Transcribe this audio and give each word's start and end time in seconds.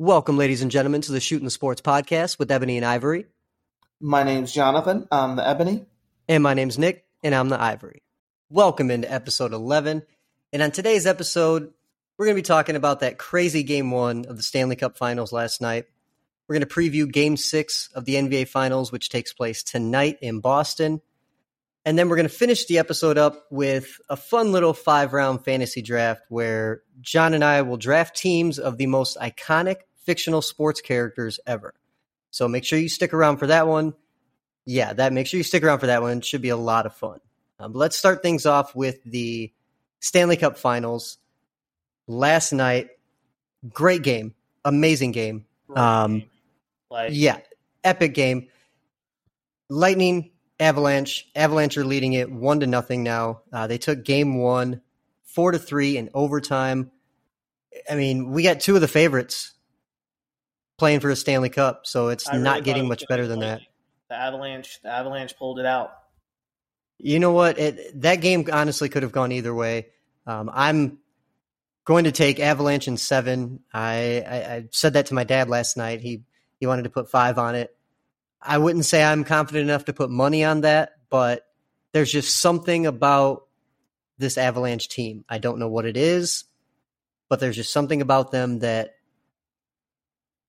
Welcome, 0.00 0.36
ladies 0.36 0.62
and 0.62 0.70
gentlemen, 0.70 1.00
to 1.00 1.10
the 1.10 1.18
Shooting 1.18 1.44
the 1.44 1.50
Sports 1.50 1.80
podcast 1.80 2.38
with 2.38 2.52
Ebony 2.52 2.76
and 2.76 2.86
Ivory. 2.86 3.26
My 4.00 4.22
name's 4.22 4.52
Jonathan. 4.52 5.08
I'm 5.10 5.34
the 5.34 5.44
Ebony. 5.44 5.86
And 6.28 6.40
my 6.40 6.54
name's 6.54 6.78
Nick, 6.78 7.04
and 7.24 7.34
I'm 7.34 7.48
the 7.48 7.60
Ivory. 7.60 8.04
Welcome 8.48 8.92
into 8.92 9.12
episode 9.12 9.52
11. 9.52 10.04
And 10.52 10.62
on 10.62 10.70
today's 10.70 11.04
episode, 11.04 11.72
we're 12.16 12.26
going 12.26 12.36
to 12.36 12.42
be 12.42 12.46
talking 12.46 12.76
about 12.76 13.00
that 13.00 13.18
crazy 13.18 13.64
game 13.64 13.90
one 13.90 14.24
of 14.26 14.36
the 14.36 14.44
Stanley 14.44 14.76
Cup 14.76 14.96
finals 14.96 15.32
last 15.32 15.60
night. 15.60 15.86
We're 16.46 16.60
going 16.60 16.68
to 16.68 16.72
preview 16.72 17.10
game 17.10 17.36
six 17.36 17.88
of 17.92 18.04
the 18.04 18.14
NBA 18.14 18.46
finals, 18.46 18.92
which 18.92 19.08
takes 19.08 19.32
place 19.32 19.64
tonight 19.64 20.18
in 20.22 20.38
Boston. 20.38 21.00
And 21.84 21.98
then 21.98 22.08
we're 22.08 22.16
going 22.16 22.28
to 22.28 22.32
finish 22.32 22.66
the 22.66 22.78
episode 22.78 23.18
up 23.18 23.46
with 23.50 24.00
a 24.08 24.16
fun 24.16 24.52
little 24.52 24.74
five 24.74 25.12
round 25.12 25.44
fantasy 25.44 25.82
draft 25.82 26.22
where 26.28 26.82
John 27.00 27.34
and 27.34 27.42
I 27.42 27.62
will 27.62 27.78
draft 27.78 28.16
teams 28.16 28.60
of 28.60 28.78
the 28.78 28.86
most 28.86 29.16
iconic 29.18 29.78
fictional 30.08 30.40
sports 30.40 30.80
characters 30.80 31.38
ever. 31.46 31.74
So 32.30 32.48
make 32.48 32.64
sure 32.64 32.78
you 32.78 32.88
stick 32.88 33.12
around 33.12 33.36
for 33.36 33.48
that 33.48 33.68
one. 33.68 33.92
Yeah, 34.64 34.94
that 34.94 35.12
make 35.12 35.26
sure 35.26 35.36
you 35.36 35.44
stick 35.44 35.62
around 35.62 35.80
for 35.80 35.88
that 35.88 36.00
one. 36.00 36.16
It 36.16 36.24
should 36.24 36.40
be 36.40 36.48
a 36.48 36.56
lot 36.56 36.86
of 36.86 36.94
fun. 36.94 37.20
Um, 37.58 37.74
let's 37.74 37.94
start 37.94 38.22
things 38.22 38.46
off 38.46 38.74
with 38.74 39.04
the 39.04 39.52
Stanley 40.00 40.38
Cup 40.38 40.56
Finals 40.56 41.18
last 42.06 42.54
night. 42.54 42.88
Great 43.68 44.02
game, 44.02 44.34
amazing 44.64 45.12
game. 45.12 45.44
Um, 45.76 46.24
like, 46.90 47.10
yeah, 47.12 47.40
epic 47.84 48.14
game. 48.14 48.48
Lightning, 49.68 50.30
Avalanche. 50.58 51.28
Avalanche 51.36 51.76
are 51.76 51.84
leading 51.84 52.14
it 52.14 52.32
one 52.32 52.60
to 52.60 52.66
nothing 52.66 53.02
now. 53.02 53.42
Uh, 53.52 53.66
they 53.66 53.76
took 53.76 54.06
game 54.06 54.38
one, 54.38 54.80
four 55.24 55.52
to 55.52 55.58
three 55.58 55.98
in 55.98 56.08
overtime. 56.14 56.92
I 57.90 57.94
mean, 57.94 58.30
we 58.30 58.42
got 58.42 58.60
two 58.60 58.74
of 58.74 58.80
the 58.80 58.88
favorites 58.88 59.52
playing 60.78 61.00
for 61.00 61.10
a 61.10 61.16
Stanley 61.16 61.50
Cup, 61.50 61.86
so 61.86 62.08
it's 62.08 62.26
really 62.30 62.42
not 62.42 62.64
getting 62.64 62.88
much 62.88 63.06
better 63.08 63.26
than 63.26 63.40
that. 63.40 63.60
The 64.08 64.14
Avalanche, 64.14 64.80
the 64.82 64.90
Avalanche 64.90 65.36
pulled 65.36 65.58
it 65.58 65.66
out. 65.66 65.92
You 66.98 67.18
know 67.20 67.32
what? 67.32 67.58
It, 67.58 68.00
that 68.00 68.16
game 68.16 68.48
honestly 68.50 68.88
could 68.88 69.02
have 69.02 69.12
gone 69.12 69.32
either 69.32 69.54
way. 69.54 69.88
Um, 70.26 70.50
I'm 70.52 70.98
going 71.84 72.04
to 72.04 72.12
take 72.12 72.40
Avalanche 72.40 72.88
in 72.88 72.96
seven. 72.96 73.60
I, 73.72 74.24
I, 74.26 74.36
I, 74.36 74.64
said 74.72 74.94
that 74.94 75.06
to 75.06 75.14
my 75.14 75.24
dad 75.24 75.48
last 75.48 75.76
night. 75.76 76.00
He 76.00 76.22
he 76.58 76.66
wanted 76.66 76.82
to 76.82 76.90
put 76.90 77.10
five 77.10 77.38
on 77.38 77.54
it. 77.54 77.74
I 78.42 78.58
wouldn't 78.58 78.84
say 78.84 79.02
I'm 79.02 79.24
confident 79.24 79.64
enough 79.64 79.86
to 79.86 79.92
put 79.92 80.10
money 80.10 80.44
on 80.44 80.62
that, 80.62 80.96
but 81.08 81.46
there's 81.92 82.12
just 82.12 82.36
something 82.36 82.86
about 82.86 83.46
this 84.18 84.38
Avalanche 84.38 84.88
team. 84.88 85.24
I 85.28 85.38
don't 85.38 85.58
know 85.58 85.68
what 85.68 85.86
it 85.86 85.96
is, 85.96 86.44
but 87.28 87.40
there's 87.40 87.56
just 87.56 87.72
something 87.72 88.02
about 88.02 88.32
them 88.32 88.60
that 88.60 88.96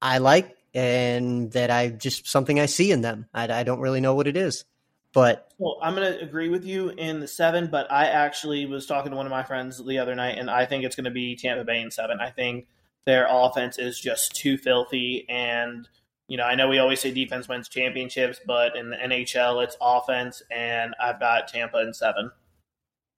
I 0.01 0.19
like 0.19 0.55
and 0.73 1.51
that 1.51 1.71
I 1.71 1.89
just 1.89 2.27
something 2.27 2.59
I 2.59 2.67
see 2.67 2.91
in 2.91 3.01
them. 3.01 3.27
I, 3.33 3.51
I 3.51 3.63
don't 3.63 3.79
really 3.79 4.01
know 4.01 4.15
what 4.15 4.27
it 4.27 4.37
is, 4.37 4.65
but 5.13 5.51
well, 5.57 5.77
I'm 5.81 5.95
going 5.95 6.13
to 6.13 6.21
agree 6.21 6.49
with 6.49 6.63
you 6.63 6.89
in 6.89 7.19
the 7.19 7.27
seven. 7.27 7.67
But 7.67 7.91
I 7.91 8.05
actually 8.05 8.65
was 8.65 8.85
talking 8.85 9.11
to 9.11 9.17
one 9.17 9.25
of 9.25 9.31
my 9.31 9.43
friends 9.43 9.83
the 9.83 9.99
other 9.99 10.15
night, 10.15 10.37
and 10.37 10.49
I 10.49 10.65
think 10.65 10.83
it's 10.83 10.95
going 10.95 11.05
to 11.05 11.11
be 11.11 11.35
Tampa 11.35 11.63
Bay 11.63 11.81
in 11.81 11.91
seven. 11.91 12.19
I 12.19 12.29
think 12.29 12.67
their 13.05 13.27
offense 13.29 13.79
is 13.79 13.99
just 13.99 14.35
too 14.35 14.57
filthy, 14.57 15.25
and 15.27 15.87
you 16.27 16.37
know 16.37 16.43
I 16.43 16.55
know 16.55 16.67
we 16.69 16.79
always 16.79 16.99
say 16.99 17.11
defense 17.11 17.47
wins 17.47 17.67
championships, 17.67 18.39
but 18.45 18.75
in 18.75 18.91
the 18.91 18.97
NHL 18.97 19.63
it's 19.63 19.77
offense, 19.81 20.43
and 20.51 20.95
I've 21.01 21.19
got 21.19 21.47
Tampa 21.47 21.81
in 21.81 21.93
seven. 21.93 22.31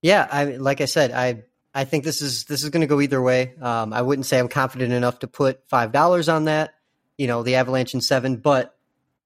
Yeah, 0.02 0.28
I 0.32 0.46
like 0.46 0.82
I 0.82 0.86
said, 0.86 1.12
I 1.12 1.44
I 1.74 1.86
think 1.86 2.04
this 2.04 2.22
is 2.22 2.46
this 2.46 2.64
is 2.64 2.70
going 2.70 2.82
to 2.82 2.88
go 2.88 3.00
either 3.00 3.22
way. 3.22 3.54
Um, 3.62 3.94
I 3.94 4.02
wouldn't 4.02 4.26
say 4.26 4.40
I'm 4.40 4.50
confident 4.50 4.92
enough 4.92 5.20
to 5.20 5.28
put 5.28 5.68
five 5.70 5.92
dollars 5.92 6.28
on 6.28 6.46
that. 6.46 6.74
You 7.18 7.28
know, 7.28 7.44
the 7.44 7.56
Avalanche 7.56 7.94
in 7.94 8.02
seven, 8.02 8.38
but 8.38 8.76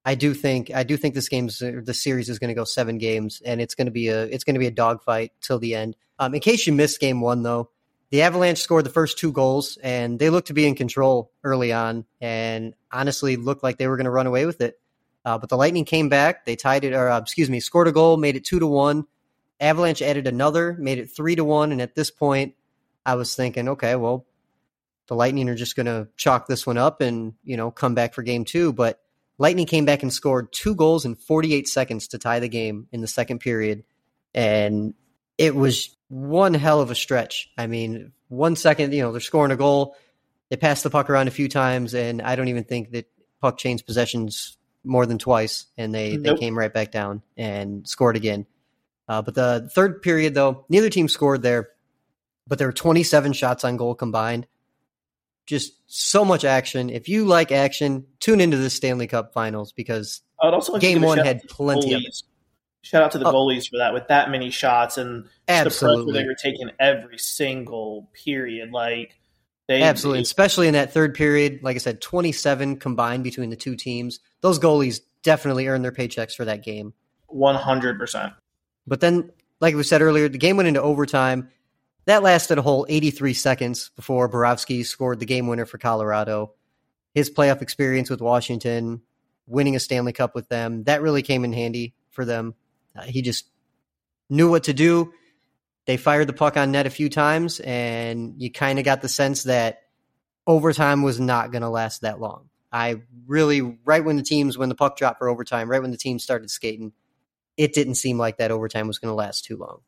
I 0.06 0.14
do 0.16 0.34
think 0.34 0.70
I 0.73 0.84
do 0.84 0.98
think 0.98 1.16
this 1.16 1.30
game's 1.30 1.60
the 1.60 1.94
series 1.94 2.30
is 2.30 2.38
going 2.38 2.50
to 2.50 2.54
go 2.54 2.64
seven 2.64 3.00
games, 3.00 3.42
and 3.44 3.60
it's 3.60 3.73
going 3.73 3.88
to 3.88 3.92
be 3.92 4.10
a 4.10 4.23
it's 4.23 4.44
going 4.44 4.54
to 4.54 4.60
be 4.60 4.68
a 4.68 4.72
dogfight 4.72 5.32
till 5.42 5.58
the 5.58 5.73
end. 5.73 5.95
Um, 6.20 6.36
in 6.36 6.39
case 6.39 6.67
you 6.67 6.73
missed 6.73 7.00
game 7.00 7.20
one, 7.20 7.42
though, 7.42 7.72
the 8.11 8.22
Avalanche 8.22 8.60
scored 8.60 8.86
the 8.86 8.92
first 8.92 9.17
two 9.17 9.32
goals, 9.32 9.78
and 9.82 10.20
they 10.20 10.30
looked 10.30 10.48
to 10.48 10.54
be 10.54 10.67
in 10.67 10.76
control 10.76 11.32
early 11.44 11.73
on, 11.73 12.05
and 12.22 12.76
honestly 12.92 13.36
looked 13.36 13.64
like 13.64 13.78
they 13.78 13.88
were 13.88 13.98
going 13.98 14.05
to 14.05 14.11
run 14.11 14.28
away 14.28 14.45
with 14.45 14.61
it. 14.61 14.80
Uh, 15.26 15.39
but 15.39 15.50
the 15.50 15.58
Lightning 15.58 15.86
came 15.86 16.08
back. 16.08 16.45
They 16.45 16.55
tied 16.55 16.84
it, 16.84 16.94
or 16.94 17.10
uh, 17.10 17.20
excuse 17.20 17.50
me, 17.50 17.60
scored 17.60 17.88
a 17.88 17.92
goal, 17.92 18.17
made 18.17 18.36
it 18.36 18.45
two 18.45 18.60
to 18.60 18.67
one. 18.67 19.08
Avalanche 19.60 20.02
added 20.02 20.27
another, 20.27 20.76
made 20.80 20.98
it 20.98 21.08
three 21.08 21.36
to 21.36 21.43
one. 21.43 21.71
And 21.71 21.82
at 21.82 21.95
this 21.95 22.11
point, 22.11 22.55
I 23.05 23.16
was 23.16 23.36
thinking, 23.36 23.70
okay, 23.70 23.95
well, 23.95 24.26
the 25.08 25.16
Lightning 25.16 25.49
are 25.49 25.55
just 25.55 25.76
going 25.76 25.86
to 25.86 26.08
chalk 26.17 26.48
this 26.48 26.66
one 26.66 26.77
up 26.77 27.02
and 27.02 27.33
you 27.43 27.58
know 27.58 27.71
come 27.71 27.95
back 27.95 28.14
for 28.14 28.23
game 28.23 28.45
two. 28.45 28.73
But 28.73 29.02
Lightning 29.38 29.66
came 29.66 29.86
back 29.86 30.04
and 30.04 30.11
scored 30.11 30.52
two 30.52 30.76
goals 30.76 31.05
in 31.05 31.16
48 31.16 31.67
seconds 31.67 32.08
to 32.10 32.17
tie 32.17 32.39
the 32.39 32.49
game 32.49 32.88
in 32.92 33.02
the 33.02 33.08
second 33.08 33.39
period, 33.39 33.83
and 34.33 34.93
it 35.38 35.55
was 35.55 35.95
one 36.08 36.54
hell 36.54 36.82
of 36.82 36.92
a 36.92 36.95
stretch. 36.95 37.49
I 37.58 37.67
mean, 37.67 38.11
one 38.27 38.55
second, 38.55 38.93
you 38.93 39.02
know, 39.02 39.11
they're 39.11 39.22
scoring 39.22 39.52
a 39.52 39.58
goal. 39.58 39.95
They 40.49 40.58
passed 40.58 40.83
the 40.83 40.89
puck 40.89 41.10
around 41.10 41.27
a 41.27 41.32
few 41.32 41.49
times, 41.49 41.93
and 41.93 42.22
I 42.22 42.36
don't 42.36 42.48
even 42.48 42.64
think 42.64 42.92
that 42.92 43.10
puck 43.42 43.58
changed 43.58 43.86
possessions 43.86 44.58
more 44.83 45.05
than 45.05 45.17
twice, 45.17 45.66
and 45.77 45.93
they 45.93 46.17
nope. 46.17 46.23
they 46.23 46.39
came 46.39 46.58
right 46.58 46.73
back 46.73 46.92
down 46.92 47.22
and 47.37 47.87
scored 47.87 48.16
again. 48.16 48.45
Uh, 49.08 49.21
but 49.21 49.36
the 49.36 49.70
third 49.73 50.02
period, 50.02 50.33
though, 50.33 50.66
neither 50.70 50.89
team 50.89 51.08
scored 51.08 51.42
there, 51.42 51.70
but 52.48 52.58
there 52.58 52.67
were 52.67 52.73
27 52.73 53.33
shots 53.33 53.64
on 53.64 53.77
goal 53.77 53.95
combined. 53.95 54.48
Just 55.45 55.73
so 55.86 56.26
much 56.26 56.43
action. 56.43 56.89
If 56.89 57.08
you 57.08 57.26
like 57.26 57.52
action, 57.52 58.08
tune 58.20 58.42
into 58.42 58.58
the 58.58 58.70
Stanley 58.70 59.05
Cup 59.05 59.32
Finals 59.32 59.73
because 59.73 60.21
like 60.42 60.82
game 60.82 61.02
one 61.02 61.20
had 61.20 61.43
plenty 61.48 61.93
of 61.93 62.02
it. 62.02 62.23
Shout 62.82 63.02
out 63.02 63.11
to 63.11 63.17
the 63.17 63.26
oh. 63.26 63.33
goalies 63.33 63.70
for 63.70 63.77
that 63.77 63.93
with 63.93 64.08
that 64.10 64.30
many 64.30 64.52
shots 64.52 64.99
and 64.99 65.27
absolutely. 65.48 66.14
the 66.14 66.20
they 66.20 66.26
were 66.26 66.36
taking 66.36 66.70
every 66.80 67.17
single 67.17 68.10
period. 68.14 68.72
Like 68.72 69.17
they 69.67 69.82
absolutely, 69.82 70.20
they, 70.20 70.23
especially 70.23 70.67
in 70.67 70.73
that 70.73 70.93
third 70.93 71.16
period. 71.16 71.61
Like 71.64 71.76
I 71.76 71.80
said, 71.80 71.99
twenty 71.99 72.32
seven 72.32 72.77
combined 72.77 73.23
between 73.23 73.49
the 73.49 73.55
two 73.55 73.76
teams. 73.76 74.20
Those 74.42 74.60
goalies 74.60 74.99
definitely 75.23 75.67
earned 75.67 75.83
their 75.83 75.92
paychecks 75.92 76.36
for 76.36 76.45
that 76.45 76.64
game. 76.64 76.93
One 77.27 77.55
hundred 77.55 77.98
percent. 77.98 78.33
But 78.88 79.02
then, 79.02 79.32
like 79.60 79.76
we 79.76 79.84
said 79.84 80.02
earlier, 80.02 80.30
the 80.30 80.38
game 80.38 80.58
went 80.58 80.68
into 80.68 80.82
overtime. 80.82 81.50
That 82.06 82.23
lasted 82.23 82.58
a 82.58 82.62
whole 82.62 82.86
83 82.88 83.34
seconds 83.34 83.92
before 83.96 84.30
Burakovsky 84.30 84.86
scored 84.86 85.20
the 85.20 85.26
game 85.26 85.48
winner 85.48 85.66
for 85.66 85.78
Colorado. 85.78 86.54
His 87.14 87.32
playoff 87.32 87.62
experience 87.62 88.10
with 88.10 88.22
Washington, 88.22 89.02
winning 89.48 89.76
a 89.76 89.80
Stanley 89.80 90.14
Cup 90.14 90.36
with 90.36 90.50
them, 90.50 90.84
that 90.84 91.02
really 91.02 91.22
came 91.22 91.44
in 91.44 91.54
handy 91.54 91.96
for 92.12 92.26
them. 92.26 92.54
Uh, 92.96 93.04
he 93.04 93.22
just 93.22 93.46
knew 94.30 94.50
what 94.50 94.66
to 94.66 94.73
do. 94.73 95.14
They 95.86 95.98
fired 95.98 96.28
the 96.28 96.34
puck 96.34 96.58
on 96.58 96.72
net 96.72 96.88
a 96.88 96.92
few 96.92 97.10
times, 97.10 97.60
and 97.60 98.36
you 98.38 98.52
kind 98.52 98.80
of 98.80 98.86
got 98.86 99.02
the 99.02 99.10
sense 99.10 99.44
that 99.44 99.84
overtime 100.48 101.04
was 101.04 101.20
not 101.20 101.52
going 101.52 101.62
to 101.62 101.70
last 101.70 102.02
that 102.02 102.20
long. 102.20 102.50
I 102.72 103.02
really, 103.28 103.62
right 103.86 104.04
when 104.04 104.17
the 104.17 104.23
teams, 104.23 104.58
when 104.58 104.70
the 104.70 104.76
puck 104.76 104.98
dropped 104.98 105.20
for 105.20 105.30
overtime, 105.30 105.70
right 105.70 105.82
when 105.82 105.92
the 105.92 105.98
team 105.98 106.20
started 106.20 106.50
skating, 106.50 106.92
it 107.58 107.73
didn't 107.73 107.95
seem 107.95 108.17
like 108.17 108.38
that 108.38 108.52
overtime 108.52 108.88
was 108.88 108.99
going 108.99 109.11
to 109.11 109.16
last 109.16 109.45
too 109.45 109.58
long. 109.58 109.80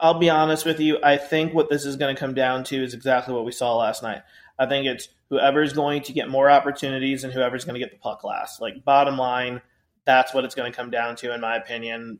I'll 0.00 0.18
be 0.18 0.30
honest 0.30 0.64
with 0.64 0.80
you. 0.80 0.98
I 1.02 1.16
think 1.16 1.54
what 1.54 1.70
this 1.70 1.84
is 1.84 1.96
going 1.96 2.14
to 2.14 2.18
come 2.18 2.34
down 2.34 2.64
to 2.64 2.82
is 2.82 2.94
exactly 2.94 3.34
what 3.34 3.44
we 3.44 3.52
saw 3.52 3.76
last 3.76 4.02
night. 4.02 4.22
I 4.58 4.66
think 4.66 4.86
it's 4.86 5.08
whoever's 5.30 5.72
going 5.72 6.02
to 6.02 6.12
get 6.12 6.28
more 6.28 6.50
opportunities 6.50 7.24
and 7.24 7.32
whoever's 7.32 7.64
going 7.64 7.74
to 7.74 7.80
get 7.80 7.90
the 7.90 7.98
puck 7.98 8.24
last. 8.24 8.60
Like, 8.60 8.84
bottom 8.84 9.16
line, 9.16 9.62
that's 10.04 10.34
what 10.34 10.44
it's 10.44 10.54
going 10.54 10.70
to 10.70 10.76
come 10.76 10.90
down 10.90 11.16
to, 11.16 11.32
in 11.32 11.40
my 11.40 11.56
opinion, 11.56 12.18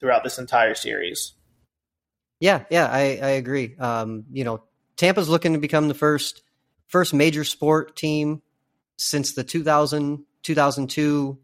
throughout 0.00 0.24
this 0.24 0.38
entire 0.38 0.74
series. 0.74 1.32
Yeah, 2.40 2.64
yeah, 2.70 2.88
I, 2.90 3.18
I 3.22 3.30
agree. 3.30 3.76
Um, 3.76 4.24
you 4.30 4.44
know, 4.44 4.62
Tampa's 4.96 5.28
looking 5.28 5.52
to 5.54 5.58
become 5.58 5.88
the 5.88 5.94
first 5.94 6.42
first 6.86 7.12
major 7.12 7.44
sport 7.44 7.96
team 7.96 8.42
since 8.96 9.32
the 9.32 9.44
2000 9.44 10.24
2002 10.42 11.38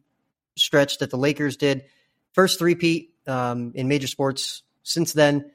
stretch 0.56 0.98
that 0.98 1.10
the 1.10 1.16
Lakers 1.16 1.56
did 1.56 1.84
first 2.32 2.58
three-peat 2.58 3.14
um, 3.26 3.72
in 3.74 3.88
major 3.88 4.06
sports 4.06 4.62
since 4.82 5.12
then. 5.12 5.50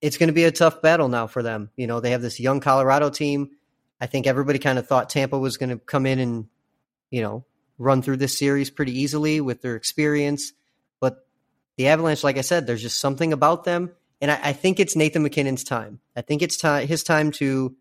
It's 0.00 0.18
going 0.18 0.28
to 0.28 0.34
be 0.34 0.44
a 0.44 0.52
tough 0.52 0.82
battle 0.82 1.08
now 1.08 1.26
for 1.26 1.42
them. 1.42 1.70
You 1.76 1.86
know, 1.86 2.00
they 2.00 2.10
have 2.10 2.22
this 2.22 2.38
young 2.38 2.60
Colorado 2.60 3.10
team. 3.10 3.50
I 4.00 4.06
think 4.06 4.26
everybody 4.26 4.58
kind 4.58 4.78
of 4.78 4.86
thought 4.86 5.08
Tampa 5.08 5.38
was 5.38 5.56
going 5.56 5.70
to 5.70 5.78
come 5.78 6.06
in 6.06 6.18
and, 6.18 6.46
you 7.10 7.22
know, 7.22 7.44
run 7.78 8.02
through 8.02 8.18
this 8.18 8.38
series 8.38 8.70
pretty 8.70 9.00
easily 9.00 9.40
with 9.40 9.62
their 9.62 9.74
experience. 9.74 10.52
But 11.00 11.26
the 11.76 11.88
Avalanche, 11.88 12.22
like 12.24 12.36
I 12.36 12.42
said, 12.42 12.66
there's 12.66 12.82
just 12.82 13.00
something 13.00 13.32
about 13.32 13.64
them. 13.64 13.92
And 14.20 14.30
I, 14.30 14.38
I 14.44 14.52
think 14.52 14.80
it's 14.80 14.96
Nathan 14.96 15.22
MacKinnon's 15.22 15.64
time. 15.64 16.00
I 16.14 16.22
think 16.22 16.42
it's 16.42 16.56
time 16.56 16.86
his 16.86 17.02
time 17.02 17.30
to 17.32 17.74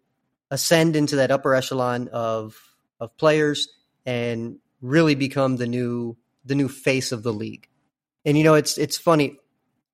ascend 0.52 0.96
into 0.96 1.18
that 1.18 1.32
upper 1.32 1.54
echelon 1.54 2.08
of 2.10 2.56
of 3.00 3.16
players 3.18 3.68
and 4.06 4.60
really 4.82 5.16
become 5.16 5.58
the 5.58 5.68
new 5.68 6.18
the 6.46 6.56
new 6.56 6.68
face 6.68 7.12
of 7.12 7.24
the 7.24 7.34
league. 7.34 7.68
And 8.26 8.38
you 8.38 8.44
know, 8.44 8.56
it's 8.56 8.78
it's 8.78 8.98
funny. 8.98 9.38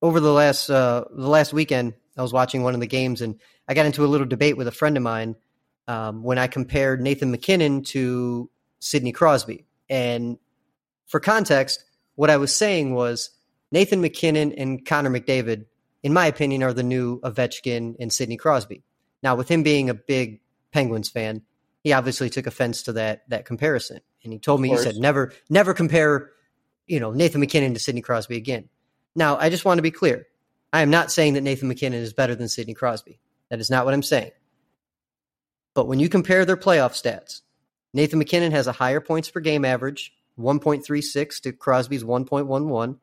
Over 0.01 0.19
the 0.19 0.31
last 0.31 0.69
uh, 0.69 1.05
the 1.11 1.27
last 1.27 1.53
weekend, 1.53 1.93
I 2.17 2.21
was 2.21 2.33
watching 2.33 2.63
one 2.63 2.73
of 2.73 2.79
the 2.79 2.87
games, 2.87 3.21
and 3.21 3.39
I 3.67 3.73
got 3.73 3.85
into 3.85 4.03
a 4.03 4.07
little 4.07 4.27
debate 4.27 4.57
with 4.57 4.67
a 4.67 4.71
friend 4.71 4.97
of 4.97 5.03
mine 5.03 5.35
um, 5.87 6.23
when 6.23 6.37
I 6.37 6.47
compared 6.47 7.01
Nathan 7.01 7.31
MacKinnon 7.31 7.83
to 7.83 8.49
Sidney 8.79 9.11
Crosby. 9.11 9.65
And 9.89 10.37
for 11.07 11.19
context, 11.19 11.83
what 12.15 12.29
I 12.29 12.37
was 12.37 12.55
saying 12.55 12.93
was 12.93 13.29
Nathan 13.71 14.01
MacKinnon 14.01 14.53
and 14.53 14.85
Connor 14.85 15.09
McDavid, 15.09 15.65
in 16.03 16.13
my 16.13 16.27
opinion, 16.27 16.63
are 16.63 16.73
the 16.73 16.83
new 16.83 17.19
Ovechkin 17.21 17.95
and 17.99 18.11
Sidney 18.11 18.37
Crosby. 18.37 18.83
Now, 19.21 19.35
with 19.35 19.49
him 19.49 19.63
being 19.63 19.89
a 19.89 19.93
big 19.93 20.41
Penguins 20.71 21.09
fan, 21.09 21.43
he 21.83 21.93
obviously 21.93 22.29
took 22.29 22.47
offense 22.47 22.83
to 22.83 22.93
that 22.93 23.23
that 23.29 23.45
comparison, 23.45 24.01
and 24.23 24.31
he 24.31 24.39
told 24.39 24.61
me 24.61 24.69
he 24.69 24.77
said 24.77 24.95
never 24.95 25.33
never 25.49 25.73
compare, 25.73 26.31
you 26.91 26.99
know, 26.99 27.11
Nathan 27.11 27.39
MacKinnon 27.39 27.73
to 27.73 27.79
Sidney 27.79 28.01
Crosby 28.01 28.35
again. 28.35 28.67
Now, 29.15 29.37
I 29.37 29.49
just 29.49 29.63
want 29.63 29.77
to 29.77 29.81
be 29.81 29.91
clear. 29.91 30.27
I 30.73 30.81
am 30.81 30.89
not 30.89 31.09
saying 31.09 31.33
that 31.33 31.41
Nathan 31.41 31.69
MacKinnon 31.69 32.01
is 32.01 32.11
better 32.11 32.35
than 32.35 32.49
Sidney 32.49 32.73
Crosby. 32.73 33.17
That 33.49 33.61
is 33.61 33.69
not 33.69 33.85
what 33.85 33.93
I'm 33.93 34.03
saying. 34.03 34.31
But 35.73 35.87
when 35.87 35.99
you 35.99 36.09
compare 36.09 36.43
their 36.43 36.57
playoff 36.57 36.91
stats, 36.91 37.41
Nathan 37.93 38.19
MacKinnon 38.19 38.51
has 38.51 38.67
a 38.67 38.73
higher 38.73 38.99
points 38.99 39.29
per 39.29 39.39
game 39.39 39.63
average, 39.63 40.13
1.36 40.37 41.41
to 41.43 41.53
Crosby's 41.53 42.03
1.11. 42.03 42.97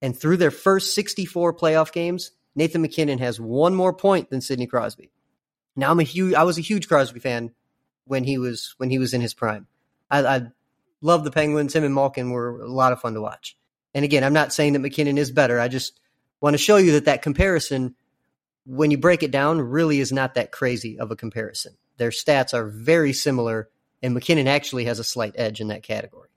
And 0.00 0.18
through 0.18 0.38
their 0.38 0.50
first 0.50 0.94
64 0.94 1.54
playoff 1.54 1.92
games, 1.92 2.30
Nathan 2.54 2.80
MacKinnon 2.80 3.18
has 3.18 3.38
one 3.38 3.74
more 3.74 3.92
point 3.92 4.30
than 4.30 4.40
Sidney 4.40 4.66
Crosby. 4.66 5.10
Now 5.76 5.90
I'm 5.90 6.00
a 6.00 6.04
huge 6.04 6.34
I 6.34 6.42
was 6.42 6.58
a 6.58 6.62
huge 6.62 6.88
Crosby 6.88 7.20
fan 7.20 7.52
when 8.04 8.24
he 8.24 8.38
was 8.38 8.74
when 8.78 8.90
he 8.90 8.98
was 8.98 9.14
in 9.14 9.20
his 9.20 9.34
prime. 9.34 9.66
I, 10.10 10.24
I 10.24 10.42
love 11.00 11.24
the 11.24 11.30
Penguins. 11.30 11.74
Him 11.74 11.84
and 11.84 11.94
Malkin 11.94 12.30
were 12.30 12.60
a 12.60 12.70
lot 12.70 12.92
of 12.92 13.00
fun 13.00 13.14
to 13.14 13.20
watch. 13.20 13.56
And 13.94 14.04
again, 14.04 14.24
I'm 14.24 14.32
not 14.32 14.52
saying 14.52 14.74
that 14.74 14.80
MacKinnon 14.80 15.18
is 15.18 15.30
better. 15.30 15.58
I 15.58 15.68
just 15.68 15.98
want 16.40 16.54
to 16.54 16.58
show 16.58 16.76
you 16.76 16.92
that 16.92 17.06
that 17.06 17.22
comparison, 17.22 17.94
when 18.66 18.90
you 18.90 18.98
break 18.98 19.22
it 19.22 19.30
down, 19.30 19.60
really 19.60 20.00
is 20.00 20.12
not 20.12 20.34
that 20.34 20.52
crazy 20.52 20.98
of 20.98 21.10
a 21.10 21.16
comparison. 21.16 21.74
Their 21.96 22.10
stats 22.10 22.54
are 22.54 22.68
very 22.68 23.12
similar, 23.12 23.68
and 24.02 24.14
MacKinnon 24.14 24.46
actually 24.46 24.84
has 24.84 24.98
a 24.98 25.04
slight 25.04 25.34
edge 25.36 25.60
in 25.60 25.68
that 25.68 25.82
category. 25.82 26.28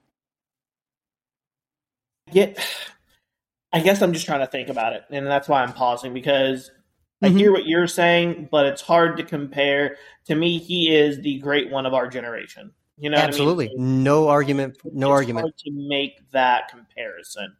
Get, 2.32 2.58
I 3.72 3.80
guess 3.80 4.02
I'm 4.02 4.12
just 4.12 4.26
trying 4.26 4.40
to 4.40 4.46
think 4.46 4.68
about 4.68 4.94
it, 4.94 5.04
and 5.10 5.26
that's 5.26 5.48
why 5.48 5.62
I'm 5.62 5.72
pausing 5.72 6.14
because 6.14 6.70
I 7.20 7.28
mm-hmm. 7.28 7.36
hear 7.36 7.52
what 7.52 7.66
you're 7.66 7.86
saying, 7.86 8.48
but 8.50 8.66
it's 8.66 8.82
hard 8.82 9.18
to 9.18 9.22
compare. 9.22 9.96
To 10.26 10.34
me, 10.34 10.58
he 10.58 10.94
is 10.94 11.20
the 11.20 11.38
great 11.38 11.70
one 11.70 11.86
of 11.86 11.94
our 11.94 12.08
generation. 12.08 12.72
You 12.98 13.10
know, 13.10 13.16
absolutely, 13.16 13.70
I 13.70 13.74
mean? 13.74 14.04
no 14.04 14.28
argument, 14.28 14.78
no 14.84 15.08
it's 15.08 15.18
argument 15.18 15.56
to 15.58 15.70
make 15.72 16.20
that 16.32 16.68
comparison. 16.68 17.56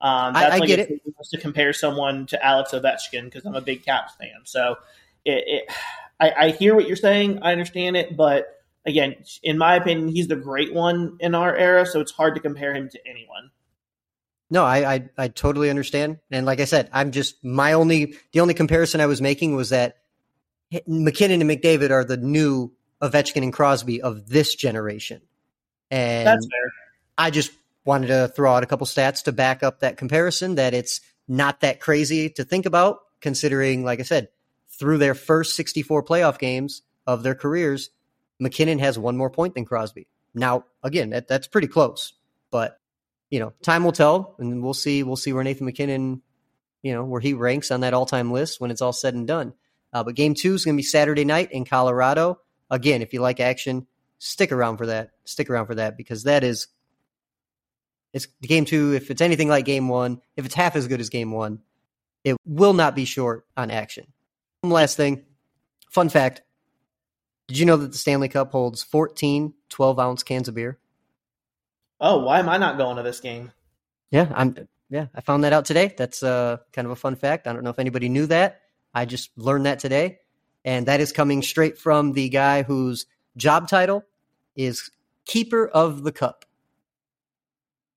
Um, 0.00 0.34
that's 0.34 0.52
I, 0.52 0.56
I 0.56 0.58
like 0.58 0.68
get 0.68 0.78
it. 0.78 1.02
To 1.30 1.38
compare 1.38 1.72
someone 1.72 2.26
to 2.26 2.44
Alex 2.44 2.70
Ovechkin 2.72 3.24
because 3.24 3.44
I'm 3.44 3.54
a 3.54 3.60
big 3.60 3.84
Caps 3.84 4.14
fan, 4.14 4.42
so 4.44 4.76
it, 5.24 5.44
it 5.46 5.72
I, 6.20 6.30
I 6.30 6.50
hear 6.50 6.74
what 6.74 6.86
you're 6.86 6.96
saying. 6.96 7.40
I 7.42 7.52
understand 7.52 7.96
it, 7.96 8.16
but 8.16 8.46
again, 8.86 9.16
in 9.42 9.58
my 9.58 9.74
opinion, 9.74 10.08
he's 10.08 10.28
the 10.28 10.36
great 10.36 10.72
one 10.72 11.16
in 11.20 11.34
our 11.34 11.54
era, 11.54 11.84
so 11.84 12.00
it's 12.00 12.12
hard 12.12 12.34
to 12.36 12.40
compare 12.40 12.74
him 12.74 12.88
to 12.90 13.00
anyone. 13.06 13.50
No, 14.48 14.64
I, 14.64 14.94
I, 14.94 15.08
I 15.18 15.28
totally 15.28 15.70
understand, 15.70 16.18
and 16.30 16.46
like 16.46 16.60
I 16.60 16.66
said, 16.66 16.88
I'm 16.92 17.10
just 17.10 17.44
my 17.44 17.72
only 17.72 18.14
the 18.32 18.40
only 18.40 18.54
comparison 18.54 19.00
I 19.00 19.06
was 19.06 19.20
making 19.20 19.56
was 19.56 19.70
that 19.70 19.96
MacKinnon 20.86 21.40
and 21.40 21.50
McDavid 21.50 21.90
are 21.90 22.04
the 22.04 22.16
new 22.16 22.72
Ovechkin 23.02 23.42
and 23.42 23.52
Crosby 23.52 24.02
of 24.02 24.28
this 24.28 24.54
generation, 24.54 25.22
and 25.90 26.26
that's 26.26 26.46
fair. 26.46 26.72
I 27.18 27.30
just 27.30 27.52
wanted 27.84 28.08
to 28.08 28.28
throw 28.28 28.52
out 28.54 28.62
a 28.62 28.66
couple 28.66 28.86
stats 28.86 29.24
to 29.24 29.32
back 29.32 29.62
up 29.62 29.80
that 29.80 29.96
comparison. 29.96 30.56
That 30.56 30.74
it's 30.74 31.00
not 31.28 31.60
that 31.60 31.80
crazy 31.80 32.30
to 32.30 32.44
think 32.44 32.66
about, 32.66 33.00
considering, 33.20 33.84
like 33.84 34.00
I 34.00 34.04
said, 34.04 34.28
through 34.78 34.98
their 34.98 35.14
first 35.14 35.56
64 35.56 36.04
playoff 36.04 36.38
games 36.38 36.82
of 37.06 37.22
their 37.22 37.34
careers, 37.34 37.90
MacKinnon 38.38 38.78
has 38.78 38.98
one 38.98 39.16
more 39.16 39.30
point 39.30 39.54
than 39.54 39.64
Crosby. 39.64 40.06
Now, 40.34 40.64
again, 40.82 41.10
that, 41.10 41.28
that's 41.28 41.46
pretty 41.46 41.68
close, 41.68 42.12
but 42.50 42.78
you 43.30 43.40
know, 43.40 43.52
time 43.62 43.84
will 43.84 43.92
tell, 43.92 44.36
and 44.38 44.62
we'll 44.62 44.74
see. 44.74 45.02
We'll 45.02 45.16
see 45.16 45.32
where 45.32 45.42
Nathan 45.42 45.66
MacKinnon, 45.66 46.22
you 46.82 46.92
know, 46.92 47.04
where 47.04 47.20
he 47.20 47.32
ranks 47.34 47.70
on 47.70 47.80
that 47.80 47.94
all-time 47.94 48.30
list 48.30 48.60
when 48.60 48.70
it's 48.70 48.82
all 48.82 48.92
said 48.92 49.14
and 49.14 49.26
done. 49.26 49.52
Uh, 49.92 50.04
but 50.04 50.14
game 50.14 50.34
two 50.34 50.54
is 50.54 50.64
going 50.64 50.76
to 50.76 50.78
be 50.78 50.84
Saturday 50.84 51.24
night 51.24 51.52
in 51.52 51.64
Colorado. 51.64 52.38
Again, 52.70 53.02
if 53.02 53.12
you 53.12 53.20
like 53.20 53.40
action, 53.40 53.86
stick 54.18 54.52
around 54.52 54.76
for 54.76 54.86
that. 54.86 55.10
Stick 55.24 55.50
around 55.50 55.66
for 55.66 55.76
that 55.76 55.96
because 55.96 56.24
that 56.24 56.44
is 56.44 56.68
it's 58.12 58.26
game 58.42 58.64
two. 58.64 58.94
If 58.94 59.10
it's 59.10 59.20
anything 59.20 59.48
like 59.48 59.64
game 59.64 59.88
one, 59.88 60.20
if 60.36 60.46
it's 60.46 60.54
half 60.54 60.74
as 60.74 60.88
good 60.88 61.00
as 61.00 61.10
game 61.10 61.32
one, 61.32 61.60
it 62.24 62.36
will 62.44 62.72
not 62.72 62.94
be 62.94 63.04
short 63.04 63.46
on 63.56 63.70
action. 63.70 64.06
One 64.62 64.72
last 64.72 64.96
thing, 64.96 65.24
fun 65.90 66.08
fact: 66.08 66.42
Did 67.48 67.58
you 67.58 67.66
know 67.66 67.76
that 67.76 67.92
the 67.92 67.98
Stanley 67.98 68.28
Cup 68.28 68.52
holds 68.52 68.82
14 68.82 69.52
12 69.68 69.98
ounce 69.98 70.22
cans 70.22 70.48
of 70.48 70.54
beer? 70.54 70.78
Oh, 72.00 72.24
why 72.24 72.38
am 72.38 72.48
I 72.48 72.58
not 72.58 72.78
going 72.78 72.96
to 72.96 73.02
this 73.02 73.20
game? 73.20 73.52
Yeah, 74.10 74.32
I'm. 74.34 74.68
Yeah, 74.88 75.06
I 75.14 75.20
found 75.20 75.42
that 75.44 75.52
out 75.52 75.64
today. 75.64 75.92
That's 75.96 76.22
uh, 76.22 76.58
kind 76.72 76.86
of 76.86 76.92
a 76.92 76.96
fun 76.96 77.16
fact. 77.16 77.46
I 77.46 77.52
don't 77.52 77.64
know 77.64 77.70
if 77.70 77.78
anybody 77.78 78.08
knew 78.08 78.26
that. 78.26 78.60
I 78.94 79.04
just 79.04 79.36
learned 79.36 79.66
that 79.66 79.80
today, 79.80 80.20
and 80.66 80.86
that 80.86 81.00
is 81.00 81.12
coming 81.12 81.42
straight 81.42 81.78
from 81.78 82.12
the 82.12 82.28
guy 82.28 82.64
whose 82.64 83.06
job 83.36 83.68
title 83.68 84.04
is 84.56 84.90
keeper 85.24 85.68
of 85.68 86.02
the 86.02 86.12
cup. 86.12 86.44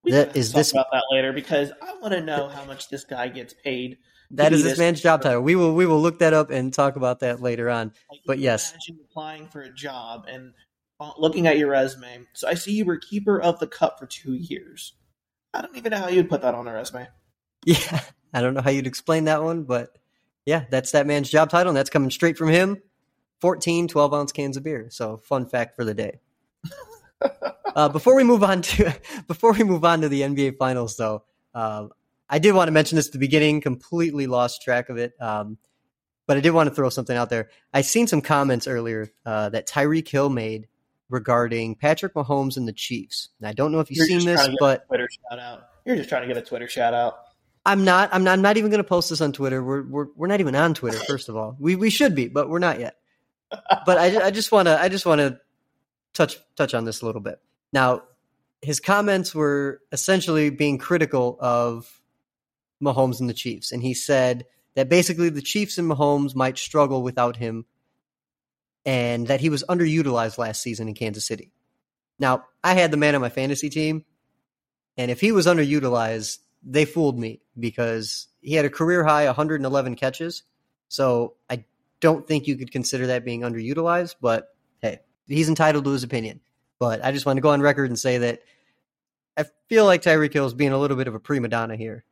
We 0.04 0.12
that 0.12 0.38
is 0.38 0.54
this 0.54 0.72
about 0.72 0.88
that 0.94 1.04
later 1.12 1.34
because 1.34 1.72
I 1.82 1.96
want 1.96 2.14
to 2.14 2.22
know 2.22 2.48
how 2.48 2.64
much 2.64 2.88
this 2.88 3.04
guy 3.04 3.28
gets 3.28 3.54
paid. 3.54 3.98
That 4.32 4.54
is 4.54 4.64
this 4.64 4.78
man's 4.78 5.02
job 5.02 5.24
title. 5.24 5.42
We 5.42 5.56
will 5.56 5.74
we 5.74 5.88
will 5.88 6.00
look 6.00 6.20
that 6.20 6.34
up 6.34 6.52
and 6.52 6.72
talk 6.72 6.96
about 6.96 7.20
that 7.22 7.42
later 7.42 7.70
on. 7.70 7.92
But 8.26 8.38
yes, 8.38 8.72
imagine 8.72 9.00
applying 9.10 9.48
for 9.48 9.62
a 9.62 9.74
job 9.74 10.26
and 10.30 10.54
uh, 11.00 11.12
looking 11.18 11.48
at 11.48 11.58
your 11.58 11.70
resume. 11.70 12.28
So 12.34 12.48
I 12.48 12.54
see 12.54 12.74
you 12.74 12.86
were 12.86 12.98
keeper 12.98 13.42
of 13.42 13.60
the 13.60 13.68
cup 13.68 14.00
for 14.00 14.06
two 14.06 14.36
years. 14.36 14.94
I 15.54 15.62
don't 15.62 15.76
even 15.76 15.90
know 15.90 15.98
how 15.98 16.10
you'd 16.10 16.30
put 16.30 16.44
that 16.44 16.54
on 16.54 16.68
a 16.68 16.74
resume. 16.74 17.08
Yeah, 17.66 18.00
I 18.34 18.40
don't 18.40 18.54
know 18.54 18.62
how 18.62 18.70
you'd 18.70 18.88
explain 18.88 19.26
that 19.26 19.44
one, 19.44 19.64
but 19.64 19.99
yeah, 20.46 20.66
that's 20.70 20.92
that 20.92 21.08
man's 21.08 21.30
job 21.30 21.50
title, 21.50 21.70
and 21.70 21.78
that's 21.78 21.90
coming 21.90 22.10
straight 22.10 22.38
from 22.38 22.50
him. 22.50 22.82
14 23.42 23.88
12 23.88 24.14
ounce 24.14 24.32
cans 24.32 24.58
of 24.58 24.64
beer. 24.64 24.88
So, 24.90 25.18
fun 25.18 25.46
fact 25.46 25.76
for 25.76 25.86
the 25.86 25.94
day. 25.94 26.20
uh, 27.76 27.90
before 27.90 28.16
we 28.16 28.24
move 28.24 28.44
on 28.44 28.62
to 28.62 28.94
before 29.28 29.54
we 29.54 29.64
move 29.64 29.86
on 29.86 30.02
to 30.02 30.10
the 30.10 30.22
NBA 30.22 30.58
Finals, 30.58 30.98
though, 30.98 31.24
uh, 31.54 31.88
I 32.30 32.40
did 32.40 32.54
want 32.54 32.68
to 32.68 32.72
mention 32.72 32.96
this 32.96 33.08
at 33.08 33.14
the 33.14 33.20
beginning. 33.20 33.62
Completely 33.62 34.28
lost 34.28 34.62
track 34.62 34.90
of 34.90 34.98
it, 34.98 35.14
um, 35.22 35.58
but 36.28 36.38
I 36.38 36.42
did 36.42 36.52
want 36.52 36.70
to 36.70 36.76
throw 36.76 36.90
something 36.90 37.16
out 37.16 37.30
there. 37.30 37.50
I 37.74 37.82
seen 37.82 38.08
some 38.08 38.22
comments 38.22 38.68
earlier 38.68 39.10
uh, 39.26 39.50
that 39.50 39.68
Tyreek 39.68 40.08
Hill 40.08 40.30
made 40.30 40.68
regarding 41.10 41.76
Patrick 41.76 42.14
Mahomes 42.14 42.56
and 42.56 42.68
the 42.68 42.74
Chiefs. 42.74 43.30
And 43.40 43.48
I 43.48 43.54
don't 43.54 43.72
know 43.72 43.80
if 43.80 43.90
you've 43.90 44.08
You're 44.08 44.20
seen 44.20 44.28
this, 44.28 44.48
but 44.60 44.88
Twitter 44.88 45.10
shout 45.10 45.40
out. 45.40 45.64
You're 45.86 45.96
just 45.96 46.10
trying 46.10 46.22
to 46.22 46.28
get 46.28 46.38
a 46.38 46.42
Twitter 46.46 46.68
shout 46.68 46.94
out. 46.94 47.20
I'm 47.66 47.84
not. 47.84 48.10
I'm 48.14 48.24
not. 48.24 48.34
I'm 48.34 48.42
not 48.42 48.58
even 48.58 48.72
going 48.72 48.84
to 48.84 48.88
post 48.88 49.10
this 49.10 49.22
on 49.22 49.32
Twitter. 49.32 49.64
We're 49.64 49.84
we're 49.84 50.08
we're 50.16 50.28
not 50.28 50.40
even 50.40 50.56
on 50.56 50.74
Twitter. 50.74 50.98
First 51.00 51.30
of 51.30 51.36
all, 51.36 51.56
we 51.60 51.76
we 51.76 51.90
should 51.90 52.16
be, 52.16 52.28
but 52.28 52.50
we're 52.50 52.60
not 52.60 52.80
yet. 52.80 52.96
But 53.86 53.98
I 53.98 54.28
I 54.28 54.32
just 54.32 54.52
want 54.52 54.68
to 54.68 54.80
I 54.80 54.90
just 54.90 55.06
want 55.06 55.20
to 55.20 55.40
touch 56.14 56.38
touch 56.56 56.74
on 56.74 56.86
this 56.86 57.02
a 57.02 57.06
little 57.06 57.22
bit. 57.22 57.40
Now, 57.74 58.04
his 58.62 58.80
comments 58.80 59.36
were 59.36 59.82
essentially 59.92 60.50
being 60.50 60.78
critical 60.78 61.38
of 61.40 62.02
Mahomes 62.82 63.20
and 63.20 63.30
the 63.30 63.34
Chiefs, 63.34 63.72
and 63.72 63.84
he 63.84 63.94
said 63.94 64.46
that 64.76 64.90
basically 64.90 65.30
the 65.30 65.42
Chiefs 65.42 65.78
and 65.78 65.90
Mahomes 65.90 66.36
might 66.36 66.58
struggle 66.58 67.04
without 67.04 67.36
him, 67.36 67.66
and 68.86 69.28
that 69.28 69.42
he 69.42 69.50
was 69.50 69.64
underutilized 69.68 70.38
last 70.38 70.62
season 70.62 70.88
in 70.88 70.94
Kansas 70.94 71.28
City. 71.28 71.52
Now, 72.18 72.46
I 72.64 72.74
had 72.74 72.92
the 72.92 72.98
man 72.98 73.16
on 73.16 73.22
my 73.22 73.30
fantasy 73.30 73.70
team, 73.70 74.06
and 74.98 75.12
if 75.12 75.22
he 75.22 75.32
was 75.32 75.46
underutilized, 75.46 76.40
they 76.64 76.86
fooled 76.86 77.18
me 77.18 77.42
because 77.58 78.28
he 78.42 78.54
had 78.54 78.66
a 78.66 78.70
career 78.70 79.04
high 79.04 79.26
111 79.26 79.96
catches. 79.96 80.44
So 80.88 81.36
I 81.50 81.66
don't 82.00 82.28
think 82.28 82.48
you 82.48 82.56
could 82.56 82.72
consider 82.72 83.08
that 83.08 83.26
being 83.26 83.42
underutilized, 83.42 84.16
but 84.22 84.56
hey, 84.82 85.00
he's 85.28 85.50
entitled 85.50 85.86
to 85.86 85.92
his 85.92 86.04
opinion. 86.04 86.40
But 86.80 87.04
I 87.04 87.12
just 87.12 87.26
want 87.26 87.38
to 87.38 87.42
go 87.42 87.50
on 87.50 87.62
record 87.62 87.90
and 87.90 88.00
say 88.00 88.18
that 88.20 88.42
I 89.38 89.46
feel 89.68 89.86
like 89.86 90.02
Tyreek 90.02 90.34
Hill 90.34 90.46
is 90.46 90.54
being 90.54 90.72
a 90.72 90.78
little 90.78 90.98
bit 90.98 91.08
of 91.08 91.16
a 91.16 91.20
prima 91.20 91.48
donna 91.48 91.76
here. 91.76 92.04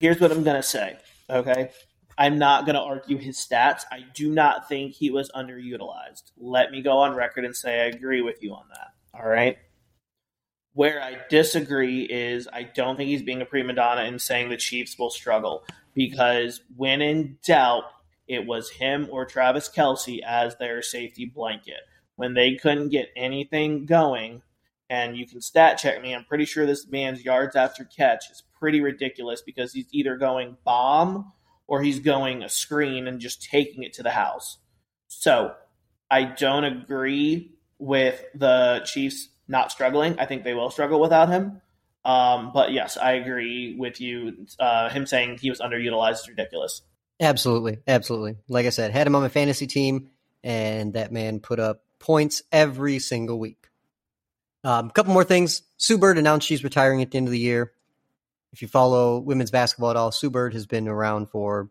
Here's 0.00 0.20
what 0.20 0.32
I'm 0.32 0.42
going 0.42 0.56
to 0.56 0.62
say, 0.62 0.96
okay? 1.30 1.70
I'm 2.18 2.38
not 2.38 2.64
going 2.64 2.74
to 2.74 2.82
argue 2.82 3.18
his 3.18 3.36
stats. 3.36 3.82
I 3.90 4.04
do 4.14 4.30
not 4.30 4.68
think 4.68 4.92
he 4.92 5.10
was 5.10 5.30
underutilized. 5.34 6.32
Let 6.38 6.70
me 6.70 6.82
go 6.82 6.98
on 6.98 7.14
record 7.14 7.44
and 7.44 7.54
say 7.54 7.82
I 7.82 7.86
agree 7.86 8.22
with 8.22 8.42
you 8.42 8.52
on 8.54 8.64
that. 8.70 8.92
All 9.14 9.28
right. 9.28 9.58
Where 10.76 11.02
I 11.02 11.16
disagree 11.30 12.02
is 12.02 12.48
I 12.52 12.64
don't 12.64 12.98
think 12.98 13.08
he's 13.08 13.22
being 13.22 13.40
a 13.40 13.46
prima 13.46 13.72
donna 13.72 14.02
and 14.02 14.20
saying 14.20 14.50
the 14.50 14.58
Chiefs 14.58 14.98
will 14.98 15.08
struggle 15.08 15.64
because 15.94 16.60
when 16.76 17.00
in 17.00 17.38
doubt, 17.42 17.84
it 18.28 18.44
was 18.44 18.68
him 18.68 19.08
or 19.10 19.24
Travis 19.24 19.70
Kelce 19.70 20.20
as 20.22 20.54
their 20.56 20.82
safety 20.82 21.24
blanket. 21.24 21.80
When 22.16 22.34
they 22.34 22.56
couldn't 22.56 22.90
get 22.90 23.08
anything 23.16 23.86
going, 23.86 24.42
and 24.90 25.16
you 25.16 25.26
can 25.26 25.40
stat 25.40 25.78
check 25.78 26.02
me, 26.02 26.14
I'm 26.14 26.26
pretty 26.26 26.44
sure 26.44 26.66
this 26.66 26.86
man's 26.86 27.24
yards 27.24 27.56
after 27.56 27.82
catch 27.82 28.30
is 28.30 28.42
pretty 28.58 28.82
ridiculous 28.82 29.40
because 29.40 29.72
he's 29.72 29.88
either 29.92 30.18
going 30.18 30.58
bomb 30.62 31.32
or 31.66 31.80
he's 31.80 32.00
going 32.00 32.42
a 32.42 32.50
screen 32.50 33.06
and 33.08 33.18
just 33.18 33.42
taking 33.42 33.82
it 33.82 33.94
to 33.94 34.02
the 34.02 34.10
house. 34.10 34.58
So 35.08 35.54
I 36.10 36.24
don't 36.24 36.64
agree 36.64 37.54
with 37.78 38.22
the 38.34 38.82
Chiefs 38.84 39.30
not 39.48 39.70
struggling. 39.70 40.18
I 40.18 40.26
think 40.26 40.44
they 40.44 40.54
will 40.54 40.70
struggle 40.70 41.00
without 41.00 41.28
him. 41.28 41.60
Um, 42.04 42.52
but 42.52 42.72
yes, 42.72 42.96
I 42.96 43.12
agree 43.12 43.74
with 43.76 44.00
you. 44.00 44.46
Uh, 44.58 44.88
him 44.90 45.06
saying 45.06 45.38
he 45.40 45.50
was 45.50 45.60
underutilized 45.60 46.20
is 46.20 46.28
ridiculous. 46.28 46.82
Absolutely, 47.18 47.78
absolutely. 47.86 48.36
Like 48.48 48.66
I 48.66 48.70
said, 48.70 48.92
had 48.92 49.06
him 49.06 49.16
on 49.16 49.22
my 49.22 49.28
fantasy 49.28 49.66
team, 49.66 50.10
and 50.44 50.94
that 50.94 51.10
man 51.10 51.40
put 51.40 51.58
up 51.58 51.82
points 51.98 52.42
every 52.52 52.98
single 52.98 53.38
week. 53.38 53.68
A 54.62 54.70
um, 54.70 54.90
couple 54.90 55.12
more 55.12 55.24
things. 55.24 55.62
Sue 55.78 55.98
Bird 55.98 56.18
announced 56.18 56.46
she's 56.46 56.64
retiring 56.64 57.02
at 57.02 57.10
the 57.10 57.18
end 57.18 57.26
of 57.26 57.32
the 57.32 57.38
year. 57.38 57.72
If 58.52 58.62
you 58.62 58.68
follow 58.68 59.18
women's 59.18 59.50
basketball 59.50 59.90
at 59.90 59.96
all, 59.96 60.12
Sue 60.12 60.30
Bird 60.30 60.54
has 60.54 60.66
been 60.66 60.88
around 60.88 61.30
for 61.30 61.70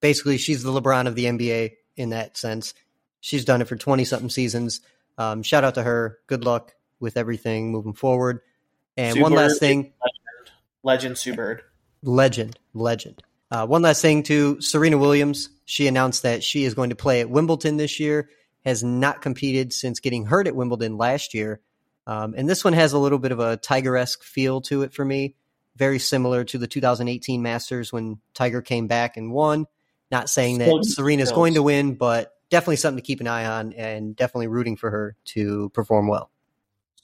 basically 0.00 0.38
she's 0.38 0.62
the 0.62 0.72
LeBron 0.72 1.06
of 1.06 1.14
the 1.14 1.26
NBA 1.26 1.72
in 1.96 2.10
that 2.10 2.36
sense. 2.36 2.74
She's 3.20 3.44
done 3.44 3.60
it 3.60 3.68
for 3.68 3.76
20 3.76 4.04
something 4.04 4.30
seasons. 4.30 4.80
Um, 5.18 5.42
shout 5.42 5.64
out 5.64 5.74
to 5.74 5.82
her. 5.82 6.18
Good 6.28 6.44
luck 6.44 6.74
with 7.00 7.16
everything 7.16 7.72
moving 7.72 7.92
forward. 7.92 8.40
And 8.96 9.20
one 9.20 9.32
last 9.32 9.60
thing 9.60 9.92
legend, 10.02 10.56
legend 10.82 11.18
Sue 11.18 11.34
Bird. 11.34 11.62
Legend, 12.02 12.58
legend. 12.72 13.22
Uh, 13.50 13.66
one 13.66 13.82
last 13.82 14.02
thing 14.02 14.22
to 14.24 14.60
Serena 14.60 14.98
Williams. 14.98 15.48
She 15.64 15.86
announced 15.86 16.22
that 16.22 16.44
she 16.44 16.64
is 16.64 16.74
going 16.74 16.90
to 16.90 16.96
play 16.96 17.20
at 17.20 17.30
Wimbledon 17.30 17.76
this 17.76 17.98
year, 17.98 18.28
has 18.64 18.84
not 18.84 19.22
competed 19.22 19.72
since 19.72 20.00
getting 20.00 20.26
hurt 20.26 20.46
at 20.46 20.56
Wimbledon 20.56 20.96
last 20.96 21.34
year. 21.34 21.60
Um, 22.06 22.34
and 22.36 22.48
this 22.48 22.64
one 22.64 22.72
has 22.72 22.92
a 22.92 22.98
little 22.98 23.18
bit 23.18 23.32
of 23.32 23.40
a 23.40 23.56
Tiger 23.56 23.96
esque 23.96 24.22
feel 24.22 24.60
to 24.62 24.82
it 24.82 24.92
for 24.92 25.04
me, 25.04 25.34
very 25.76 25.98
similar 25.98 26.44
to 26.44 26.58
the 26.58 26.66
2018 26.66 27.42
Masters 27.42 27.92
when 27.92 28.18
Tiger 28.34 28.62
came 28.62 28.86
back 28.86 29.16
and 29.16 29.32
won. 29.32 29.66
Not 30.10 30.30
saying 30.30 30.58
that 30.58 30.84
Serena's 30.84 31.32
going 31.32 31.54
to 31.54 31.62
win, 31.62 31.94
but 31.94 32.32
definitely 32.50 32.76
something 32.76 33.02
to 33.02 33.06
keep 33.06 33.20
an 33.20 33.26
eye 33.26 33.46
on 33.46 33.72
and 33.74 34.16
definitely 34.16 34.46
rooting 34.46 34.76
for 34.76 34.90
her 34.90 35.16
to 35.26 35.70
perform 35.70 36.08
well. 36.08 36.30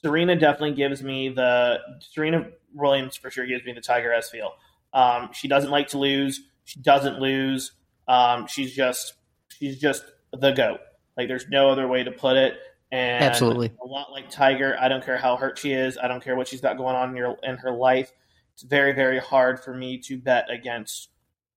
Serena 0.03 0.35
definitely 0.35 0.75
gives 0.75 1.01
me 1.01 1.29
the 1.29 1.79
Serena 1.99 2.47
Williams 2.73 3.15
for 3.15 3.31
sure 3.31 3.45
gives 3.45 3.65
me 3.65 3.73
the 3.73 3.81
Tiger 3.81 4.13
S 4.13 4.29
feel. 4.29 4.51
Um, 4.93 5.29
she 5.33 5.47
doesn't 5.47 5.71
like 5.71 5.87
to 5.89 5.97
lose. 5.97 6.41
She 6.63 6.79
doesn't 6.79 7.19
lose. 7.19 7.71
Um, 8.07 8.47
she's 8.47 8.75
just 8.75 9.13
she's 9.49 9.79
just 9.79 10.03
the 10.31 10.51
goat. 10.51 10.79
Like 11.17 11.27
there's 11.27 11.47
no 11.49 11.69
other 11.69 11.87
way 11.87 12.03
to 12.03 12.11
put 12.11 12.37
it. 12.37 12.57
And 12.91 13.23
absolutely 13.23 13.73
a 13.83 13.87
lot 13.87 14.11
like 14.11 14.29
Tiger. 14.29 14.77
I 14.79 14.87
don't 14.87 15.03
care 15.03 15.17
how 15.17 15.37
hurt 15.37 15.57
she 15.57 15.73
is. 15.73 15.97
I 15.97 16.07
don't 16.07 16.23
care 16.23 16.35
what 16.35 16.47
she's 16.47 16.61
got 16.61 16.77
going 16.77 16.95
on 16.95 17.09
in, 17.09 17.15
your, 17.15 17.37
in 17.43 17.57
her 17.57 17.71
life. 17.71 18.11
It's 18.53 18.63
very 18.63 18.93
very 18.93 19.19
hard 19.19 19.59
for 19.59 19.73
me 19.73 19.97
to 20.01 20.17
bet 20.17 20.49
against 20.51 21.09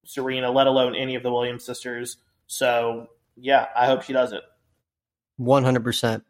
Serena, 0.04 0.50
let 0.50 0.66
alone 0.66 0.94
any 0.94 1.16
of 1.16 1.22
the 1.22 1.30
Williams 1.30 1.64
sisters. 1.64 2.16
So 2.46 3.08
yeah, 3.40 3.66
I 3.74 3.86
hope 3.86 4.02
she 4.02 4.12
does 4.12 4.32
it. 4.32 4.42
One 5.36 5.64
hundred 5.64 5.84
percent. 5.84 6.24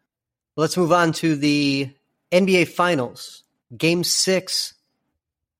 Let's 0.55 0.77
move 0.77 0.91
on 0.91 1.13
to 1.13 1.35
the 1.35 1.91
NBA 2.31 2.69
Finals. 2.69 3.43
Game 3.75 4.03
six 4.03 4.73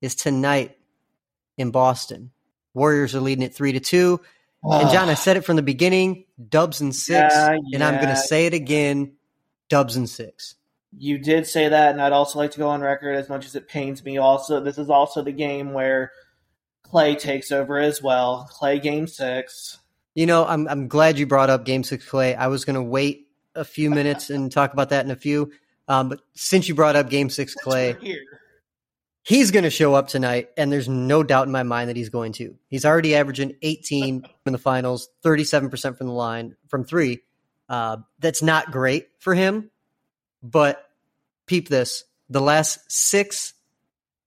is 0.01 0.15
tonight 0.15 0.77
in 1.57 1.71
Boston. 1.71 2.31
Warriors 2.73 3.15
are 3.15 3.21
leading 3.21 3.43
it 3.43 3.53
three 3.53 3.71
to 3.73 3.79
two. 3.79 4.21
And 4.61 4.89
John, 4.89 5.07
I 5.07 5.13
said 5.13 5.37
it 5.37 5.45
from 5.45 5.55
the 5.55 5.61
beginning: 5.61 6.25
Dubs 6.49 6.81
and 6.81 6.93
six, 6.93 7.33
yeah, 7.33 7.51
yeah, 7.51 7.59
and 7.75 7.83
I'm 7.83 7.95
going 7.95 8.09
to 8.09 8.17
say 8.17 8.45
it 8.45 8.53
again: 8.53 9.13
Dubs 9.69 9.95
and 9.95 10.09
six. 10.09 10.55
You 10.97 11.17
did 11.17 11.47
say 11.47 11.69
that, 11.69 11.91
and 11.91 12.01
I'd 12.01 12.11
also 12.11 12.39
like 12.39 12.51
to 12.51 12.57
go 12.57 12.67
on 12.67 12.81
record, 12.81 13.15
as 13.15 13.29
much 13.29 13.45
as 13.45 13.55
it 13.55 13.67
pains 13.67 14.03
me. 14.03 14.17
Also, 14.17 14.59
this 14.59 14.77
is 14.77 14.89
also 14.89 15.21
the 15.21 15.31
game 15.31 15.71
where 15.71 16.11
Klay 16.83 17.17
takes 17.17 17.51
over 17.51 17.77
as 17.77 18.01
well. 18.01 18.49
Klay 18.51 18.81
game 18.81 19.07
six. 19.07 19.77
You 20.19 20.25
know, 20.25 20.45
I'm 20.45 20.67
I'm 20.67 20.89
glad 20.89 21.17
you 21.17 21.25
brought 21.25 21.49
up 21.49 21.63
game 21.63 21.81
six 21.81 22.05
Klay. 22.05 22.35
I 22.35 22.47
was 22.47 22.65
going 22.65 22.75
to 22.75 22.83
wait 22.83 23.29
a 23.55 23.63
few 23.63 23.89
minutes 23.99 24.29
and 24.29 24.51
talk 24.51 24.73
about 24.73 24.89
that 24.89 25.05
in 25.05 25.11
a 25.11 25.15
few. 25.15 25.53
Um, 25.87 26.09
but 26.09 26.19
since 26.33 26.67
you 26.67 26.75
brought 26.75 26.97
up 26.97 27.09
game 27.09 27.29
six 27.29 27.55
Klay, 27.55 27.95
he's 29.23 29.51
going 29.51 29.63
to 29.63 29.69
show 29.69 29.93
up 29.95 30.09
tonight, 30.09 30.49
and 30.57 30.73
there's 30.73 30.89
no 30.89 31.23
doubt 31.23 31.45
in 31.45 31.53
my 31.53 31.63
mind 31.63 31.87
that 31.89 31.95
he's 31.95 32.09
going 32.09 32.33
to. 32.33 32.53
He's 32.67 32.83
already 32.83 33.15
averaging 33.15 33.55
18 33.61 34.25
in 34.45 34.51
the 34.51 34.57
finals, 34.57 35.07
37% 35.23 35.97
from 35.97 36.07
the 36.07 36.13
line 36.13 36.57
from 36.67 36.83
three. 36.83 37.21
Uh, 37.69 37.99
that's 38.19 38.43
not 38.43 38.73
great 38.73 39.07
for 39.19 39.33
him, 39.33 39.71
but 40.43 40.85
peep 41.45 41.69
this: 41.69 42.03
the 42.29 42.41
last 42.41 42.91
six 42.91 43.53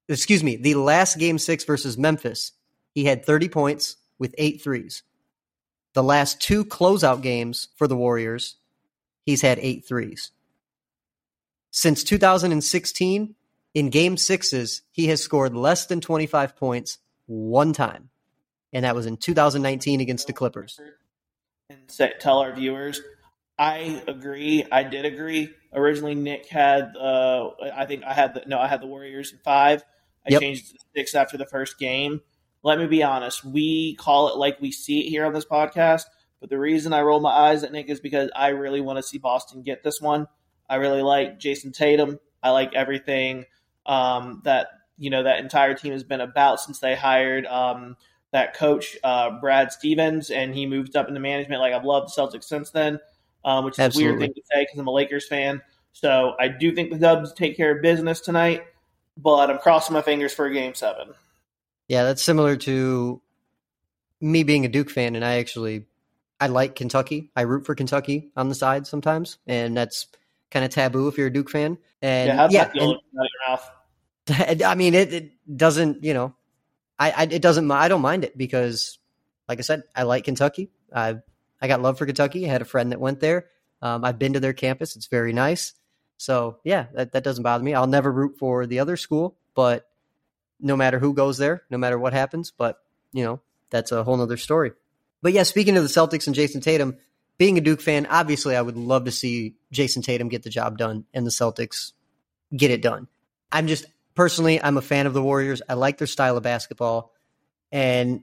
excuse 0.08 0.42
me, 0.42 0.56
the 0.56 0.76
last 0.76 1.18
game 1.18 1.36
six 1.36 1.64
versus 1.64 1.98
Memphis, 1.98 2.52
he 2.94 3.04
had 3.04 3.26
30 3.26 3.50
points 3.50 3.96
with 4.18 4.34
eight 4.38 4.62
threes. 4.62 5.02
The 5.94 6.02
last 6.02 6.40
two 6.40 6.64
closeout 6.64 7.22
games 7.22 7.68
for 7.76 7.86
the 7.86 7.96
Warriors, 7.96 8.56
he's 9.24 9.42
had 9.42 9.58
eight 9.60 9.84
threes. 9.86 10.30
Since 11.70 12.04
2016, 12.04 13.34
in 13.74 13.90
game 13.90 14.16
sixes, 14.16 14.82
he 14.90 15.06
has 15.06 15.22
scored 15.22 15.54
less 15.54 15.86
than 15.86 16.00
25 16.00 16.56
points 16.56 16.98
one 17.26 17.72
time, 17.72 18.10
and 18.72 18.84
that 18.84 18.94
was 18.94 19.06
in 19.06 19.16
2019 19.16 20.00
against 20.00 20.26
the 20.26 20.32
Clippers. 20.32 20.78
And 21.70 21.78
say, 21.88 22.12
tell 22.20 22.38
our 22.38 22.52
viewers, 22.54 23.00
I 23.58 24.02
agree. 24.06 24.64
I 24.70 24.82
did 24.82 25.04
agree. 25.04 25.54
Originally, 25.72 26.14
Nick 26.14 26.48
had, 26.48 26.94
uh, 26.96 27.50
I 27.74 27.86
think 27.86 28.04
I 28.04 28.12
had 28.12 28.34
the 28.34 28.42
no, 28.46 28.58
I 28.58 28.66
had 28.66 28.82
the 28.82 28.86
Warriors 28.86 29.32
in 29.32 29.38
five. 29.38 29.82
I 30.26 30.32
yep. 30.32 30.40
changed 30.40 30.70
to 30.70 30.78
six 30.94 31.14
after 31.14 31.36
the 31.36 31.46
first 31.46 31.78
game. 31.78 32.20
Let 32.62 32.78
me 32.78 32.86
be 32.86 33.02
honest. 33.02 33.44
We 33.44 33.94
call 33.96 34.28
it 34.28 34.36
like 34.36 34.60
we 34.60 34.70
see 34.70 35.00
it 35.00 35.10
here 35.10 35.24
on 35.24 35.32
this 35.32 35.44
podcast. 35.44 36.04
But 36.40 36.50
the 36.50 36.58
reason 36.58 36.92
I 36.92 37.02
roll 37.02 37.20
my 37.20 37.30
eyes 37.30 37.62
at 37.62 37.72
Nick 37.72 37.88
is 37.88 38.00
because 38.00 38.30
I 38.34 38.48
really 38.48 38.80
want 38.80 38.98
to 38.98 39.02
see 39.02 39.18
Boston 39.18 39.62
get 39.62 39.82
this 39.82 40.00
one. 40.00 40.26
I 40.68 40.76
really 40.76 41.02
like 41.02 41.38
Jayson 41.38 41.72
Tatum. 41.72 42.18
I 42.42 42.50
like 42.50 42.74
everything 42.74 43.44
um, 43.86 44.42
that 44.44 44.68
you 44.98 45.10
know 45.10 45.22
that 45.22 45.38
entire 45.38 45.74
team 45.74 45.92
has 45.92 46.04
been 46.04 46.20
about 46.20 46.60
since 46.60 46.78
they 46.78 46.94
hired 46.94 47.46
um, 47.46 47.96
that 48.32 48.54
coach 48.54 48.96
uh, 49.04 49.38
Brad 49.40 49.72
Stevens, 49.72 50.30
and 50.30 50.54
he 50.54 50.66
moved 50.66 50.96
up 50.96 51.08
into 51.08 51.20
management. 51.20 51.60
Like 51.60 51.74
I've 51.74 51.84
loved 51.84 52.08
the 52.08 52.20
Celtics 52.20 52.44
since 52.44 52.70
then, 52.70 52.98
um, 53.44 53.64
which 53.64 53.74
is 53.74 53.80
Absolutely. 53.80 54.08
a 54.08 54.18
weird 54.18 54.20
thing 54.20 54.34
to 54.34 54.42
say 54.52 54.62
because 54.62 54.78
I'm 54.78 54.88
a 54.88 54.92
Lakers 54.92 55.28
fan. 55.28 55.62
So 55.92 56.34
I 56.40 56.48
do 56.48 56.72
think 56.72 56.90
the 56.90 56.98
Dubs 56.98 57.32
take 57.32 57.56
care 57.56 57.76
of 57.76 57.82
business 57.82 58.20
tonight 58.20 58.62
but 59.16 59.50
I'm 59.50 59.58
crossing 59.58 59.94
my 59.94 60.02
fingers 60.02 60.32
for 60.32 60.46
a 60.46 60.52
game 60.52 60.74
seven. 60.74 61.08
Yeah, 61.88 62.04
that's 62.04 62.22
similar 62.22 62.56
to 62.56 63.20
me 64.20 64.42
being 64.44 64.64
a 64.64 64.68
Duke 64.68 64.90
fan, 64.90 65.16
and 65.16 65.24
I 65.24 65.38
actually 65.38 65.86
I 66.40 66.46
like 66.46 66.74
Kentucky. 66.74 67.30
I 67.36 67.42
root 67.42 67.66
for 67.66 67.74
Kentucky 67.74 68.30
on 68.36 68.48
the 68.48 68.54
side 68.54 68.86
sometimes, 68.86 69.38
and 69.46 69.76
that's 69.76 70.06
kind 70.50 70.64
of 70.64 70.70
taboo 70.70 71.08
if 71.08 71.18
you're 71.18 71.28
a 71.28 71.32
Duke 71.32 71.50
fan. 71.50 71.78
And 72.00 72.50
yeah, 72.50 72.70
yeah 72.74 72.82
and, 72.82 74.62
I 74.64 74.74
mean, 74.74 74.94
it, 74.94 75.12
it 75.12 75.56
doesn't. 75.56 76.04
You 76.04 76.14
know, 76.14 76.34
I, 76.98 77.10
I 77.10 77.22
it 77.24 77.42
doesn't. 77.42 77.70
I 77.70 77.88
don't 77.88 78.00
mind 78.00 78.24
it 78.24 78.36
because, 78.36 78.98
like 79.48 79.58
I 79.58 79.62
said, 79.62 79.84
I 79.94 80.04
like 80.04 80.24
Kentucky. 80.24 80.70
I 80.94 81.18
I 81.60 81.68
got 81.68 81.82
love 81.82 81.98
for 81.98 82.06
Kentucky. 82.06 82.46
I 82.46 82.52
had 82.52 82.62
a 82.62 82.66
friend 82.66 82.92
that 82.92 83.00
went 83.00 83.20
there. 83.20 83.46
Um, 83.80 84.04
I've 84.04 84.18
been 84.18 84.32
to 84.34 84.40
their 84.40 84.52
campus. 84.52 84.96
It's 84.96 85.06
very 85.06 85.32
nice. 85.32 85.74
So 86.16 86.58
yeah, 86.64 86.86
that, 86.94 87.12
that 87.12 87.24
doesn't 87.24 87.42
bother 87.42 87.64
me. 87.64 87.74
I'll 87.74 87.86
never 87.86 88.12
root 88.12 88.38
for 88.38 88.66
the 88.66 88.78
other 88.78 88.96
school, 88.96 89.36
but 89.54 89.88
no 90.62 90.76
matter 90.76 90.98
who 90.98 91.12
goes 91.12 91.36
there, 91.36 91.64
no 91.68 91.76
matter 91.76 91.98
what 91.98 92.12
happens, 92.12 92.52
but 92.56 92.78
you 93.12 93.24
know, 93.24 93.40
that's 93.70 93.92
a 93.92 94.04
whole 94.04 94.16
nother 94.16 94.36
story. 94.36 94.72
But 95.20 95.32
yeah, 95.32 95.42
speaking 95.42 95.76
of 95.76 95.82
the 95.82 95.88
Celtics 95.88 96.26
and 96.26 96.34
Jayson 96.34 96.62
Tatum, 96.62 96.96
being 97.38 97.58
a 97.58 97.60
Duke 97.60 97.80
fan, 97.80 98.06
obviously 98.06 98.56
I 98.56 98.62
would 98.62 98.76
love 98.76 99.04
to 99.04 99.10
see 99.10 99.56
Jayson 99.72 100.02
Tatum 100.02 100.28
get 100.28 100.42
the 100.42 100.50
job 100.50 100.78
done 100.78 101.04
and 101.12 101.26
the 101.26 101.30
Celtics 101.30 101.92
get 102.56 102.70
it 102.70 102.82
done. 102.82 103.08
I'm 103.50 103.66
just 103.66 103.86
personally, 104.14 104.62
I'm 104.62 104.76
a 104.76 104.82
fan 104.82 105.06
of 105.06 105.14
the 105.14 105.22
Warriors. 105.22 105.62
I 105.68 105.74
like 105.74 105.98
their 105.98 106.06
style 106.06 106.36
of 106.36 106.42
basketball. 106.42 107.12
And 107.70 108.22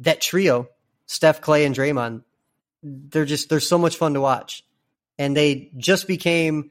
that 0.00 0.20
trio, 0.20 0.68
Steph, 1.06 1.40
Klay, 1.40 1.64
and 1.64 1.74
Draymond, 1.74 2.24
they're 2.82 3.24
just 3.24 3.48
they're 3.48 3.60
so 3.60 3.78
much 3.78 3.96
fun 3.96 4.14
to 4.14 4.20
watch. 4.20 4.64
And 5.18 5.36
they 5.36 5.70
just 5.76 6.08
became 6.08 6.70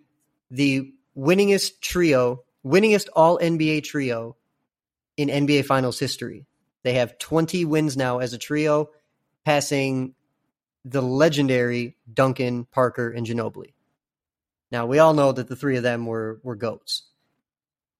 the 0.51 0.93
winningest 1.17 1.79
trio, 1.81 2.43
winningest 2.65 3.07
all 3.15 3.39
NBA 3.39 3.83
trio 3.85 4.35
in 5.17 5.29
NBA 5.29 5.65
Finals 5.65 5.99
history. 5.99 6.45
They 6.83 6.93
have 6.93 7.17
20 7.17 7.65
wins 7.65 7.95
now 7.95 8.19
as 8.19 8.33
a 8.33 8.37
trio, 8.37 8.89
passing 9.45 10.15
the 10.85 11.01
legendary 11.01 11.95
Duncan, 12.11 12.65
Parker, 12.65 13.09
and 13.09 13.25
Ginobili. 13.25 13.73
Now 14.71 14.85
we 14.85 14.99
all 14.99 15.13
know 15.13 15.31
that 15.31 15.47
the 15.47 15.55
three 15.55 15.77
of 15.77 15.83
them 15.83 16.05
were 16.05 16.39
were 16.43 16.55
goats. 16.55 17.03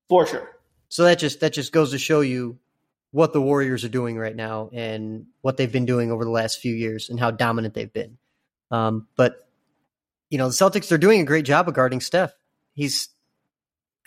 For 0.10 0.26
sure. 0.26 0.58
So 0.90 1.04
that 1.04 1.20
just 1.20 1.40
that 1.40 1.54
just 1.54 1.72
goes 1.72 1.92
to 1.92 2.00
show 2.00 2.22
you 2.22 2.58
what 3.12 3.32
the 3.32 3.42
Warriors 3.42 3.84
are 3.84 3.90
doing 3.90 4.18
right 4.18 4.36
now 4.36 4.70
and 4.74 5.28
what 5.42 5.56
they've 5.56 5.72
been 5.72 5.86
doing 5.86 6.12
over 6.12 6.26
the 6.26 6.32
last 6.32 6.60
few 6.60 6.74
years 6.74 7.10
and 7.10 7.20
how 7.20 7.30
dominant 7.30 7.76
they've 7.76 7.94
been. 7.94 8.18
Um, 8.72 9.08
but 9.16 9.48
you 10.30 10.40
know 10.40 10.48
the 10.48 10.54
Celtics 10.54 10.88
they're 10.88 10.98
doing 10.98 11.22
a 11.22 11.26
great 11.26 11.46
job 11.46 11.68
of 11.68 11.76
guarding 11.76 12.02
Steph. 12.02 12.34
He's 12.74 13.10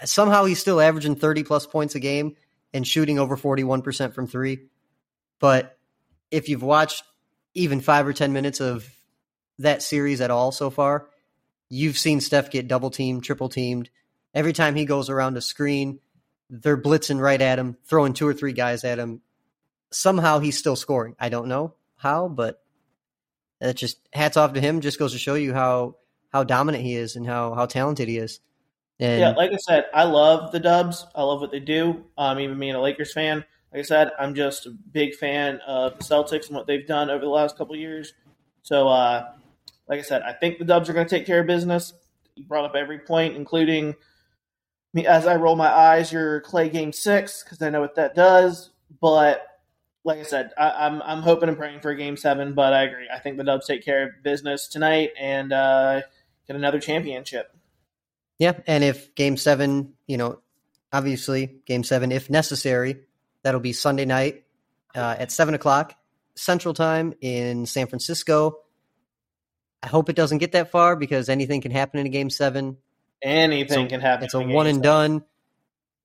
somehow 0.04 0.44
he's 0.44 0.58
still 0.58 0.80
averaging 0.80 1.14
30 1.14 1.44
plus 1.44 1.66
points 1.66 1.94
a 1.94 2.00
game 2.00 2.34
and 2.72 2.86
shooting 2.86 3.18
over 3.18 3.36
41% 3.36 4.14
from 4.14 4.26
three. 4.26 4.58
But 5.38 5.78
if 6.30 6.48
you've 6.48 6.62
watched 6.62 7.02
even 7.54 7.80
five 7.80 8.06
or 8.06 8.12
10 8.12 8.32
minutes 8.32 8.60
of 8.60 8.88
that 9.58 9.82
series 9.82 10.20
at 10.20 10.30
all 10.30 10.52
so 10.52 10.70
far, 10.70 11.08
you've 11.68 11.98
seen 11.98 12.20
Steph 12.20 12.50
get 12.50 12.68
double 12.68 12.90
teamed, 12.90 13.24
triple 13.24 13.48
teamed. 13.48 13.90
Every 14.34 14.52
time 14.52 14.74
he 14.74 14.84
goes 14.84 15.08
around 15.08 15.36
a 15.36 15.40
screen, 15.40 16.00
they're 16.50 16.80
blitzing 16.80 17.20
right 17.20 17.40
at 17.40 17.58
him, 17.58 17.76
throwing 17.84 18.12
two 18.12 18.28
or 18.28 18.34
three 18.34 18.52
guys 18.52 18.84
at 18.84 18.98
him. 18.98 19.22
Somehow 19.90 20.38
he's 20.38 20.58
still 20.58 20.76
scoring. 20.76 21.16
I 21.18 21.28
don't 21.28 21.48
know 21.48 21.74
how, 21.96 22.28
but 22.28 22.62
it 23.60 23.74
just 23.74 23.98
hats 24.12 24.36
off 24.36 24.52
to 24.52 24.60
him. 24.60 24.80
Just 24.80 24.98
goes 24.98 25.12
to 25.12 25.18
show 25.18 25.34
you 25.34 25.54
how 25.54 25.96
how 26.32 26.44
dominant 26.44 26.84
he 26.84 26.94
is 26.94 27.16
and 27.16 27.26
how 27.26 27.54
how 27.54 27.66
talented 27.66 28.08
he 28.08 28.18
is. 28.18 28.40
And 28.98 29.20
yeah, 29.20 29.30
like 29.30 29.52
I 29.52 29.56
said, 29.56 29.86
I 29.92 30.04
love 30.04 30.52
the 30.52 30.60
Dubs. 30.60 31.06
I 31.14 31.22
love 31.22 31.40
what 31.40 31.50
they 31.50 31.60
do. 31.60 32.04
Um, 32.16 32.40
even 32.40 32.58
being 32.58 32.74
a 32.74 32.80
Lakers 32.80 33.12
fan, 33.12 33.44
like 33.72 33.80
I 33.80 33.82
said, 33.82 34.10
I'm 34.18 34.34
just 34.34 34.66
a 34.66 34.70
big 34.70 35.14
fan 35.14 35.60
of 35.66 35.98
the 35.98 36.04
Celtics 36.04 36.46
and 36.46 36.56
what 36.56 36.66
they've 36.66 36.86
done 36.86 37.10
over 37.10 37.24
the 37.24 37.30
last 37.30 37.58
couple 37.58 37.76
years. 37.76 38.14
So, 38.62 38.88
uh, 38.88 39.28
like 39.88 39.98
I 39.98 40.02
said, 40.02 40.22
I 40.22 40.32
think 40.32 40.58
the 40.58 40.64
Dubs 40.64 40.88
are 40.88 40.92
going 40.92 41.06
to 41.06 41.14
take 41.14 41.26
care 41.26 41.40
of 41.40 41.46
business. 41.46 41.92
You 42.34 42.44
brought 42.44 42.64
up 42.64 42.74
every 42.74 42.98
point, 42.98 43.36
including 43.36 43.94
me 44.92 45.06
as 45.06 45.26
I 45.26 45.36
roll 45.36 45.56
my 45.56 45.68
eyes. 45.68 46.10
Your 46.10 46.40
Klay 46.40 46.72
Game 46.72 46.92
Six 46.92 47.42
because 47.42 47.60
I 47.60 47.70
know 47.70 47.80
what 47.80 47.96
that 47.96 48.14
does. 48.14 48.70
But 49.00 49.46
like 50.04 50.18
I 50.18 50.22
said, 50.22 50.52
I, 50.56 50.86
am 50.86 51.02
I'm, 51.02 51.18
I'm 51.18 51.22
hoping 51.22 51.48
and 51.48 51.58
praying 51.58 51.80
for 51.80 51.90
a 51.90 51.96
Game 51.96 52.16
Seven. 52.16 52.54
But 52.54 52.72
I 52.72 52.84
agree. 52.84 53.08
I 53.12 53.18
think 53.18 53.36
the 53.36 53.44
Dubs 53.44 53.66
take 53.66 53.84
care 53.84 54.04
of 54.04 54.22
business 54.22 54.68
tonight 54.68 55.10
and 55.18 55.52
uh, 55.52 56.00
get 56.46 56.56
another 56.56 56.80
championship. 56.80 57.55
Yeah, 58.38 58.52
and 58.66 58.84
if 58.84 59.14
Game 59.14 59.36
Seven, 59.36 59.94
you 60.06 60.16
know, 60.16 60.40
obviously 60.92 61.60
Game 61.66 61.84
Seven, 61.84 62.12
if 62.12 62.28
necessary, 62.28 63.00
that'll 63.42 63.60
be 63.60 63.72
Sunday 63.72 64.04
night 64.04 64.44
uh, 64.94 65.16
at 65.18 65.32
seven 65.32 65.54
o'clock 65.54 65.94
Central 66.34 66.74
Time 66.74 67.14
in 67.20 67.66
San 67.66 67.86
Francisco. 67.86 68.58
I 69.82 69.88
hope 69.88 70.08
it 70.08 70.16
doesn't 70.16 70.38
get 70.38 70.52
that 70.52 70.70
far 70.70 70.96
because 70.96 71.28
anything 71.28 71.60
can 71.60 71.70
happen 71.70 72.00
in 72.00 72.06
a 72.06 72.10
Game 72.10 72.30
Seven. 72.30 72.76
Anything 73.22 73.88
can 73.88 74.00
happen. 74.00 74.24
It's 74.24 74.34
a 74.34 74.40
one 74.40 74.66
and 74.66 74.82
done. 74.82 75.24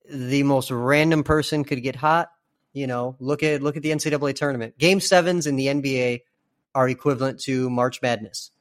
The 0.09 0.43
most 0.43 0.71
random 0.71 1.23
person 1.23 1.63
could 1.63 1.83
get 1.83 1.95
hot. 1.95 2.31
You 2.73 2.87
know, 2.87 3.17
look 3.19 3.43
at 3.43 3.61
look 3.61 3.75
at 3.75 3.83
the 3.83 3.91
NCAA 3.91 4.35
tournament. 4.35 4.77
Game 4.77 5.01
sevens 5.01 5.47
in 5.47 5.57
the 5.57 5.67
NBA 5.67 6.21
are 6.73 6.87
equivalent 6.87 7.41
to 7.41 7.69
March 7.69 8.01
Madness. 8.01 8.51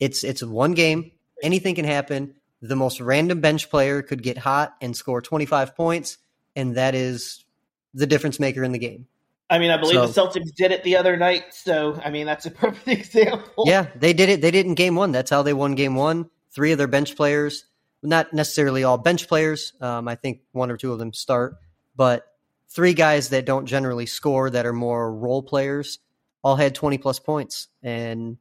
It's 0.00 0.24
it's 0.24 0.42
one 0.42 0.72
game. 0.72 1.12
Anything 1.42 1.76
can 1.76 1.84
happen 1.84 2.34
the 2.68 2.76
most 2.76 3.00
random 3.00 3.40
bench 3.40 3.68
player 3.68 4.00
could 4.02 4.22
get 4.22 4.38
hot 4.38 4.74
and 4.80 4.96
score 4.96 5.20
25 5.20 5.76
points, 5.76 6.16
and 6.56 6.76
that 6.76 6.94
is 6.94 7.44
the 7.92 8.06
difference 8.06 8.40
maker 8.40 8.64
in 8.64 8.72
the 8.72 8.78
game. 8.78 9.06
I 9.50 9.58
mean, 9.58 9.70
I 9.70 9.76
believe 9.76 9.96
so, 9.96 10.06
the 10.06 10.40
Celtics 10.40 10.54
did 10.56 10.72
it 10.72 10.82
the 10.82 10.96
other 10.96 11.16
night, 11.18 11.44
so 11.52 12.00
I 12.02 12.10
mean 12.10 12.24
that's 12.24 12.46
a 12.46 12.50
perfect 12.62 12.88
example. 12.88 13.64
Yeah, 13.66 13.88
they 13.94 14.14
did 14.14 14.30
it. 14.30 14.40
They 14.40 14.50
did 14.50 14.64
in 14.64 14.74
game 14.74 14.96
one. 14.96 15.12
That's 15.12 15.30
how 15.30 15.42
they 15.42 15.52
won 15.52 15.74
game 15.74 15.94
one. 15.94 16.30
Three 16.52 16.72
of 16.72 16.78
their 16.78 16.88
bench 16.88 17.16
players, 17.16 17.66
not 18.02 18.32
necessarily 18.32 18.82
all 18.82 18.96
bench 18.96 19.28
players. 19.28 19.74
Um, 19.80 20.08
I 20.08 20.14
think 20.14 20.40
one 20.52 20.70
or 20.70 20.78
two 20.78 20.92
of 20.92 20.98
them 20.98 21.12
start, 21.12 21.56
but 21.94 22.24
three 22.70 22.94
guys 22.94 23.28
that 23.28 23.44
don't 23.44 23.66
generally 23.66 24.06
score 24.06 24.48
that 24.48 24.64
are 24.64 24.72
more 24.72 25.14
role 25.14 25.42
players 25.42 25.98
all 26.42 26.56
had 26.56 26.74
20 26.74 26.98
plus 26.98 27.18
points. 27.18 27.68
And 27.82 28.38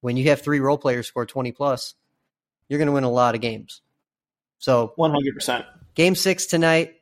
when 0.00 0.16
you 0.16 0.28
have 0.28 0.42
three 0.42 0.60
role 0.60 0.78
players 0.78 1.08
score 1.08 1.26
20 1.26 1.52
plus, 1.52 1.94
you're 2.70 2.78
going 2.78 2.86
to 2.86 2.92
win 2.92 3.04
a 3.04 3.10
lot 3.10 3.34
of 3.34 3.42
games. 3.42 3.82
So 4.58 4.94
100%. 4.96 5.66
Game 5.94 6.14
six 6.14 6.46
tonight 6.46 6.94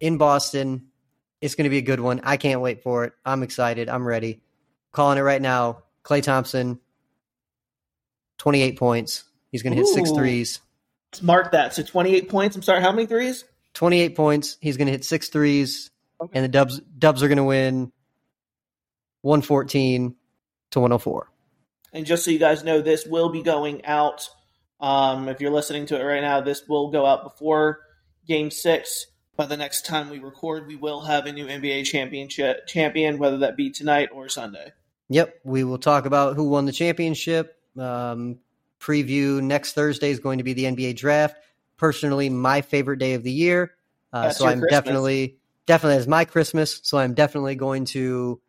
in 0.00 0.16
Boston. 0.16 0.86
It's 1.40 1.54
going 1.54 1.64
to 1.64 1.70
be 1.70 1.78
a 1.78 1.82
good 1.82 2.00
one. 2.00 2.22
I 2.24 2.38
can't 2.38 2.60
wait 2.60 2.82
for 2.82 3.04
it. 3.04 3.12
I'm 3.24 3.42
excited. 3.42 3.88
I'm 3.88 4.06
ready. 4.06 4.40
Calling 4.92 5.18
it 5.18 5.22
right 5.22 5.40
now. 5.40 5.82
Klay 6.02 6.22
Thompson, 6.22 6.80
28 8.38 8.78
points. 8.78 9.24
He's 9.52 9.62
going 9.62 9.74
to 9.74 9.76
hit 9.76 9.86
Ooh. 9.86 9.94
six 9.94 10.10
threes. 10.10 10.60
Mark 11.20 11.52
that. 11.52 11.74
So 11.74 11.82
28 11.82 12.30
points. 12.30 12.56
I'm 12.56 12.62
sorry, 12.62 12.80
how 12.80 12.90
many 12.90 13.06
threes? 13.06 13.44
28 13.74 14.16
points. 14.16 14.56
He's 14.60 14.78
going 14.78 14.86
to 14.86 14.92
hit 14.92 15.04
six 15.04 15.28
threes. 15.28 15.90
Okay. 16.20 16.32
And 16.34 16.44
the 16.44 16.48
Dubs 16.48 16.80
Dubs 16.80 17.22
are 17.22 17.28
going 17.28 17.36
to 17.36 17.44
win 17.44 17.92
114 19.22 20.14
to 20.70 20.80
104. 20.80 21.30
And 21.92 22.06
just 22.06 22.24
so 22.24 22.30
you 22.30 22.38
guys 22.38 22.64
know, 22.64 22.80
this 22.80 23.04
will 23.04 23.28
be 23.28 23.42
going 23.42 23.84
out 23.84 24.28
um, 24.80 25.28
if 25.28 25.40
you're 25.40 25.50
listening 25.50 25.86
to 25.86 26.00
it 26.00 26.04
right 26.04 26.22
now, 26.22 26.40
this 26.40 26.66
will 26.68 26.90
go 26.90 27.06
out 27.06 27.22
before 27.22 27.80
Game 28.26 28.50
Six. 28.50 29.06
By 29.36 29.46
the 29.46 29.56
next 29.56 29.86
time 29.86 30.10
we 30.10 30.18
record, 30.18 30.66
we 30.66 30.76
will 30.76 31.00
have 31.00 31.26
a 31.26 31.32
new 31.32 31.46
NBA 31.46 31.84
championship 31.86 32.66
champion, 32.66 33.18
whether 33.18 33.38
that 33.38 33.56
be 33.56 33.70
tonight 33.70 34.10
or 34.12 34.28
Sunday. 34.28 34.72
Yep, 35.08 35.40
we 35.44 35.64
will 35.64 35.78
talk 35.78 36.04
about 36.06 36.36
who 36.36 36.48
won 36.48 36.66
the 36.66 36.72
championship. 36.72 37.58
Um, 37.78 38.38
preview 38.80 39.42
next 39.42 39.72
Thursday 39.72 40.10
is 40.10 40.20
going 40.20 40.38
to 40.38 40.44
be 40.44 40.52
the 40.52 40.64
NBA 40.64 40.96
draft. 40.96 41.36
Personally, 41.76 42.28
my 42.28 42.60
favorite 42.60 42.98
day 42.98 43.14
of 43.14 43.22
the 43.22 43.32
year. 43.32 43.74
Uh, 44.12 44.30
so 44.30 44.46
I'm 44.46 44.60
Christmas. 44.60 44.70
definitely 44.70 45.36
definitely 45.66 45.96
as 45.98 46.08
my 46.08 46.24
Christmas. 46.24 46.80
So 46.82 46.98
I'm 46.98 47.14
definitely 47.14 47.54
going 47.54 47.84
to 47.86 48.40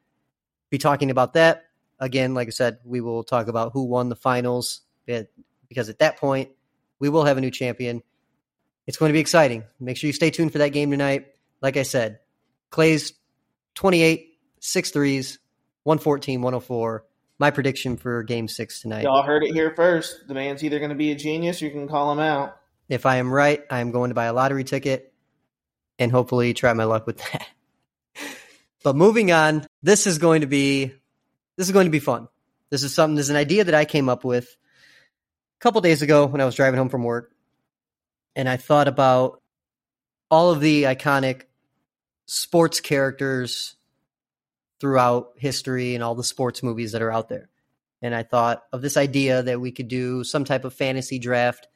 be 0.70 0.78
talking 0.78 1.12
about 1.12 1.34
that 1.34 1.66
again. 2.00 2.34
Like 2.34 2.48
I 2.48 2.52
said, 2.52 2.80
we 2.84 3.00
will 3.00 3.24
talk 3.24 3.48
about 3.48 3.74
who 3.74 3.84
won 3.84 4.10
the 4.10 4.16
finals. 4.16 4.82
It, 5.06 5.32
because 5.72 5.88
at 5.88 6.00
that 6.00 6.18
point, 6.18 6.50
we 7.00 7.08
will 7.08 7.24
have 7.24 7.38
a 7.38 7.42
new 7.42 7.50
champion. 7.50 8.04
It's 8.88 8.98
going 8.98 9.08
to 9.10 9.14
be 9.14 9.22
exciting. 9.22 9.64
Make 9.80 9.96
sure 9.96 10.08
you 10.08 10.14
stay 10.14 10.30
tuned 10.30 10.52
for 10.52 10.58
that 10.58 10.74
game 10.74 10.92
tonight. 10.92 11.28
Like 11.62 11.78
I 11.78 11.84
said, 11.84 12.20
Klay's 12.74 13.14
28, 13.76 14.38
six 14.60 14.92
threes, 14.92 15.40
114, 15.84 16.42
104. 16.42 17.06
My 17.40 17.52
prediction 17.52 17.96
for 17.96 18.22
game 18.24 18.50
six 18.50 18.82
tonight. 18.82 19.04
Y'all 19.04 19.24
heard 19.24 19.46
it 19.46 19.54
here 19.54 19.74
first. 19.74 20.28
The 20.28 20.34
man's 20.34 20.62
either 20.62 20.78
going 20.78 20.90
to 20.90 20.96
be 20.96 21.12
a 21.12 21.16
genius 21.16 21.62
or 21.62 21.66
you 21.68 21.72
can 21.72 21.88
call 21.88 22.12
him 22.12 22.20
out. 22.20 22.58
If 22.90 23.06
I 23.06 23.16
am 23.16 23.32
right, 23.32 23.64
I 23.70 23.80
am 23.80 23.92
going 23.92 24.10
to 24.10 24.14
buy 24.14 24.26
a 24.26 24.34
lottery 24.34 24.66
ticket 24.66 25.14
and 25.98 26.12
hopefully 26.12 26.54
try 26.54 26.74
my 26.74 26.84
luck 26.84 27.08
with 27.08 27.18
that. 27.32 27.48
but 28.84 28.98
moving 28.98 29.32
on, 29.32 29.66
this 29.82 30.06
is 30.06 30.18
going 30.18 30.42
to 30.42 30.48
be 30.48 30.92
this 31.56 31.68
is 31.68 31.72
going 31.72 31.86
to 31.86 31.92
be 31.92 32.00
fun. 32.00 32.28
This 32.72 32.84
is 32.84 32.94
something. 32.94 33.16
This 33.16 33.28
is 33.28 33.30
an 33.30 33.38
idea 33.38 33.64
that 33.64 33.74
I 33.74 33.86
came 33.86 34.10
up 34.10 34.26
with 34.26 34.58
couple 35.62 35.80
days 35.82 36.02
ago 36.02 36.26
when 36.26 36.42
I 36.42 36.46
was 36.46 36.56
driving 36.56 36.78
home 36.78 36.90
from 36.90 37.04
work, 37.04 37.32
and 38.36 38.50
I 38.50 38.58
thought 38.58 38.88
about 38.88 39.42
all 40.30 40.52
of 40.52 40.60
the 40.60 40.84
iconic 40.84 41.44
sports 42.26 42.80
characters 42.80 43.76
throughout 44.80 45.34
history 45.38 45.94
and 45.94 46.04
all 46.04 46.16
the 46.16 46.24
sports 46.24 46.64
movies 46.64 46.94
that 46.94 47.02
are 47.02 47.12
out 47.12 47.30
there. 47.30 47.50
And 48.02 48.16
I 48.16 48.24
thought 48.24 48.64
of 48.74 48.82
this 48.82 48.98
idea 48.98 49.44
that 49.44 49.62
we 49.62 49.72
could 49.72 49.88
do 49.88 50.24
some 50.24 50.44
type 50.44 50.66
of 50.66 50.74
fantasy 50.74 51.20
draft 51.20 51.68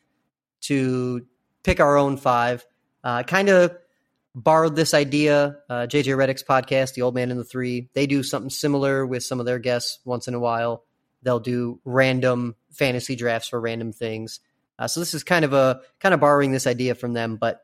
to 0.61 1.27
pick 1.63 1.79
our 1.79 1.97
own 1.97 2.17
five. 2.17 2.65
Uh, 3.03 3.21
kind 3.21 3.49
of 3.49 3.77
borrowed 4.33 4.75
this 4.75 4.95
idea. 4.95 5.57
Uh, 5.69 5.85
JJ 5.85 6.15
Redick's 6.17 6.43
podcast, 6.43 6.95
The 6.95 7.03
Old 7.03 7.13
Man 7.13 7.29
and 7.29 7.39
the 7.39 7.43
Three, 7.43 7.89
they 7.93 8.07
do 8.07 8.23
something 8.23 8.49
similar 8.49 9.05
with 9.05 9.23
some 9.23 9.39
of 9.39 9.45
their 9.45 9.59
guests 9.59 9.99
once 10.03 10.27
in 10.27 10.33
a 10.33 10.39
while. 10.39 10.83
They'll 11.25 11.39
do 11.39 11.81
random 11.83 12.55
fantasy 12.71 13.15
drafts 13.15 13.49
for 13.49 13.59
random 13.59 13.91
things. 13.91 14.39
Uh, 14.77 14.87
so 14.87 14.99
this 14.99 15.15
is 15.15 15.23
kind 15.23 15.43
of 15.43 15.53
a 15.53 15.81
kind 15.99 16.13
of 16.13 16.19
borrowing 16.19 16.51
this 16.51 16.67
idea 16.67 16.93
from 16.93 17.13
them, 17.13 17.37
but 17.37 17.63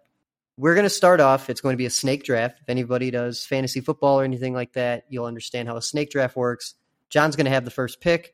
we're 0.57 0.73
going 0.73 0.85
to 0.85 0.89
start 0.89 1.19
off. 1.21 1.47
It's 1.47 1.61
going 1.61 1.73
to 1.73 1.77
be 1.77 1.85
a 1.85 1.91
snake 1.91 2.23
draft. 2.23 2.59
If 2.61 2.69
anybody 2.69 3.11
does 3.11 3.45
fantasy 3.45 3.79
football 3.79 4.19
or 4.19 4.23
anything 4.23 4.53
like 4.53 4.73
that, 4.73 5.05
you'll 5.09 5.25
understand 5.25 5.67
how 5.67 5.77
a 5.77 5.81
snake 5.81 6.09
draft 6.09 6.35
works. 6.35 6.73
John's 7.09 7.35
going 7.35 7.45
to 7.45 7.51
have 7.51 7.63
the 7.63 7.71
first 7.71 8.01
pick. 8.01 8.33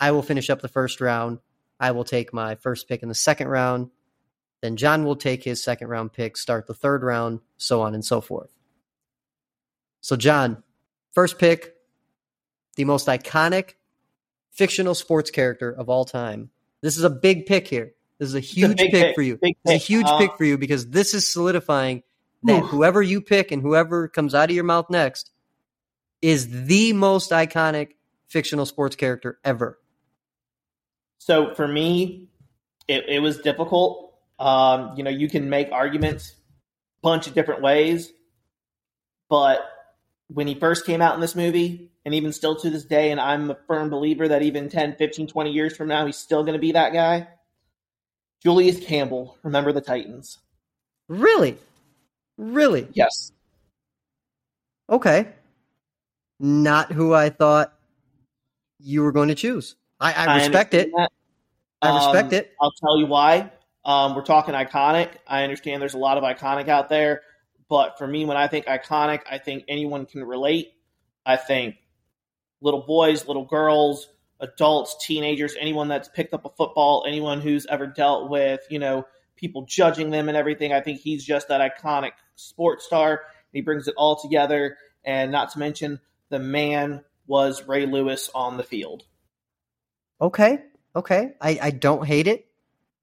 I 0.00 0.10
will 0.10 0.22
finish 0.22 0.50
up 0.50 0.62
the 0.62 0.68
first 0.68 1.00
round. 1.00 1.38
I 1.78 1.92
will 1.92 2.04
take 2.04 2.32
my 2.32 2.56
first 2.56 2.88
pick 2.88 3.04
in 3.04 3.08
the 3.08 3.14
second 3.14 3.46
round. 3.48 3.90
Then 4.62 4.76
John 4.76 5.04
will 5.04 5.16
take 5.16 5.44
his 5.44 5.62
second 5.62 5.88
round 5.88 6.12
pick, 6.12 6.36
start 6.36 6.66
the 6.66 6.74
third 6.74 7.04
round, 7.04 7.38
so 7.56 7.82
on 7.82 7.94
and 7.94 8.04
so 8.04 8.20
forth. 8.20 8.50
So, 10.00 10.16
John, 10.16 10.64
first 11.12 11.38
pick, 11.38 11.76
the 12.74 12.84
most 12.84 13.06
iconic 13.06 13.74
fictional 14.50 14.94
sports 14.94 15.30
character 15.30 15.70
of 15.70 15.88
all 15.88 16.04
time. 16.04 16.50
This 16.82 16.96
is 16.96 17.04
a 17.04 17.10
big 17.10 17.46
pick 17.46 17.68
here. 17.68 17.92
This 18.18 18.28
is 18.28 18.34
a 18.34 18.40
huge 18.40 18.80
a 18.80 18.84
pick, 18.84 18.92
pick, 18.92 19.14
for 19.14 19.22
you. 19.22 19.38
This 19.40 19.54
is 19.64 19.72
a 19.72 19.76
huge 19.76 20.06
uh, 20.06 20.18
pick 20.18 20.36
for 20.36 20.44
you 20.44 20.58
because 20.58 20.88
this 20.88 21.14
is 21.14 21.26
solidifying 21.26 22.02
that 22.42 22.62
whoever 22.64 23.02
you 23.02 23.20
pick 23.20 23.50
and 23.50 23.62
whoever 23.62 24.08
comes 24.08 24.34
out 24.34 24.50
of 24.50 24.54
your 24.54 24.64
mouth 24.64 24.88
next 24.90 25.30
is 26.22 26.66
the 26.66 26.92
most 26.92 27.30
iconic 27.30 27.92
fictional 28.28 28.66
sports 28.66 28.96
character 28.96 29.38
ever. 29.44 29.78
So 31.18 31.54
for 31.54 31.68
me, 31.68 32.28
it, 32.88 33.04
it 33.08 33.20
was 33.20 33.38
difficult. 33.38 34.14
Um, 34.38 34.94
you 34.96 35.02
know, 35.02 35.10
you 35.10 35.28
can 35.28 35.50
make 35.50 35.70
arguments 35.70 36.30
a 36.30 37.02
bunch 37.02 37.26
of 37.26 37.34
different 37.34 37.62
ways, 37.62 38.12
but 39.28 39.60
when 40.32 40.46
he 40.46 40.54
first 40.54 40.86
came 40.86 41.02
out 41.02 41.14
in 41.14 41.20
this 41.20 41.34
movie, 41.34 41.90
and 42.04 42.14
even 42.14 42.32
still 42.32 42.56
to 42.56 42.70
this 42.70 42.84
day, 42.84 43.10
and 43.10 43.20
I'm 43.20 43.50
a 43.50 43.58
firm 43.66 43.90
believer 43.90 44.28
that 44.28 44.42
even 44.42 44.68
10, 44.68 44.96
15, 44.96 45.26
20 45.26 45.50
years 45.50 45.76
from 45.76 45.88
now, 45.88 46.06
he's 46.06 46.16
still 46.16 46.42
going 46.42 46.54
to 46.54 46.60
be 46.60 46.72
that 46.72 46.92
guy. 46.92 47.28
Julius 48.42 48.80
Campbell, 48.84 49.36
remember 49.42 49.72
the 49.72 49.80
Titans. 49.82 50.38
Really? 51.08 51.58
Really? 52.38 52.88
Yes. 52.94 53.32
Okay. 54.88 55.28
Not 56.38 56.90
who 56.92 57.12
I 57.12 57.28
thought 57.28 57.74
you 58.78 59.02
were 59.02 59.12
going 59.12 59.28
to 59.28 59.34
choose. 59.34 59.76
I, 60.00 60.12
I 60.14 60.36
respect 60.38 60.72
it. 60.72 60.90
that. 60.96 61.10
I 61.82 61.96
respect 61.96 62.28
Um, 62.28 62.34
it. 62.38 62.52
I'll 62.60 62.72
tell 62.72 62.98
you 62.98 63.06
why. 63.06 63.50
Um, 63.84 64.14
we're 64.14 64.22
talking 64.24 64.54
iconic. 64.54 65.10
I 65.26 65.42
understand 65.42 65.82
there's 65.82 65.94
a 65.94 65.98
lot 65.98 66.16
of 66.16 66.24
iconic 66.24 66.68
out 66.68 66.88
there, 66.88 67.22
but 67.70 67.96
for 67.96 68.06
me, 68.06 68.24
when 68.26 68.36
I 68.36 68.48
think 68.48 68.66
iconic, 68.66 69.20
I 69.30 69.38
think 69.38 69.64
anyone 69.68 70.04
can 70.04 70.24
relate. 70.24 70.72
I 71.24 71.36
think 71.36 71.76
little 72.60 72.82
boys, 72.82 73.26
little 73.28 73.44
girls, 73.44 74.08
adults, 74.40 74.96
teenagers, 75.06 75.54
anyone 75.58 75.86
that's 75.86 76.08
picked 76.08 76.34
up 76.34 76.44
a 76.44 76.50
football, 76.50 77.04
anyone 77.06 77.40
who's 77.40 77.66
ever 77.66 77.86
dealt 77.86 78.28
with, 78.28 78.60
you 78.70 78.80
know, 78.80 79.06
people 79.36 79.64
judging 79.66 80.10
them 80.10 80.28
and 80.28 80.36
everything. 80.36 80.72
I 80.72 80.80
think 80.80 81.00
he's 81.00 81.24
just 81.24 81.46
that 81.48 81.60
iconic 81.60 82.10
sports 82.34 82.84
star. 82.84 83.22
He 83.52 83.60
brings 83.60 83.86
it 83.86 83.94
all 83.96 84.20
together. 84.20 84.76
And 85.04 85.30
not 85.30 85.52
to 85.52 85.58
mention, 85.60 86.00
the 86.28 86.40
man 86.40 87.04
was 87.28 87.66
Ray 87.68 87.86
Lewis 87.86 88.30
on 88.34 88.56
the 88.56 88.64
field. 88.64 89.04
Okay. 90.20 90.58
Okay. 90.96 91.34
I, 91.40 91.58
I 91.62 91.70
don't 91.70 92.04
hate 92.04 92.26
it. 92.26 92.46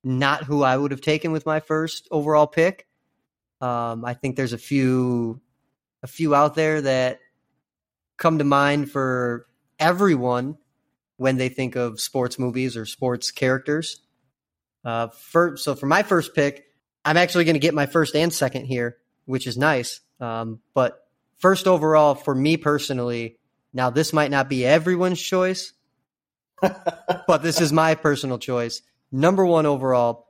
Not 0.03 0.43
who 0.43 0.61
I 0.61 0.75
would 0.75 0.91
have 0.91 1.01
taken 1.01 1.31
with 1.31 1.45
my 1.45 1.61
first 1.61 2.07
overall 2.11 2.47
pick. 2.47 2.86
Um, 3.61 4.05
I 4.05 4.13
think 4.13 4.35
there's 4.35 4.53
a 4.53 4.57
few 4.57 5.41
a 6.03 6.07
few 6.07 6.35
out 6.35 6.55
there 6.55 6.81
that 6.81 7.19
come 8.17 8.37
to 8.37 8.43
mind 8.43 8.91
for 8.91 9.47
everyone 9.79 10.57
when 11.17 11.37
they 11.37 11.49
think 11.49 11.75
of 11.75 11.99
sports 11.99 12.37
movies 12.37 12.77
or 12.77 12.85
sports 12.85 13.31
characters. 13.31 14.01
Uh, 14.85 15.07
for, 15.07 15.57
so 15.57 15.75
for 15.75 15.87
my 15.87 16.03
first 16.03 16.33
pick, 16.35 16.65
I'm 17.03 17.17
actually 17.17 17.45
going 17.45 17.55
to 17.55 17.59
get 17.59 17.73
my 17.73 17.85
first 17.85 18.15
and 18.15 18.33
second 18.33 18.65
here, 18.65 18.97
which 19.25 19.47
is 19.47 19.57
nice. 19.57 19.99
Um, 20.19 20.59
but 20.73 21.07
first 21.39 21.67
overall, 21.67 22.15
for 22.15 22.33
me 22.33 22.57
personally, 22.57 23.39
now 23.73 23.89
this 23.89 24.13
might 24.13 24.31
not 24.31 24.49
be 24.49 24.65
everyone's 24.65 25.21
choice, 25.21 25.73
but 26.61 27.43
this 27.43 27.59
is 27.61 27.73
my 27.73 27.95
personal 27.95 28.37
choice. 28.37 28.81
Number 29.11 29.45
one 29.45 29.65
overall 29.65 30.27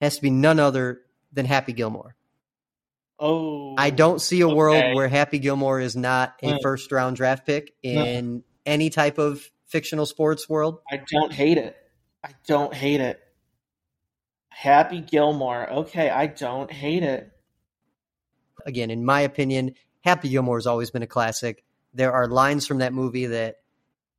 has 0.00 0.16
to 0.16 0.22
be 0.22 0.30
none 0.30 0.58
other 0.58 1.00
than 1.32 1.46
Happy 1.46 1.72
Gilmore. 1.72 2.16
Oh, 3.18 3.74
I 3.78 3.90
don't 3.90 4.20
see 4.20 4.40
a 4.40 4.48
world 4.48 4.94
where 4.94 5.08
Happy 5.08 5.38
Gilmore 5.38 5.80
is 5.80 5.94
not 5.96 6.34
a 6.42 6.54
Mm. 6.54 6.62
first 6.62 6.90
round 6.90 7.16
draft 7.16 7.46
pick 7.46 7.72
in 7.82 8.42
any 8.66 8.90
type 8.90 9.18
of 9.18 9.50
fictional 9.66 10.06
sports 10.06 10.48
world. 10.48 10.80
I 10.90 11.00
don't 11.10 11.32
hate 11.32 11.58
it. 11.58 11.76
I 12.22 12.30
don't 12.46 12.74
hate 12.74 13.00
it. 13.00 13.20
Happy 14.48 15.00
Gilmore. 15.00 15.70
Okay, 15.70 16.10
I 16.10 16.26
don't 16.26 16.70
hate 16.70 17.02
it. 17.02 17.30
Again, 18.66 18.90
in 18.90 19.04
my 19.04 19.20
opinion, 19.20 19.74
Happy 20.02 20.28
Gilmore 20.28 20.56
has 20.58 20.66
always 20.66 20.90
been 20.90 21.02
a 21.02 21.06
classic. 21.06 21.64
There 21.92 22.12
are 22.12 22.28
lines 22.28 22.66
from 22.66 22.78
that 22.78 22.92
movie 22.92 23.26
that 23.26 23.56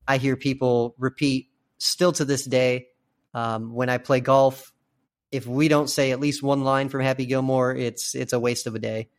I 0.08 0.18
hear 0.18 0.36
people 0.36 0.96
repeat 0.98 1.50
still 1.78 2.12
to 2.14 2.26
this 2.26 2.46
day. 2.46 2.88
Um, 3.34 3.74
when 3.74 3.90
I 3.90 3.98
play 3.98 4.20
golf, 4.20 4.72
if 5.32 5.46
we 5.48 5.68
don't 5.68 5.90
say 5.90 6.12
at 6.12 6.20
least 6.20 6.42
one 6.44 6.64
line 6.64 6.90
from 6.90 7.02
Happy 7.02 7.26
Gilmore, 7.26 7.76
it's 7.76 8.16
it's 8.16 8.34
a 8.34 8.40
waste 8.40 8.68
of 8.68 8.76
a 8.76 8.80
day. 8.80 9.10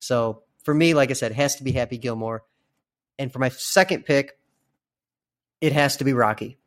So 0.00 0.42
for 0.64 0.72
me, 0.74 0.94
like 0.94 1.10
I 1.10 1.14
said, 1.14 1.32
it 1.32 1.36
has 1.36 1.56
to 1.56 1.64
be 1.64 1.72
Happy 1.72 1.98
Gilmore. 1.98 2.44
And 3.18 3.32
for 3.32 3.38
my 3.38 3.48
second 3.48 4.04
pick, 4.04 4.38
it 5.60 5.72
has 5.72 5.96
to 5.98 6.04
be 6.04 6.12
Rocky. 6.12 6.58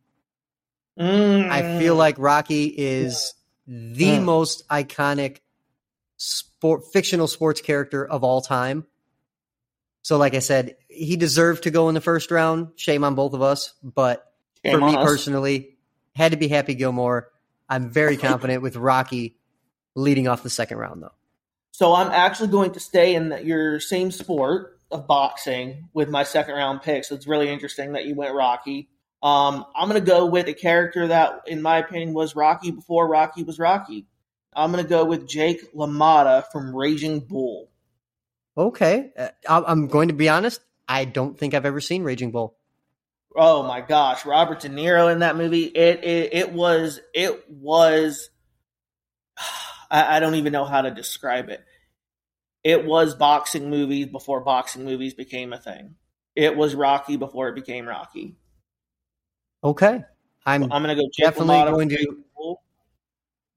I 0.97 1.77
feel 1.79 1.95
Mm. 1.95 1.97
like 1.97 2.15
Rocky 2.19 2.65
is 2.65 3.33
the 3.65 4.17
Mm. 4.17 4.23
most 4.23 4.67
iconic 4.67 5.37
sport 6.17 6.83
fictional 6.91 7.27
sports 7.27 7.61
character 7.61 8.05
of 8.05 8.23
all 8.23 8.41
time. 8.41 8.85
So 10.03 10.17
like 10.17 10.33
I 10.35 10.39
said, 10.39 10.75
he 10.89 11.15
deserved 11.15 11.63
to 11.63 11.71
go 11.71 11.87
in 11.87 11.95
the 11.95 12.01
first 12.01 12.31
round. 12.31 12.69
Shame 12.75 13.03
on 13.03 13.15
both 13.15 13.33
of 13.33 13.41
us, 13.41 13.73
but 13.83 14.33
Shame 14.65 14.73
for 14.79 14.85
me 14.85 14.95
us. 14.95 15.03
personally, 15.03 15.77
had 16.15 16.31
to 16.31 16.37
be 16.37 16.47
Happy 16.49 16.75
Gilmore. 16.75 17.31
I'm 17.71 17.89
very 17.89 18.17
confident 18.17 18.61
with 18.61 18.75
Rocky 18.75 19.37
leading 19.95 20.27
off 20.27 20.43
the 20.43 20.49
second 20.49 20.77
round 20.77 21.01
though. 21.01 21.13
So 21.71 21.93
I'm 21.93 22.11
actually 22.11 22.49
going 22.49 22.71
to 22.71 22.81
stay 22.81 23.15
in 23.15 23.29
the, 23.29 23.43
your 23.43 23.79
same 23.79 24.11
sport 24.11 24.77
of 24.91 25.07
boxing 25.07 25.87
with 25.93 26.09
my 26.09 26.23
second 26.23 26.55
round 26.55 26.81
pick. 26.81 27.05
So 27.05 27.15
it's 27.15 27.27
really 27.27 27.49
interesting 27.49 27.93
that 27.93 28.05
you 28.05 28.13
went 28.13 28.35
Rocky. 28.35 28.89
Um, 29.23 29.65
I'm 29.73 29.87
going 29.87 30.01
to 30.01 30.05
go 30.05 30.25
with 30.25 30.47
a 30.47 30.53
character 30.53 31.07
that, 31.07 31.43
in 31.47 31.61
my 31.61 31.77
opinion, 31.77 32.13
was 32.13 32.35
Rocky 32.35 32.71
before 32.71 33.07
Rocky 33.07 33.43
was 33.43 33.57
Rocky. 33.57 34.05
I'm 34.53 34.71
going 34.73 34.83
to 34.83 34.89
go 34.89 35.05
with 35.05 35.27
Jake 35.27 35.73
LaMotta 35.73 36.51
from 36.51 36.75
Raging 36.75 37.21
Bull. 37.21 37.71
Okay. 38.57 39.11
Uh, 39.17 39.29
I'm 39.47 39.87
going 39.87 40.09
to 40.09 40.13
be 40.13 40.27
honest, 40.27 40.59
I 40.89 41.05
don't 41.05 41.37
think 41.37 41.53
I've 41.53 41.65
ever 41.65 41.79
seen 41.79 42.03
Raging 42.03 42.31
Bull. 42.31 42.57
Oh 43.35 43.63
my 43.63 43.81
gosh, 43.81 44.25
Robert 44.25 44.59
De 44.59 44.69
Niro 44.69 45.11
in 45.11 45.19
that 45.19 45.37
movie. 45.37 45.63
It 45.63 46.03
it, 46.03 46.33
it 46.33 46.51
was 46.51 46.99
it 47.13 47.49
was. 47.49 48.29
I, 49.91 50.17
I 50.17 50.19
don't 50.19 50.35
even 50.35 50.53
know 50.53 50.65
how 50.65 50.81
to 50.81 50.91
describe 50.91 51.49
it. 51.49 51.63
It 52.63 52.85
was 52.85 53.15
boxing 53.15 53.69
movies 53.69 54.07
before 54.07 54.41
boxing 54.41 54.85
movies 54.85 55.13
became 55.13 55.51
a 55.51 55.57
thing. 55.57 55.95
It 56.35 56.55
was 56.55 56.75
Rocky 56.75 57.17
before 57.17 57.49
it 57.49 57.55
became 57.55 57.87
Rocky. 57.87 58.35
Okay. 59.63 60.03
I'm 60.45 60.63
I'm 60.71 60.83
going 60.83 60.95
to 60.95 61.01
go 61.01 61.09
definitely 61.17 61.55
going 61.71 61.89
to- 61.89 62.23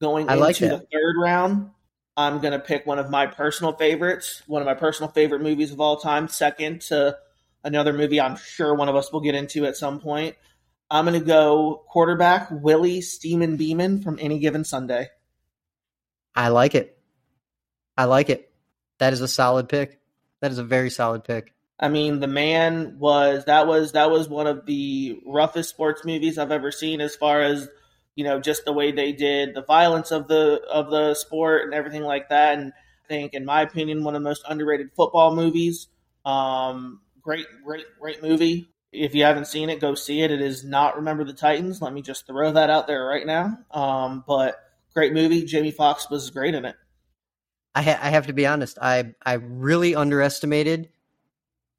Going 0.00 0.28
I 0.28 0.34
into 0.34 0.44
like 0.44 0.58
the 0.58 0.86
third 0.92 1.14
round, 1.22 1.70
I'm 2.16 2.40
going 2.40 2.52
to 2.52 2.58
pick 2.58 2.84
one 2.84 2.98
of 2.98 3.10
my 3.10 3.26
personal 3.26 3.72
favorites, 3.72 4.42
one 4.46 4.60
of 4.60 4.66
my 4.66 4.74
personal 4.74 5.10
favorite 5.10 5.40
movies 5.40 5.72
of 5.72 5.80
all 5.80 5.96
time, 5.96 6.28
second 6.28 6.82
to 6.82 7.16
another 7.64 7.92
movie 7.92 8.20
I'm 8.20 8.36
sure 8.36 8.74
one 8.74 8.88
of 8.88 8.96
us 8.96 9.12
will 9.12 9.20
get 9.20 9.34
into 9.34 9.66
at 9.66 9.76
some 9.76 10.00
point. 10.00 10.36
I'm 10.90 11.06
going 11.06 11.18
to 11.18 11.26
go 11.26 11.82
quarterback 11.88 12.48
Willie 12.50 13.00
Steeman 13.00 13.56
Beamen 13.56 14.02
from 14.02 14.18
Any 14.20 14.38
Given 14.38 14.64
Sunday. 14.64 15.08
I 16.34 16.48
like 16.48 16.74
it. 16.74 16.98
I 17.96 18.04
like 18.04 18.28
it. 18.28 18.52
That 18.98 19.12
is 19.12 19.20
a 19.20 19.28
solid 19.28 19.68
pick. 19.68 20.00
That 20.40 20.52
is 20.52 20.58
a 20.58 20.64
very 20.64 20.90
solid 20.90 21.24
pick. 21.24 21.54
I 21.78 21.88
mean, 21.88 22.20
the 22.20 22.28
man 22.28 22.98
was 22.98 23.46
that 23.46 23.66
was 23.66 23.92
that 23.92 24.10
was 24.10 24.28
one 24.28 24.46
of 24.46 24.66
the 24.66 25.20
roughest 25.26 25.70
sports 25.70 26.04
movies 26.04 26.38
I've 26.38 26.52
ever 26.52 26.70
seen 26.70 27.00
as 27.00 27.16
far 27.16 27.40
as 27.42 27.68
you 28.14 28.24
know 28.24 28.40
just 28.40 28.64
the 28.64 28.72
way 28.72 28.92
they 28.92 29.12
did 29.12 29.54
the 29.54 29.62
violence 29.62 30.12
of 30.12 30.28
the 30.28 30.60
of 30.70 30.90
the 30.90 31.14
sport 31.14 31.64
and 31.64 31.74
everything 31.74 32.02
like 32.02 32.28
that. 32.28 32.58
And 32.58 32.72
I 33.04 33.08
think, 33.08 33.34
in 33.34 33.44
my 33.44 33.62
opinion, 33.62 34.04
one 34.04 34.14
of 34.14 34.22
the 34.22 34.28
most 34.28 34.44
underrated 34.48 34.90
football 34.94 35.34
movies. 35.34 35.88
Um, 36.24 37.00
great, 37.24 37.46
great, 37.64 37.86
great 38.00 38.22
movie. 38.22 38.68
If 38.92 39.14
you 39.14 39.24
haven't 39.24 39.46
seen 39.46 39.70
it, 39.70 39.80
go 39.80 39.94
see 39.94 40.22
it. 40.22 40.30
It 40.30 40.40
is 40.40 40.62
not 40.62 40.96
Remember 40.96 41.24
the 41.24 41.32
Titans. 41.32 41.82
Let 41.82 41.92
me 41.92 42.02
just 42.02 42.26
throw 42.26 42.52
that 42.52 42.70
out 42.70 42.86
there 42.86 43.04
right 43.04 43.26
now. 43.26 43.58
Um, 43.72 44.22
but 44.26 44.56
great 44.94 45.12
movie. 45.12 45.44
Jamie 45.44 45.72
Foxx 45.72 46.08
was 46.08 46.30
great 46.30 46.54
in 46.54 46.64
it. 46.64 46.76
I, 47.74 47.82
ha- 47.82 47.98
I 48.00 48.10
have 48.10 48.28
to 48.28 48.32
be 48.32 48.46
honest. 48.46 48.78
I 48.80 49.14
I 49.24 49.34
really 49.34 49.96
underestimated 49.96 50.90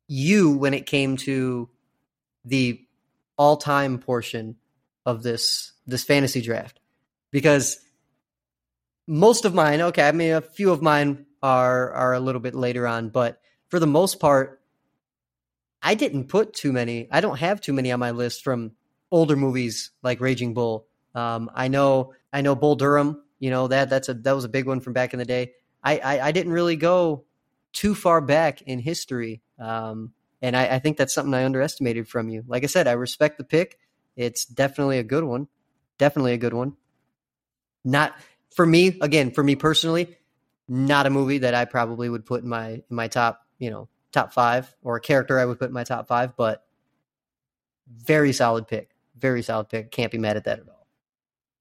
you 0.07 0.57
when 0.57 0.73
it 0.73 0.85
came 0.85 1.15
to 1.17 1.69
the 2.43 2.81
all 3.37 3.57
time 3.57 3.99
portion 3.99 4.57
of 5.05 5.23
this 5.23 5.71
this 5.87 6.03
fantasy 6.03 6.41
draft 6.41 6.79
because 7.31 7.79
most 9.07 9.45
of 9.45 9.53
mine 9.53 9.81
okay 9.81 10.07
i 10.07 10.11
mean 10.11 10.33
a 10.33 10.41
few 10.41 10.71
of 10.71 10.81
mine 10.81 11.25
are 11.43 11.91
are 11.91 12.13
a 12.13 12.19
little 12.19 12.41
bit 12.41 12.55
later 12.55 12.87
on 12.87 13.09
but 13.09 13.39
for 13.67 13.79
the 13.79 13.87
most 13.87 14.19
part 14.19 14.61
i 15.85 15.95
didn't 15.95 16.25
put 16.27 16.53
too 16.53 16.73
many 16.73 17.07
i 17.11 17.21
don't 17.21 17.37
have 17.37 17.61
too 17.61 17.71
many 17.71 17.91
on 17.91 17.99
my 17.99 18.11
list 18.11 18.43
from 18.43 18.71
older 19.11 19.35
movies 19.35 19.91
like 20.03 20.19
raging 20.19 20.53
bull. 20.53 20.87
Um, 21.13 21.49
i 21.53 21.69
know 21.69 22.13
i 22.33 22.41
know 22.41 22.55
bull 22.55 22.75
durham 22.75 23.21
you 23.39 23.49
know 23.49 23.67
that 23.67 23.89
that's 23.89 24.09
a 24.09 24.13
that 24.15 24.33
was 24.33 24.43
a 24.43 24.49
big 24.49 24.67
one 24.67 24.81
from 24.81 24.93
back 24.93 25.13
in 25.13 25.19
the 25.19 25.25
day. 25.25 25.53
I 25.83 25.99
i, 25.99 26.27
I 26.27 26.31
didn't 26.33 26.51
really 26.51 26.75
go 26.75 27.23
too 27.71 27.95
far 27.95 28.19
back 28.19 28.61
in 28.63 28.79
history 28.79 29.41
um, 29.59 30.11
and 30.41 30.55
I, 30.57 30.75
I 30.75 30.79
think 30.79 30.97
that's 30.97 31.13
something 31.13 31.33
i 31.33 31.45
underestimated 31.45 32.07
from 32.09 32.27
you. 32.27 32.43
Like 32.47 32.63
i 32.63 32.67
said 32.67 32.87
i 32.87 32.93
respect 32.93 33.37
the 33.37 33.43
pick. 33.45 33.79
It's 34.17 34.45
definitely 34.45 34.97
a 34.99 35.03
good 35.03 35.23
one. 35.25 35.47
Definitely 35.97 36.33
a 36.33 36.37
good 36.37 36.53
one. 36.53 36.77
Not 37.83 38.15
for 38.55 38.65
me 38.65 38.97
again 39.01 39.31
for 39.31 39.43
me 39.43 39.55
personally 39.55 40.17
not 40.67 41.05
a 41.05 41.09
movie 41.09 41.39
that 41.39 41.53
i 41.53 41.65
probably 41.65 42.09
would 42.09 42.25
put 42.25 42.41
in 42.41 42.49
my 42.49 42.69
in 42.69 42.83
my 42.89 43.07
top 43.07 43.45
you 43.59 43.69
know 43.69 43.87
top 44.15 44.33
five 44.33 44.73
or 44.81 44.95
a 44.95 45.01
character 45.01 45.37
i 45.37 45.45
would 45.45 45.59
put 45.59 45.67
in 45.67 45.73
my 45.73 45.83
top 45.83 46.07
five 46.07 46.35
but 46.35 46.65
very 47.87 48.33
solid 48.33 48.67
pick 48.67 48.89
very 49.17 49.41
solid 49.43 49.69
pick 49.69 49.91
can't 49.91 50.11
be 50.11 50.17
mad 50.17 50.37
at 50.37 50.45
that 50.45 50.59
at 50.59 50.67
all 50.67 50.87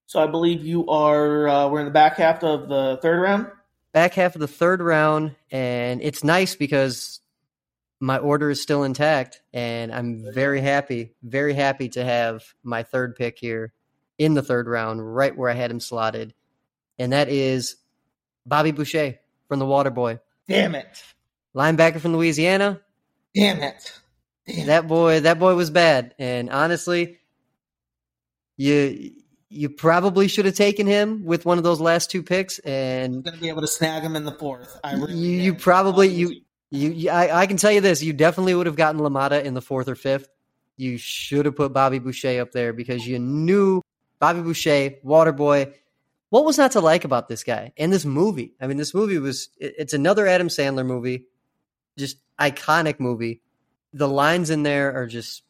So 0.06 0.22
I 0.22 0.26
believe 0.26 0.64
you 0.64 0.86
are. 0.88 1.48
Uh, 1.48 1.68
we're 1.68 1.80
in 1.80 1.86
the 1.86 1.90
back 1.92 2.16
half 2.16 2.42
of 2.44 2.68
the 2.68 2.98
third 3.02 3.20
round. 3.20 3.46
back 3.92 4.14
half 4.14 4.34
of 4.34 4.40
the 4.40 4.48
third 4.48 4.80
round 4.82 5.34
and 5.50 6.00
it's 6.02 6.22
nice 6.24 6.54
because 6.56 7.20
my 8.00 8.18
order 8.18 8.50
is 8.50 8.60
still 8.60 8.82
intact 8.84 9.40
and 9.52 9.92
i'm 9.92 10.24
very 10.34 10.60
happy 10.60 11.14
very 11.22 11.54
happy 11.54 11.88
to 11.88 12.04
have 12.04 12.42
my 12.62 12.82
third 12.82 13.14
pick 13.16 13.38
here 13.38 13.72
in 14.18 14.34
the 14.34 14.42
third 14.42 14.66
round 14.68 15.14
right 15.14 15.36
where 15.36 15.48
i 15.50 15.54
had 15.54 15.70
him 15.70 15.80
slotted 15.80 16.34
and 16.98 17.12
that 17.12 17.28
is 17.28 17.76
bobby 18.46 18.72
boucher 18.72 19.18
from 19.48 19.58
the 19.58 19.64
waterboy 19.66 20.18
Damn 20.48 20.74
it! 20.74 21.02
Linebacker 21.54 22.00
from 22.00 22.12
louisiana 22.12 22.80
Damn 23.34 23.62
it! 23.62 23.92
Damn 24.46 24.66
that 24.66 24.88
boy 24.88 25.20
that 25.20 25.38
boy 25.38 25.54
was 25.54 25.70
bad 25.70 26.14
and 26.18 26.50
honestly 26.50 27.18
you 28.56 29.12
you 29.48 29.68
probably 29.68 30.26
should 30.26 30.46
have 30.46 30.54
taken 30.56 30.86
him 30.86 31.24
with 31.24 31.46
one 31.46 31.58
of 31.58 31.64
those 31.64 31.80
last 31.80 32.10
two 32.10 32.22
picks, 32.24 32.58
and 32.60 33.22
going 33.22 33.36
to 33.36 33.40
be 33.40 33.48
able 33.48 33.60
to 33.60 33.68
snag 33.68 34.02
him 34.02 34.16
in 34.16 34.24
the 34.24 34.32
fourth. 34.32 34.80
I 34.82 34.94
really 34.94 35.14
you, 35.14 35.40
you 35.42 35.54
probably 35.54 36.08
you 36.08 36.40
you, 36.70 36.90
you 36.90 37.10
I, 37.10 37.42
I 37.42 37.46
can 37.46 37.56
tell 37.56 37.70
you 37.70 37.80
this: 37.80 38.02
you 38.02 38.12
definitely 38.12 38.54
would 38.54 38.66
have 38.66 38.76
gotten 38.76 39.00
LaMotta 39.00 39.44
in 39.44 39.54
the 39.54 39.62
fourth 39.62 39.88
or 39.88 39.94
fifth. 39.94 40.28
You 40.76 40.98
should 40.98 41.46
have 41.46 41.54
put 41.54 41.72
Bobby 41.72 42.00
Boucher 42.00 42.40
up 42.40 42.50
there 42.50 42.72
because 42.72 43.06
you 43.06 43.20
knew 43.20 43.80
Bobby 44.18 44.42
Boucher, 44.42 44.90
Waterboy. 45.04 45.72
What 46.30 46.44
was 46.44 46.58
not 46.58 46.72
to 46.72 46.80
like 46.80 47.04
about 47.04 47.28
this 47.28 47.44
guy 47.44 47.72
and 47.76 47.92
this 47.92 48.04
movie? 48.04 48.54
I 48.60 48.66
mean, 48.66 48.76
this 48.76 48.92
movie 48.92 49.18
was 49.18 49.50
it- 49.58 49.74
it's 49.78 49.92
another 49.92 50.26
Adam 50.26 50.48
Sandler 50.48 50.84
movie, 50.84 51.26
just 51.96 52.18
iconic 52.38 53.00
movie. 53.00 53.40
The 53.92 54.08
lines 54.08 54.50
in 54.50 54.62
there 54.62 54.94
are 54.94 55.06
just 55.06 55.42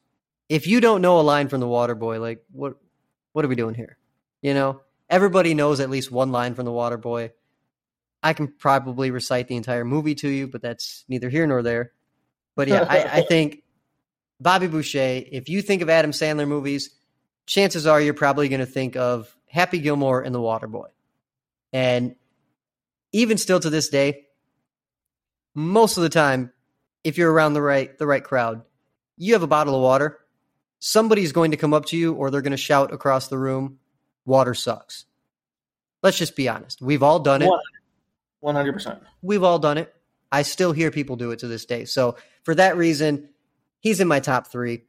if 0.48 0.66
you 0.66 0.80
don't 0.80 1.02
know 1.02 1.20
a 1.20 1.22
line 1.22 1.48
from 1.48 1.60
the 1.60 1.66
Waterboy, 1.66 2.20
like 2.20 2.44
what 2.52 2.74
what 3.32 3.44
are 3.44 3.48
we 3.48 3.56
doing 3.56 3.74
here? 3.74 3.98
You 4.42 4.54
know, 4.54 4.80
everybody 5.08 5.54
knows 5.54 5.80
at 5.80 5.90
least 5.90 6.10
one 6.10 6.32
line 6.32 6.54
from 6.54 6.64
the 6.66 6.70
Waterboy. 6.70 7.30
I 8.22 8.32
can 8.32 8.48
probably 8.48 9.10
recite 9.10 9.48
the 9.48 9.56
entire 9.56 9.84
movie 9.84 10.14
to 10.16 10.28
you, 10.28 10.46
but 10.46 10.62
that's 10.62 11.04
neither 11.08 11.28
here 11.28 11.46
nor 11.46 11.62
there. 11.62 11.92
But 12.56 12.68
yeah, 12.68 12.86
I, 12.88 13.18
I 13.18 13.20
think 13.22 13.62
Bobby 14.40 14.66
Boucher, 14.66 15.24
if 15.30 15.48
you 15.48 15.62
think 15.62 15.82
of 15.82 15.90
Adam 15.90 16.12
Sandler 16.12 16.48
movies, 16.48 16.90
chances 17.46 17.86
are 17.86 18.00
you're 18.00 18.14
probably 18.14 18.48
going 18.48 18.60
to 18.60 18.66
think 18.66 18.96
of 18.96 19.34
Happy 19.46 19.78
Gilmore 19.78 20.22
and 20.22 20.34
The 20.34 20.40
Waterboy. 20.40 20.88
And 21.72 22.14
even 23.12 23.38
still 23.38 23.60
to 23.60 23.70
this 23.70 23.88
day, 23.88 24.26
most 25.54 25.96
of 25.96 26.02
the 26.02 26.08
time, 26.08 26.52
if 27.02 27.18
you're 27.18 27.32
around 27.32 27.54
the 27.54 27.62
right 27.62 27.96
the 27.98 28.06
right 28.06 28.24
crowd, 28.24 28.62
you 29.16 29.34
have 29.34 29.42
a 29.42 29.46
bottle 29.46 29.74
of 29.74 29.82
water. 29.82 30.18
Somebody's 30.78 31.32
going 31.32 31.52
to 31.52 31.56
come 31.56 31.72
up 31.72 31.86
to 31.86 31.96
you 31.96 32.12
or 32.12 32.30
they're 32.30 32.42
going 32.42 32.50
to 32.50 32.56
shout 32.56 32.92
across 32.92 33.28
the 33.28 33.38
room, 33.38 33.78
water 34.26 34.54
sucks. 34.54 35.06
Let's 36.02 36.18
just 36.18 36.36
be 36.36 36.48
honest. 36.48 36.82
We've 36.82 37.02
all 37.02 37.20
done 37.20 37.42
it. 37.42 37.50
One 38.40 38.54
hundred 38.54 38.74
percent. 38.74 39.02
We've 39.22 39.42
all 39.42 39.58
done 39.58 39.78
it. 39.78 39.94
I 40.30 40.42
still 40.42 40.72
hear 40.72 40.90
people 40.90 41.16
do 41.16 41.30
it 41.30 41.38
to 41.38 41.48
this 41.48 41.64
day. 41.64 41.84
So 41.84 42.16
for 42.42 42.54
that 42.56 42.76
reason, 42.76 43.30
he's 43.80 44.00
in 44.00 44.08
my 44.08 44.20
top 44.20 44.48
three. 44.48 44.82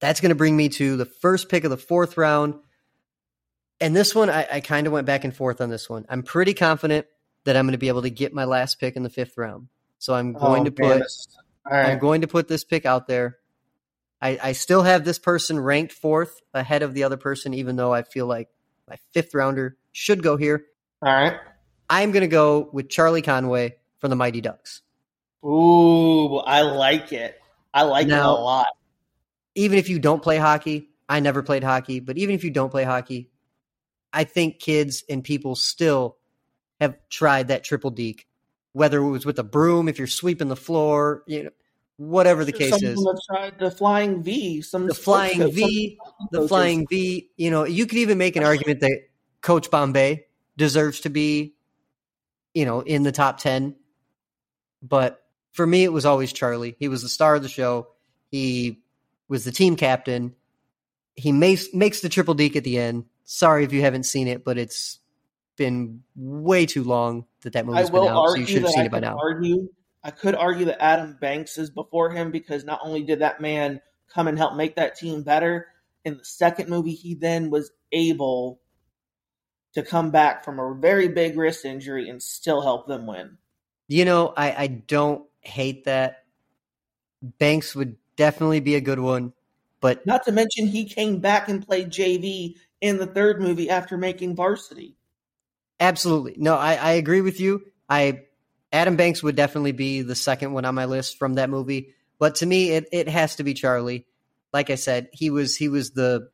That's 0.00 0.20
going 0.20 0.30
to 0.30 0.34
bring 0.34 0.56
me 0.56 0.68
to 0.70 0.96
the 0.96 1.04
first 1.04 1.48
pick 1.48 1.64
of 1.64 1.70
the 1.70 1.76
fourth 1.76 2.16
round. 2.16 2.54
And 3.80 3.94
this 3.94 4.14
one, 4.14 4.30
I, 4.30 4.46
I 4.50 4.60
kind 4.60 4.86
of 4.86 4.92
went 4.92 5.06
back 5.06 5.24
and 5.24 5.36
forth 5.36 5.60
on 5.60 5.70
this 5.70 5.88
one. 5.88 6.06
I'm 6.08 6.22
pretty 6.22 6.54
confident 6.54 7.06
that 7.44 7.56
I'm 7.56 7.66
going 7.66 7.72
to 7.72 7.78
be 7.78 7.88
able 7.88 8.02
to 8.02 8.10
get 8.10 8.34
my 8.34 8.44
last 8.44 8.80
pick 8.80 8.96
in 8.96 9.02
the 9.02 9.10
fifth 9.10 9.36
round. 9.36 9.68
So 9.98 10.14
I'm 10.14 10.36
oh, 10.36 10.40
going 10.40 10.64
to 10.66 10.70
put 10.70 11.02
right. 11.70 11.90
I'm 11.90 11.98
going 11.98 12.20
to 12.20 12.28
put 12.28 12.48
this 12.48 12.64
pick 12.64 12.86
out 12.86 13.06
there. 13.06 13.38
I, 14.20 14.38
I 14.42 14.52
still 14.52 14.82
have 14.82 15.04
this 15.04 15.18
person 15.18 15.60
ranked 15.60 15.92
fourth 15.92 16.40
ahead 16.54 16.82
of 16.82 16.94
the 16.94 17.04
other 17.04 17.16
person, 17.16 17.54
even 17.54 17.76
though 17.76 17.92
I 17.92 18.02
feel 18.02 18.26
like 18.26 18.48
my 18.88 18.96
fifth 19.12 19.34
rounder 19.34 19.76
should 19.92 20.22
go 20.22 20.36
here. 20.36 20.64
All 21.02 21.12
right. 21.12 21.38
I'm 21.88 22.12
going 22.12 22.22
to 22.22 22.28
go 22.28 22.68
with 22.72 22.88
Charlie 22.88 23.22
Conway 23.22 23.76
from 23.98 24.10
the 24.10 24.16
Mighty 24.16 24.40
Ducks. 24.40 24.82
Ooh, 25.44 26.36
I 26.38 26.62
like 26.62 27.12
it. 27.12 27.38
I 27.72 27.82
like 27.82 28.08
it 28.08 28.12
a 28.12 28.30
lot. 28.30 28.68
even 29.54 29.78
if 29.78 29.88
you 29.88 29.98
don't 29.98 30.22
play 30.22 30.38
hockey, 30.38 30.88
I 31.08 31.20
never 31.20 31.42
played 31.42 31.62
hockey, 31.62 32.00
but 32.00 32.18
even 32.18 32.34
if 32.34 32.42
you 32.42 32.50
don't 32.50 32.70
play 32.70 32.84
hockey, 32.84 33.30
I 34.12 34.24
think 34.24 34.58
kids 34.58 35.04
and 35.08 35.22
people 35.22 35.54
still 35.54 36.16
have 36.80 36.96
tried 37.10 37.48
that 37.48 37.64
triple 37.64 37.90
deke, 37.90 38.26
whether 38.76 38.98
it 38.98 39.08
was 39.08 39.24
with 39.24 39.38
a 39.38 39.42
broom, 39.42 39.88
if 39.88 39.96
you're 39.96 40.06
sweeping 40.06 40.48
the 40.48 40.54
floor, 40.56 41.22
you 41.26 41.44
know, 41.44 41.50
whatever 41.96 42.44
the 42.44 42.52
case 42.52 42.78
some 42.78 42.84
is. 42.84 43.08
tried 43.26 43.58
the 43.58 43.70
flying 43.70 44.22
V. 44.22 44.60
Some 44.60 44.86
The 44.86 44.92
flying 44.92 45.38
coach- 45.38 45.54
V, 45.54 45.98
the 46.30 46.36
coaches. 46.40 46.48
flying 46.50 46.86
V, 46.86 47.30
you 47.38 47.50
know, 47.50 47.64
you 47.64 47.86
could 47.86 47.96
even 47.96 48.18
make 48.18 48.36
an 48.36 48.44
argument 48.44 48.80
that 48.80 49.00
Coach 49.40 49.70
Bombay 49.70 50.26
deserves 50.58 51.00
to 51.00 51.08
be, 51.08 51.54
you 52.52 52.66
know, 52.66 52.80
in 52.80 53.02
the 53.02 53.12
top 53.12 53.38
10. 53.38 53.76
But 54.82 55.24
for 55.52 55.66
me, 55.66 55.82
it 55.84 55.92
was 55.92 56.04
always 56.04 56.34
Charlie. 56.34 56.76
He 56.78 56.88
was 56.88 57.00
the 57.00 57.08
star 57.08 57.34
of 57.34 57.42
the 57.42 57.48
show. 57.48 57.88
He 58.30 58.82
was 59.26 59.46
the 59.46 59.52
team 59.52 59.76
captain. 59.76 60.34
He 61.14 61.32
makes, 61.32 61.72
makes 61.72 62.02
the 62.02 62.10
triple 62.10 62.34
deke 62.34 62.56
at 62.56 62.64
the 62.64 62.78
end. 62.78 63.06
Sorry 63.24 63.64
if 63.64 63.72
you 63.72 63.80
haven't 63.80 64.04
seen 64.04 64.28
it, 64.28 64.44
but 64.44 64.58
it's 64.58 64.98
been 65.56 66.02
way 66.14 66.66
too 66.66 66.84
long 66.84 67.26
that 67.42 67.52
that 67.54 67.64
I 67.64 67.66
movie's 67.66 67.90
been 67.90 68.08
out, 68.08 68.28
so 68.28 68.34
you 68.36 68.46
should 68.46 68.62
have 68.62 68.70
seen 68.70 68.82
I 68.82 68.86
it 68.86 68.92
by 68.92 69.00
now. 69.00 69.18
argue. 69.18 69.68
I 70.02 70.10
could 70.10 70.36
argue 70.36 70.66
that 70.66 70.82
Adam 70.82 71.16
Banks 71.20 71.58
is 71.58 71.70
before 71.70 72.10
him 72.10 72.30
because 72.30 72.64
not 72.64 72.80
only 72.82 73.02
did 73.02 73.20
that 73.20 73.40
man 73.40 73.80
come 74.08 74.28
and 74.28 74.38
help 74.38 74.54
make 74.54 74.76
that 74.76 74.96
team 74.96 75.22
better 75.22 75.66
in 76.04 76.18
the 76.18 76.24
second 76.24 76.68
movie, 76.68 76.92
he 76.92 77.14
then 77.14 77.50
was 77.50 77.72
able 77.90 78.60
to 79.74 79.82
come 79.82 80.10
back 80.10 80.44
from 80.44 80.58
a 80.58 80.74
very 80.74 81.08
big 81.08 81.36
wrist 81.36 81.64
injury 81.64 82.08
and 82.08 82.22
still 82.22 82.62
help 82.62 82.86
them 82.86 83.06
win. 83.06 83.36
You 83.88 84.04
know, 84.04 84.32
I, 84.36 84.52
I 84.52 84.66
don't 84.68 85.24
hate 85.40 85.84
that. 85.84 86.24
Banks 87.38 87.74
would 87.74 87.96
definitely 88.16 88.60
be 88.60 88.76
a 88.76 88.80
good 88.80 89.00
one, 89.00 89.32
but 89.80 90.06
Not 90.06 90.24
to 90.24 90.32
mention, 90.32 90.66
he 90.66 90.84
came 90.84 91.18
back 91.18 91.48
and 91.48 91.66
played 91.66 91.90
JV 91.90 92.56
in 92.80 92.98
the 92.98 93.06
third 93.06 93.40
movie 93.40 93.68
after 93.68 93.96
making 93.96 94.36
Varsity. 94.36 94.96
Absolutely. 95.78 96.34
No, 96.38 96.54
I, 96.56 96.74
I 96.74 96.90
agree 96.92 97.20
with 97.20 97.40
you. 97.40 97.62
I 97.88 98.22
Adam 98.72 98.96
Banks 98.96 99.22
would 99.22 99.36
definitely 99.36 99.72
be 99.72 100.02
the 100.02 100.14
second 100.14 100.52
one 100.52 100.64
on 100.64 100.74
my 100.74 100.86
list 100.86 101.18
from 101.18 101.34
that 101.34 101.50
movie. 101.50 101.94
But 102.18 102.36
to 102.36 102.46
me 102.46 102.70
it, 102.70 102.88
it 102.92 103.08
has 103.08 103.36
to 103.36 103.44
be 103.44 103.54
Charlie. 103.54 104.06
Like 104.52 104.70
I 104.70 104.74
said, 104.74 105.08
he 105.12 105.30
was 105.30 105.56
he 105.56 105.68
was 105.68 105.90
the 105.90 106.30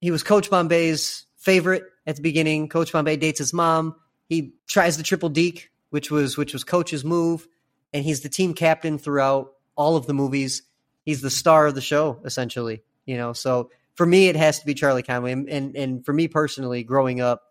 he 0.00 0.10
was 0.10 0.22
Coach 0.22 0.50
Bombay's 0.50 1.26
favorite 1.36 1.84
at 2.06 2.16
the 2.16 2.22
beginning. 2.22 2.68
Coach 2.68 2.92
Bombay 2.92 3.16
dates 3.16 3.38
his 3.38 3.52
mom. 3.52 3.96
He 4.28 4.54
tries 4.68 4.96
the 4.96 5.02
triple 5.02 5.28
deke, 5.28 5.70
which 5.90 6.10
was 6.10 6.36
which 6.36 6.52
was 6.52 6.64
Coach's 6.64 7.04
move, 7.04 7.46
and 7.92 8.04
he's 8.04 8.20
the 8.20 8.28
team 8.28 8.54
captain 8.54 8.98
throughout 8.98 9.52
all 9.76 9.96
of 9.96 10.06
the 10.06 10.14
movies. 10.14 10.62
He's 11.04 11.22
the 11.22 11.30
star 11.30 11.66
of 11.66 11.74
the 11.74 11.80
show, 11.80 12.20
essentially. 12.24 12.82
You 13.04 13.16
know, 13.16 13.32
so 13.32 13.70
for 13.94 14.06
me 14.06 14.28
it 14.28 14.36
has 14.36 14.60
to 14.60 14.66
be 14.66 14.74
Charlie 14.74 15.02
Conway. 15.02 15.32
And 15.32 15.48
and, 15.48 15.76
and 15.76 16.04
for 16.04 16.12
me 16.12 16.28
personally, 16.28 16.84
growing 16.84 17.20
up, 17.20 17.42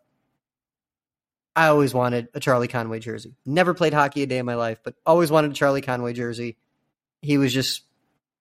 I 1.59 1.67
always 1.67 1.93
wanted 1.93 2.29
a 2.33 2.39
Charlie 2.39 2.69
Conway 2.69 2.99
jersey. 2.99 3.35
Never 3.45 3.73
played 3.73 3.93
hockey 3.93 4.23
a 4.23 4.25
day 4.25 4.37
in 4.37 4.45
my 4.45 4.55
life, 4.55 4.79
but 4.81 4.95
always 5.05 5.29
wanted 5.29 5.51
a 5.51 5.53
Charlie 5.53 5.81
Conway 5.81 6.13
jersey. 6.13 6.55
He 7.21 7.37
was 7.37 7.53
just 7.53 7.81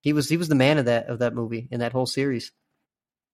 he 0.03 0.13
was 0.13 0.29
he 0.29 0.37
was 0.37 0.47
the 0.47 0.55
man 0.55 0.79
of 0.79 0.85
that 0.85 1.09
of 1.09 1.19
that 1.19 1.35
movie 1.35 1.67
in 1.73 1.81
that 1.81 1.91
whole 1.91 2.07
series. 2.07 2.53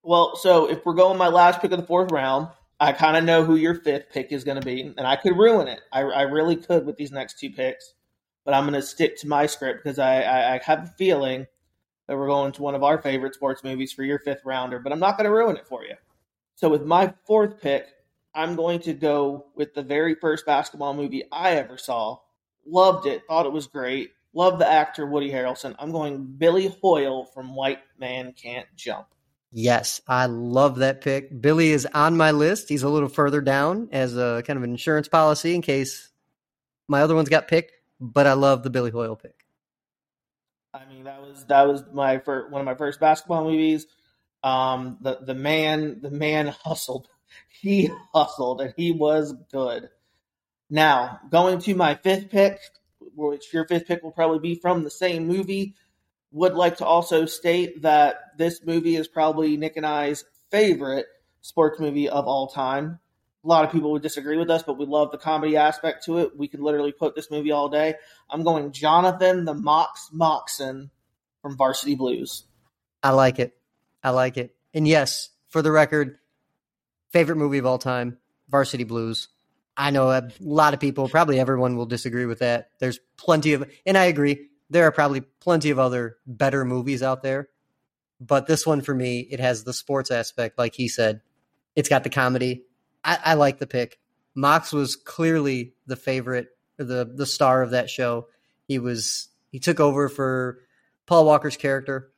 Well, 0.03 0.37
so 0.37 0.71
if 0.71 0.87
we're 0.87 0.95
going 0.95 1.19
my 1.19 1.29
last 1.29 1.61
pick 1.61 1.71
of 1.71 1.79
the 1.79 1.87
fourth 1.87 2.11
round, 2.13 2.49
I 2.81 2.93
kind 2.93 3.15
of 3.15 3.25
know 3.25 3.45
who 3.45 3.57
your 3.57 3.75
fifth 3.75 4.07
pick 4.11 4.33
is 4.33 4.43
going 4.43 4.59
to 4.59 4.65
be, 4.65 4.81
and 4.81 5.07
I 5.07 5.17
could 5.17 5.37
ruin 5.37 5.69
it. 5.69 5.83
I, 5.93 6.01
I 6.01 6.23
really 6.23 6.57
could 6.57 6.87
with 6.87 6.97
these 6.97 7.13
next 7.13 7.39
two 7.39 7.51
picks, 7.51 7.93
but 8.47 8.55
I'm 8.55 8.65
going 8.65 8.81
to 8.81 8.87
stick 8.87 9.19
to 9.19 9.29
my 9.29 9.45
script 9.45 9.85
because 9.85 9.99
I, 9.99 10.23
I, 10.23 10.55
I 10.55 10.61
have 10.65 10.85
a 10.85 10.95
feeling 10.97 11.47
that 12.09 12.17
we're 12.17 12.29
going 12.29 12.53
to 12.53 12.63
one 12.63 12.75
of 12.75 12.83
our 12.83 13.03
favorite 13.03 13.35
sports 13.35 13.63
movies 13.63 13.93
for 13.93 14.03
your 14.03 14.19
fifth 14.19 14.47
rounder, 14.47 14.79
but 14.79 14.93
I'm 14.93 14.99
not 14.99 15.19
going 15.19 15.27
to 15.27 15.31
ruin 15.31 15.59
it 15.59 15.67
for 15.67 15.85
you. 15.85 15.97
So 16.55 16.71
with 16.71 16.85
my 16.85 17.13
fourth 17.27 17.61
pick, 17.61 17.89
I'm 18.35 18.57
going 18.57 18.81
to 18.81 18.93
go 18.93 19.47
with 19.55 19.75
the 19.75 19.83
very 19.83 20.15
first 20.15 20.45
basketball 20.47 20.95
movie 20.95 21.25
I 21.31 21.53
ever 21.53 21.79
saw. 21.79 22.19
Loved 22.67 23.07
it, 23.07 23.23
thought 23.29 23.47
it 23.47 23.53
was 23.53 23.67
great. 23.67 24.11
Loved 24.33 24.61
the 24.61 24.69
actor 24.69 25.07
Woody 25.07 25.31
Harrelson. 25.31 25.77
I'm 25.79 25.93
going 25.93 26.25
Billy 26.25 26.75
Hoyle 26.83 27.25
from 27.25 27.55
White 27.55 27.81
Men 27.99 28.33
Can't 28.33 28.67
Jump. 28.75 29.07
Yes, 29.53 30.01
I 30.09 30.27
love 30.27 30.79
that 30.79 31.01
pick. 31.01 31.41
Billy 31.41 31.71
is 31.71 31.87
on 31.95 32.17
my 32.17 32.33
list. 32.33 32.69
He's 32.69 32.83
a 32.83 32.89
little 32.89 33.09
further 33.09 33.41
down 33.41 33.89
as 33.93 34.17
a 34.17 34.43
kind 34.45 34.57
of 34.57 34.65
an 34.65 34.71
insurance 34.71 35.07
policy 35.07 35.55
in 35.55 35.63
case 35.63 36.11
my 36.89 37.03
other 37.03 37.15
ones 37.15 37.29
got 37.29 37.47
picked, 37.47 37.71
but 38.01 38.27
I 38.27 38.33
love 38.33 38.65
the 38.65 38.71
Billy 38.71 38.91
Hoyle 38.91 39.15
pick. 39.15 39.45
I 40.75 40.85
mean, 40.87 41.05
that 41.05 41.23
was 41.23 41.45
that 41.45 41.69
was 41.69 41.85
my 41.93 42.19
first, 42.19 42.51
one 42.51 42.61
of 42.61 42.65
my 42.65 42.75
first 42.75 42.99
basketball 42.99 43.45
movies. 43.45 43.87
Um, 44.43 44.99
the 45.01 45.21
the 45.23 45.35
man 45.35 46.01
the 46.03 46.11
man 46.11 46.49
hustled, 46.65 47.09
he 47.49 47.91
hustled, 48.13 48.61
and 48.61 48.75
he 48.77 48.93
was 48.93 49.35
good. 49.53 49.89
Now 50.71 51.21
going 51.31 51.59
to 51.61 51.75
my 51.75 51.95
fifth 51.95 52.31
pick, 52.31 52.59
which 53.15 53.53
your 53.53 53.67
fifth 53.67 53.87
pick 53.87 54.03
will 54.03 54.13
probably 54.13 54.39
be 54.39 54.61
from 54.61 54.85
the 54.85 54.91
same 54.91 55.27
movie. 55.27 55.75
Would 56.33 56.55
like 56.55 56.79
to 56.79 56.87
also 56.87 57.27
state 57.27 57.83
that 57.83 58.37
this 58.39 58.65
movie 58.65 58.97
is 58.97 59.07
probably 59.07 59.57
Nick 59.57 59.77
and 59.77 59.87
I's 59.87 60.25
favorite 60.51 61.07
sports 61.43 61.79
movie 61.79 62.09
of 62.09 62.27
all 62.27 62.49
time. 62.49 62.99
A 63.45 63.47
lot 63.47 63.65
of 63.65 63.71
people 63.71 63.93
would 63.93 64.03
disagree 64.03 64.39
with 64.39 64.51
us, 64.51 64.63
but 64.63 64.79
we 64.79 64.87
love 64.87 65.13
the 65.13 65.19
comedy 65.19 65.57
aspect 65.57 66.07
to 66.07 66.19
it. 66.19 66.37
We 66.37 66.49
could 66.49 66.61
literally 66.61 66.93
put 66.93 67.15
this 67.15 67.31
movie 67.31 67.53
all 67.53 67.69
day. 67.69 67.95
I'm 68.31 68.43
going 68.43 68.73
Jonathan 68.73 69.45
the 69.45 69.55
Mox 69.55 70.09
Moxon 70.13 70.91
from 71.43 71.57
Varsity 71.57 71.95
Blues. 71.95 72.45
I 73.03 73.11
like 73.11 73.39
it. 73.39 73.55
I 74.03 74.11
like 74.11 74.39
it. 74.39 74.57
And 74.73 74.89
yes, 74.89 75.29
for 75.49 75.61
the 75.61 75.71
record, 75.71 76.19
favorite 77.15 77.37
movie 77.37 77.59
of 77.59 77.67
all 77.67 77.79
time, 77.79 78.19
Varsity 78.49 78.83
Blues. 78.83 79.29
I 79.77 79.93
know 79.93 80.11
a 80.11 80.29
lot 80.41 80.75
of 80.75 80.81
people, 80.81 81.09
probably 81.09 81.39
everyone 81.39 81.77
will 81.77 81.87
disagree 81.87 82.27
with 82.27 82.41
that. 82.41 82.71
There's 82.81 82.99
plenty 83.17 83.53
of, 83.53 83.71
and 83.87 83.97
I 83.97 84.07
agree, 84.07 84.49
there 84.69 84.85
are 84.85 84.91
probably 84.91 85.21
plenty 85.21 85.71
of 85.71 85.79
other 85.79 86.17
better 86.27 86.65
movies 86.65 87.05
out 87.05 87.23
there. 87.23 87.51
But 88.21 88.49
this 88.49 88.67
one 88.67 88.81
for 88.81 88.93
me, 88.93 89.21
it 89.21 89.39
has 89.39 89.63
the 89.63 89.73
sports 89.73 90.11
aspect, 90.11 90.59
like 90.59 90.75
he 90.75 90.89
said. 90.89 91.21
It's 91.77 91.89
got 91.89 92.03
the 92.03 92.11
comedy. 92.11 92.65
I, 93.05 93.19
I 93.25 93.35
like 93.35 93.61
the 93.61 93.67
pick. 93.69 94.01
Mox 94.35 94.73
was 94.73 94.97
clearly 94.97 95.75
the 95.87 95.97
favorite, 95.97 96.49
the 96.79 97.05
the 97.05 97.27
star 97.27 97.63
of 97.63 97.71
that 97.71 97.91
show. 97.91 98.27
He 98.67 98.81
was 98.81 99.29
he 99.53 99.61
took 99.61 99.79
over 99.79 100.09
for 100.09 100.59
Paul 101.07 101.27
Walker's 101.27 101.57
character, 101.57 102.11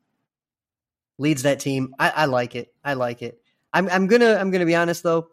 leads 1.18 1.42
that 1.42 1.61
team. 1.61 1.94
I, 1.98 2.11
I 2.11 2.24
like 2.26 2.54
it. 2.54 2.72
I 2.82 2.94
like 2.94 3.20
it. 3.20 3.42
I'm 3.76 3.90
I'm 3.90 4.06
gonna 4.06 4.36
I'm 4.36 4.50
gonna 4.50 4.64
be 4.64 4.74
honest 4.74 5.02
though. 5.02 5.28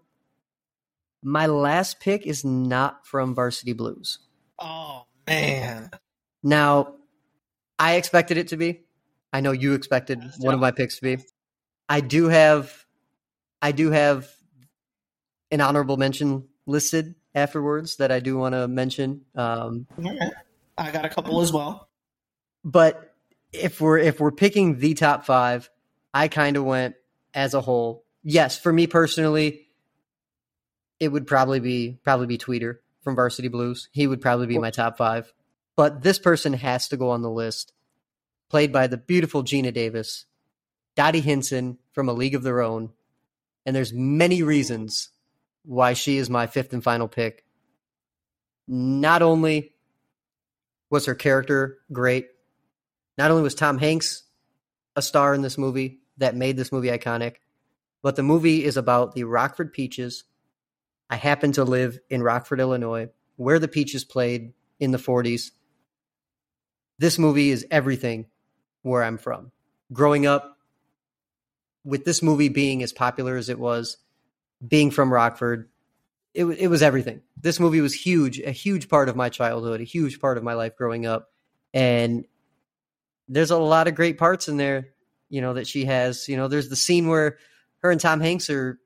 My 1.24 1.46
last 1.46 2.02
pick 2.02 2.28
is 2.28 2.44
not 2.44 3.08
from 3.08 3.34
Varsity 3.34 3.72
Blues. 3.72 4.20
Oh 4.60 5.04
man. 5.26 5.92
Now, 6.44 6.96
I 7.80 7.96
expected 7.96 8.36
it 8.38 8.50
to 8.50 8.58
be. 8.58 8.82
I 9.32 9.40
know 9.40 9.54
you 9.54 9.76
expected 9.76 10.22
one 10.40 10.54
of 10.54 10.60
my 10.60 10.72
picks 10.72 10.98
to 10.98 11.02
be. 11.04 11.24
I 11.88 12.02
do 12.02 12.28
have 12.28 12.86
I 13.62 13.72
do 13.72 13.92
have 13.92 14.30
an 15.50 15.62
honorable 15.62 15.96
mention 15.96 16.50
listed 16.66 17.16
afterwards 17.34 17.96
that 17.96 18.12
I 18.12 18.20
do 18.20 18.38
want 18.38 18.56
to 18.56 18.68
mention. 18.68 19.22
Um, 19.36 19.88
I 20.78 20.92
got 20.92 21.06
a 21.06 21.10
couple 21.10 21.40
as 21.40 21.54
well. 21.54 21.88
But 22.66 23.16
if 23.54 23.80
we're 23.80 24.00
if 24.00 24.20
we're 24.20 24.32
picking 24.32 24.80
the 24.80 24.96
top 24.96 25.26
five, 25.26 25.70
I 26.14 26.28
kind 26.28 26.58
of 26.58 26.66
went 26.66 26.96
as 27.34 27.54
a 27.54 27.62
whole. 27.62 28.04
Yes, 28.24 28.58
for 28.58 28.72
me 28.72 28.88
personally, 28.88 29.68
it 31.00 31.10
would 31.10 31.28
probably 31.28 31.60
be 31.60 32.00
probably 32.04 32.28
be 32.28 32.38
Tweeter 32.38 32.78
from 33.04 33.16
Varsity 33.16 33.50
Blues. 33.50 33.90
He 33.92 34.08
would 34.08 34.22
probably 34.22 34.48
be 34.48 34.58
my 34.58 34.72
top 34.72 34.98
five. 34.98 35.32
But 35.76 36.04
this 36.04 36.20
person 36.20 36.54
has 36.54 36.88
to 36.90 36.98
go 36.98 37.10
on 37.10 37.22
the 37.22 37.30
list. 37.30 37.74
Played 38.50 38.72
by 38.72 38.88
the 38.88 38.98
beautiful 38.98 39.44
Geena 39.44 39.74
Davis, 39.74 40.26
Dottie 40.96 41.22
Hinson 41.22 41.80
from 41.92 42.08
A 42.08 42.14
League 42.14 42.36
of 42.36 42.44
Their 42.44 42.62
Own, 42.62 42.92
and 43.66 43.76
there's 43.76 43.92
many 43.92 44.44
reasons 44.44 45.10
why 45.64 45.94
she 45.94 46.18
is 46.18 46.30
my 46.30 46.46
fifth 46.46 46.72
and 46.72 46.84
final 46.84 47.08
pick. 47.08 47.46
Not 48.68 49.22
only 49.22 49.74
was 50.90 51.08
her 51.08 51.16
character 51.16 51.80
great, 51.92 52.28
not 53.18 53.32
only 53.32 53.44
was 53.44 53.56
Tom 53.56 53.80
Hanks 53.80 54.24
a 54.96 55.02
star 55.02 55.34
in 55.34 55.42
this 55.42 55.58
movie 55.58 56.02
that 56.18 56.36
made 56.36 56.56
this 56.56 56.72
movie 56.72 56.90
iconic, 56.90 57.38
but 58.04 58.16
the 58.16 58.22
movie 58.22 58.64
is 58.64 58.78
about 58.78 59.16
the 59.16 59.24
Rockford 59.24 59.74
Peaches. 59.74 60.26
I 61.10 61.16
happen 61.16 61.54
to 61.54 61.64
live 61.64 61.98
in 62.12 62.22
Rockford, 62.22 62.60
Illinois, 62.60 63.10
where 63.38 63.58
the 63.58 63.68
Peaches 63.68 64.04
played 64.04 64.54
in 64.80 64.92
the 64.92 65.00
40s. 65.00 65.50
This 67.00 67.18
movie 67.18 67.50
is 67.50 67.66
everything 67.72 68.28
where 68.84 69.04
I'm 69.04 69.18
from. 69.18 69.52
Growing 69.92 70.28
up, 70.28 70.54
with 71.86 72.06
this 72.06 72.22
movie 72.22 72.50
being 72.50 72.84
as 72.84 72.94
popular 72.94 73.36
as 73.36 73.50
it 73.50 73.60
was, 73.60 73.98
being 74.66 74.92
from 74.92 75.12
Rockford, 75.12 75.70
it, 76.34 76.46
it 76.46 76.68
was 76.68 76.82
everything. 76.82 77.22
This 77.40 77.60
movie 77.60 77.82
was 77.82 77.94
huge, 77.94 78.40
a 78.40 78.52
huge 78.52 78.90
part 78.90 79.10
of 79.10 79.16
my 79.16 79.30
childhood, 79.30 79.82
a 79.82 79.86
huge 79.86 80.20
part 80.20 80.38
of 80.38 80.44
my 80.44 80.54
life 80.54 80.76
growing 80.78 81.06
up. 81.06 81.32
And 81.74 82.26
there's 83.28 83.52
a 83.52 83.58
lot 83.58 83.88
of 83.88 83.96
great 83.96 84.18
parts 84.18 84.48
in 84.48 84.58
there, 84.58 84.90
you 85.30 85.42
know, 85.42 85.54
that 85.54 85.68
she 85.68 85.86
has. 85.86 86.30
You 86.30 86.38
know, 86.38 86.48
there's 86.48 86.70
the 86.70 86.76
scene 86.76 87.08
where 87.08 87.38
her 87.84 87.92
and 87.92 88.02
Tom 88.02 88.20
Hanks 88.22 88.50
are 88.50 88.80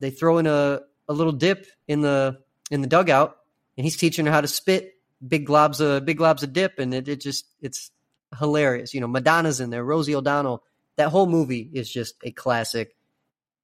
they 0.00 0.10
throw 0.10 0.38
in 0.38 0.46
a, 0.46 0.80
a 1.08 1.12
little 1.12 1.32
dip 1.32 1.66
in 1.88 2.00
the 2.00 2.38
in 2.70 2.82
the 2.82 2.86
dugout 2.86 3.36
and 3.76 3.84
he's 3.84 3.96
teaching 3.96 4.26
her 4.26 4.32
how 4.32 4.40
to 4.40 4.48
spit 4.48 4.92
big 5.26 5.46
globs 5.46 5.80
of 5.80 6.04
big 6.04 6.18
globs 6.18 6.42
of 6.42 6.52
dip 6.52 6.78
and 6.78 6.92
it, 6.92 7.08
it 7.08 7.20
just 7.20 7.46
it's 7.60 7.90
hilarious. 8.38 8.94
You 8.94 9.00
know, 9.00 9.08
Madonna's 9.08 9.60
in 9.60 9.70
there, 9.70 9.84
Rosie 9.84 10.14
O'Donnell. 10.14 10.62
That 10.96 11.08
whole 11.08 11.26
movie 11.26 11.70
is 11.72 11.90
just 11.90 12.14
a 12.22 12.30
classic. 12.30 12.94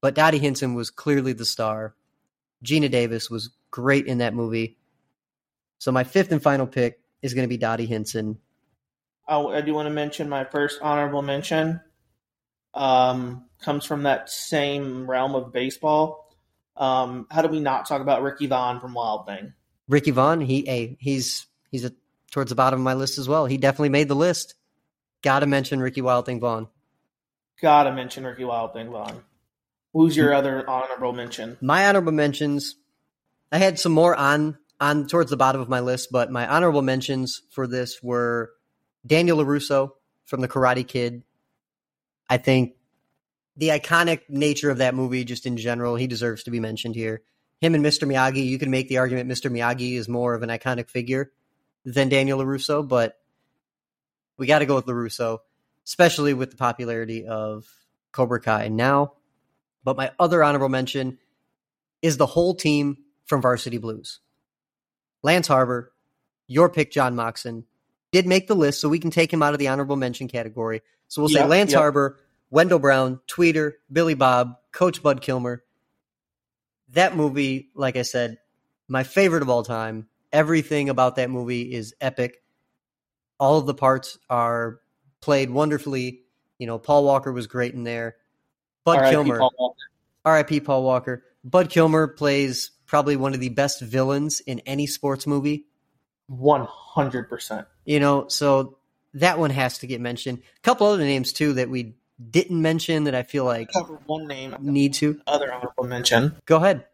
But 0.01 0.15
Dottie 0.15 0.39
Hinson 0.39 0.75
was 0.75 0.91
clearly 0.91 1.33
the 1.33 1.45
star. 1.45 1.95
Geena 2.65 2.91
Davis 2.91 3.31
was 3.31 3.51
great 3.71 4.07
in 4.07 4.19
that 4.19 4.35
movie. 4.35 4.77
So 5.79 5.93
my 5.93 6.05
fifth 6.05 6.33
and 6.33 6.43
final 6.43 6.67
pick 6.67 7.01
is 7.23 7.35
going 7.35 7.45
to 7.45 7.49
be 7.49 7.57
Dottie 7.57 7.87
Hinson. 7.87 8.39
Oh, 9.29 9.51
I 9.51 9.61
do 9.61 9.75
want 9.75 9.87
to 9.87 9.91
mention 9.91 10.29
my 10.29 10.45
first 10.45 10.81
honorable 10.83 11.23
mention. 11.23 11.81
Um, 12.75 13.45
comes 13.61 13.85
from 13.85 14.05
that 14.05 14.31
same 14.31 15.09
realm 15.09 15.35
of 15.35 15.53
baseball. 15.53 16.35
Um, 16.77 17.27
how 17.31 17.43
do 17.43 17.49
we 17.49 17.61
not 17.61 17.87
talk 17.87 18.01
about 18.01 18.23
Ricky 18.23 18.47
Vaughn 18.47 18.81
from 18.81 18.95
Wild 18.95 19.27
Thing? 19.27 19.53
Ricky 19.89 20.11
Vaughn, 20.11 20.41
he 20.41 20.69
a 20.69 20.97
he's 20.99 21.47
he's 21.71 21.85
a, 21.85 21.93
towards 22.31 22.49
the 22.49 22.55
bottom 22.55 22.81
of 22.81 22.85
my 22.85 22.95
list 22.95 23.19
as 23.19 23.29
well. 23.29 23.47
He 23.47 23.59
definitely 23.59 23.91
made 23.91 24.09
the 24.09 24.17
list. 24.17 24.55
Got 25.23 25.41
to 25.41 25.47
mention 25.47 25.81
Ricky 25.81 26.01
Wild 26.01 26.27
Thing 26.27 26.41
Vaughn. 26.41 26.69
Got 27.61 27.85
to 27.85 27.93
mention 27.93 28.25
Ricky 28.25 28.45
Wild 28.45 28.73
Thing 28.73 28.91
Vaughn. 28.91 29.23
Who's 29.93 30.17
your 30.17 30.33
other 30.33 30.69
honorable 30.69 31.13
mention? 31.13 31.59
My 31.61 31.87
honorable 31.87 32.13
mentions, 32.13 32.77
I 33.53 33.59
had 33.59 33.79
some 33.79 33.93
more 33.93 34.17
on 34.17 34.59
on 34.81 35.07
towards 35.07 35.31
the 35.31 35.37
bottom 35.37 35.61
of 35.61 35.69
my 35.69 35.81
list, 35.81 36.11
but 36.11 36.31
my 36.31 36.47
honorable 36.47 36.83
mentions 36.83 37.43
for 37.51 37.67
this 37.67 38.03
were 38.03 38.51
Daniel 39.07 39.39
LaRusso 39.39 39.93
from 40.25 40.41
The 40.41 40.49
Karate 40.49 40.87
Kid. 40.87 41.23
I 42.33 42.39
think 42.39 42.77
the 43.59 43.69
iconic 43.69 44.21
nature 44.31 44.71
of 44.71 44.79
that 44.79 44.95
movie, 44.95 45.23
just 45.23 45.45
in 45.45 45.59
general, 45.59 45.97
he 45.97 46.07
deserves 46.07 46.45
to 46.45 46.51
be 46.51 46.61
mentioned 46.61 46.95
here. 46.95 47.21
Him 47.61 47.75
and 47.75 47.85
Mr. 47.85 48.09
Miyagi, 48.09 48.47
you 48.47 48.59
can 48.59 48.71
make 48.71 48.89
the 48.89 48.97
argument 48.97 49.31
Mr. 49.31 49.53
Miyagi 49.53 49.99
is 49.99 50.09
more 50.09 50.33
of 50.33 50.43
an 50.43 50.49
iconic 50.49 50.89
figure 50.89 51.31
than 51.85 52.09
Daniel 52.09 52.39
LaRusso, 52.39 52.89
but 52.89 53.21
we 54.39 54.47
got 54.47 54.61
to 54.61 54.65
go 54.65 54.77
with 54.77 54.87
LaRusso, 54.87 55.41
especially 55.85 56.33
with 56.33 56.53
the 56.53 56.57
popularity 56.57 57.27
of 57.27 57.67
Cobra 58.13 58.41
Kai 58.41 58.69
now. 58.69 59.13
But 59.85 59.99
my 59.99 60.13
other 60.19 60.43
honorable 60.43 60.71
mention 60.71 61.19
is 62.01 62.17
the 62.17 62.25
whole 62.25 62.55
team 62.55 62.97
from 63.27 63.43
Varsity 63.43 63.77
Blues. 63.77 64.21
Lance 65.23 65.49
Harbor, 65.49 65.93
your 66.47 66.71
pick, 66.71 66.93
John 66.93 67.15
Moxon, 67.15 67.67
did 68.11 68.27
make 68.27 68.47
the 68.47 68.57
list, 68.57 68.81
so 68.81 68.89
we 68.89 69.01
can 69.01 69.11
take 69.11 69.31
him 69.31 69.43
out 69.43 69.53
of 69.53 69.59
the 69.59 69.69
honorable 69.69 69.97
mention 69.97 70.29
category. 70.29 70.81
So 71.13 71.21
we'll 71.21 71.29
say 71.29 71.45
Lance 71.45 71.73
yep. 71.73 71.79
Harbor, 71.79 72.19
Wendell 72.53 72.79
Brown, 72.79 73.19
Tweeter, 73.27 73.73
Billy 73.91 74.13
Bob, 74.13 74.57
Coach 74.73 75.03
Bud 75.03 75.23
Kilmer. 75.23 75.65
That 76.91 77.17
movie, 77.17 77.71
like 77.75 77.97
I 77.97 78.03
said, 78.03 78.37
my 78.87 79.05
favorite 79.05 79.43
of 79.43 79.49
all 79.49 79.63
time. 79.63 80.07
Everything 80.33 80.91
about 80.91 81.17
that 81.17 81.31
movie 81.31 81.73
is 81.73 81.95
epic. 81.99 82.43
All 83.41 83.59
of 83.59 83.65
the 83.65 83.75
parts 83.75 84.19
are 84.29 84.81
played 85.23 85.49
wonderfully. 85.49 86.25
You 86.59 86.67
know, 86.67 86.79
Paul 86.79 87.05
Walker 87.05 87.33
was 87.33 87.47
great 87.47 87.73
in 87.73 87.85
there. 87.85 88.17
Bud 88.85 88.99
R.I.P. 88.99 89.11
Kilmer, 89.11 89.39
Paul 89.39 89.55
Walker. 89.59 89.81
R.I.P. 90.27 90.61
Paul 90.61 90.85
Walker. 90.85 91.25
Bud 91.43 91.71
Kilmer 91.71 92.07
plays 92.07 92.71
probably 92.87 93.17
one 93.17 93.33
of 93.33 93.41
the 93.41 93.49
best 93.49 93.81
villains 93.81 94.41
in 94.41 94.61
any 94.61 94.87
sports 94.87 95.27
movie. 95.27 95.65
One 96.27 96.67
hundred 96.69 97.31
percent. 97.31 97.67
You 97.87 97.99
know, 97.99 98.29
so 98.29 98.77
that 99.15 99.39
one 99.39 99.51
has 99.51 99.79
to 99.79 99.87
get 99.87 100.03
mentioned. 100.03 100.39
A 100.39 100.61
couple 100.61 100.87
other 100.87 101.05
names 101.05 101.33
too 101.33 101.55
that 101.55 101.71
we 101.71 101.95
didn't 102.31 102.61
mention 102.61 103.05
that 103.05 103.15
I 103.15 103.23
feel 103.23 103.45
like 103.45 103.73
Cover 103.73 103.99
one 104.07 104.27
name. 104.27 104.57
need 104.61 104.95
to. 104.95 105.21
Other 105.27 105.53
honorable 105.53 105.85
mention: 105.85 106.37
Go 106.47 106.57
ahead. 106.57 106.85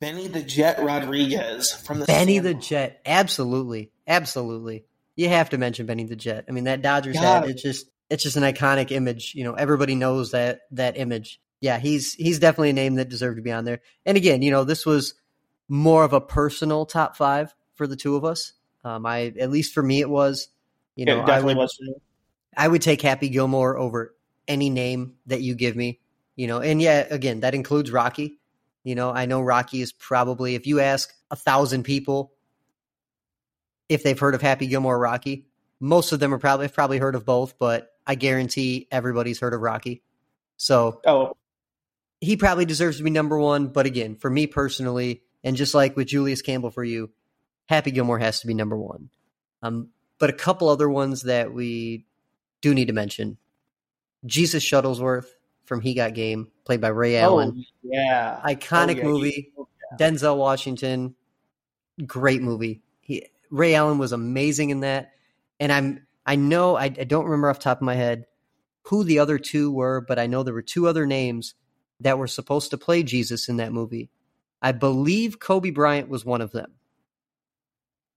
Benny 0.00 0.28
the 0.28 0.42
Jet 0.42 0.82
Rodriguez 0.82 1.72
from 1.72 2.00
the 2.00 2.06
Benny 2.06 2.38
the 2.38 2.54
Jet. 2.54 3.00
Absolutely. 3.04 3.90
Absolutely. 4.06 4.84
You 5.16 5.28
have 5.28 5.50
to 5.50 5.58
mention 5.58 5.86
Benny 5.86 6.04
the 6.04 6.16
Jet. 6.16 6.44
I 6.48 6.52
mean 6.52 6.64
that 6.64 6.82
Dodgers 6.82 7.14
Got 7.14 7.22
hat, 7.44 7.48
it's 7.48 7.62
just 7.62 7.86
it's 8.10 8.22
just 8.22 8.36
an 8.36 8.42
iconic 8.42 8.90
image. 8.90 9.34
You 9.34 9.44
know, 9.44 9.54
everybody 9.54 9.94
knows 9.94 10.32
that 10.32 10.62
that 10.72 10.96
image. 10.98 11.40
Yeah, 11.60 11.78
he's 11.78 12.14
he's 12.14 12.38
definitely 12.38 12.70
a 12.70 12.74
name 12.74 12.96
that 12.96 13.08
deserved 13.08 13.36
to 13.36 13.42
be 13.42 13.52
on 13.52 13.64
there. 13.64 13.80
And 14.04 14.16
again, 14.16 14.42
you 14.42 14.50
know, 14.50 14.64
this 14.64 14.84
was 14.84 15.14
more 15.68 16.04
of 16.04 16.12
a 16.12 16.20
personal 16.20 16.84
top 16.86 17.16
five 17.16 17.54
for 17.74 17.86
the 17.86 17.96
two 17.96 18.16
of 18.16 18.24
us. 18.24 18.52
Um, 18.84 19.06
I 19.06 19.32
at 19.38 19.50
least 19.50 19.72
for 19.72 19.82
me 19.82 20.00
it 20.00 20.10
was. 20.10 20.48
You 20.96 21.06
Yeah, 21.06 21.14
know, 21.14 21.20
it 21.20 21.22
I 21.24 21.26
definitely 21.26 21.54
would 21.54 21.60
was 21.62 21.74
for 21.74 21.84
me. 21.84 21.94
I 22.56 22.68
would 22.68 22.82
take 22.82 23.02
Happy 23.02 23.28
Gilmore 23.28 23.76
over 23.76 24.14
any 24.46 24.70
name 24.70 25.14
that 25.26 25.42
you 25.42 25.54
give 25.54 25.76
me. 25.76 26.00
You 26.36 26.46
know, 26.46 26.60
and 26.60 26.82
yeah, 26.82 27.06
again, 27.10 27.40
that 27.40 27.54
includes 27.54 27.90
Rocky. 27.90 28.38
You 28.82 28.94
know, 28.94 29.10
I 29.10 29.26
know 29.26 29.40
Rocky 29.40 29.80
is 29.80 29.92
probably 29.92 30.54
if 30.56 30.66
you 30.66 30.80
ask 30.80 31.12
a 31.30 31.36
thousand 31.36 31.84
people 31.84 32.32
if 33.88 34.02
they've 34.02 34.18
heard 34.18 34.34
of 34.34 34.42
Happy 34.42 34.66
Gilmore 34.66 34.96
or 34.96 34.98
Rocky, 34.98 35.46
most 35.80 36.12
of 36.12 36.20
them 36.20 36.34
are 36.34 36.38
probably 36.38 36.66
have 36.66 36.74
probably 36.74 36.98
heard 36.98 37.14
of 37.14 37.24
both, 37.24 37.58
but 37.58 37.92
I 38.06 38.14
guarantee 38.14 38.88
everybody's 38.90 39.40
heard 39.40 39.54
of 39.54 39.60
Rocky. 39.60 40.02
So 40.56 41.00
Oh, 41.06 41.36
he 42.20 42.36
probably 42.36 42.64
deserves 42.64 42.98
to 42.98 43.02
be 43.02 43.10
number 43.10 43.38
one. 43.38 43.68
But 43.68 43.86
again, 43.86 44.16
for 44.16 44.30
me 44.30 44.46
personally, 44.46 45.22
and 45.42 45.56
just 45.56 45.74
like 45.74 45.96
with 45.96 46.08
Julius 46.08 46.42
Campbell 46.42 46.70
for 46.70 46.84
you, 46.84 47.10
Happy 47.66 47.90
Gilmore 47.90 48.18
has 48.18 48.40
to 48.40 48.46
be 48.46 48.54
number 48.54 48.76
one. 48.76 49.10
Um, 49.62 49.90
but 50.18 50.30
a 50.30 50.34
couple 50.34 50.68
other 50.68 50.88
ones 50.88 51.22
that 51.22 51.52
we 51.52 52.06
do 52.64 52.74
need 52.74 52.86
to 52.86 52.94
mention: 52.94 53.36
Jesus 54.24 54.64
Shuttlesworth 54.64 55.26
from 55.66 55.82
He 55.82 55.92
Got 55.94 56.14
Game, 56.14 56.50
played 56.64 56.80
by 56.80 56.88
Ray 56.88 57.18
Allen, 57.18 57.54
oh 57.56 57.62
yeah, 57.82 58.40
iconic 58.44 58.96
Oh, 58.96 58.96
yeah, 58.96 59.04
movie. 59.04 59.52
you- 59.56 59.68
Denzel 59.98 60.36
Washington, 60.38 61.14
great 62.06 62.42
movie. 62.42 62.82
He, 63.02 63.26
Ray 63.50 63.74
Allen 63.74 63.98
was 63.98 64.12
amazing 64.12 64.70
in 64.70 64.80
that, 64.80 65.12
and 65.60 65.70
I'm 65.70 66.06
I 66.26 66.36
know 66.36 66.74
I, 66.76 66.84
I 66.84 66.88
don't 67.04 67.26
remember 67.26 67.50
off 67.50 67.58
the 67.58 67.64
top 67.64 67.78
of 67.78 67.82
my 67.82 67.94
head, 67.94 68.24
who 68.84 69.04
the 69.04 69.18
other 69.18 69.38
two 69.38 69.70
were, 69.70 70.00
but 70.00 70.18
I 70.18 70.26
know 70.26 70.42
there 70.42 70.54
were 70.54 70.62
two 70.62 70.88
other 70.88 71.04
names 71.06 71.54
that 72.00 72.18
were 72.18 72.26
supposed 72.26 72.70
to 72.70 72.78
play 72.78 73.02
Jesus 73.02 73.48
in 73.48 73.58
that 73.58 73.72
movie. 73.72 74.08
I 74.62 74.72
believe 74.72 75.38
Kobe 75.38 75.70
Bryant 75.70 76.08
was 76.08 76.24
one 76.24 76.40
of 76.40 76.50
them. 76.52 76.72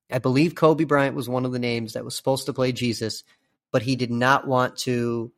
I 0.09 0.19
believe 0.19 0.55
Kobe 0.55 0.85
Bryant 0.85 1.15
was 1.17 1.27
one 1.27 1.45
of 1.45 1.51
the 1.51 1.59
names 1.59 1.93
that 1.93 2.05
was 2.05 2.15
supposed 2.15 2.45
to 2.45 2.53
play 2.53 2.71
Jesus, 2.71 3.23
but 3.71 3.81
he 3.81 3.95
did 3.95 4.11
not 4.11 4.47
want 4.47 4.77
to 4.77 5.31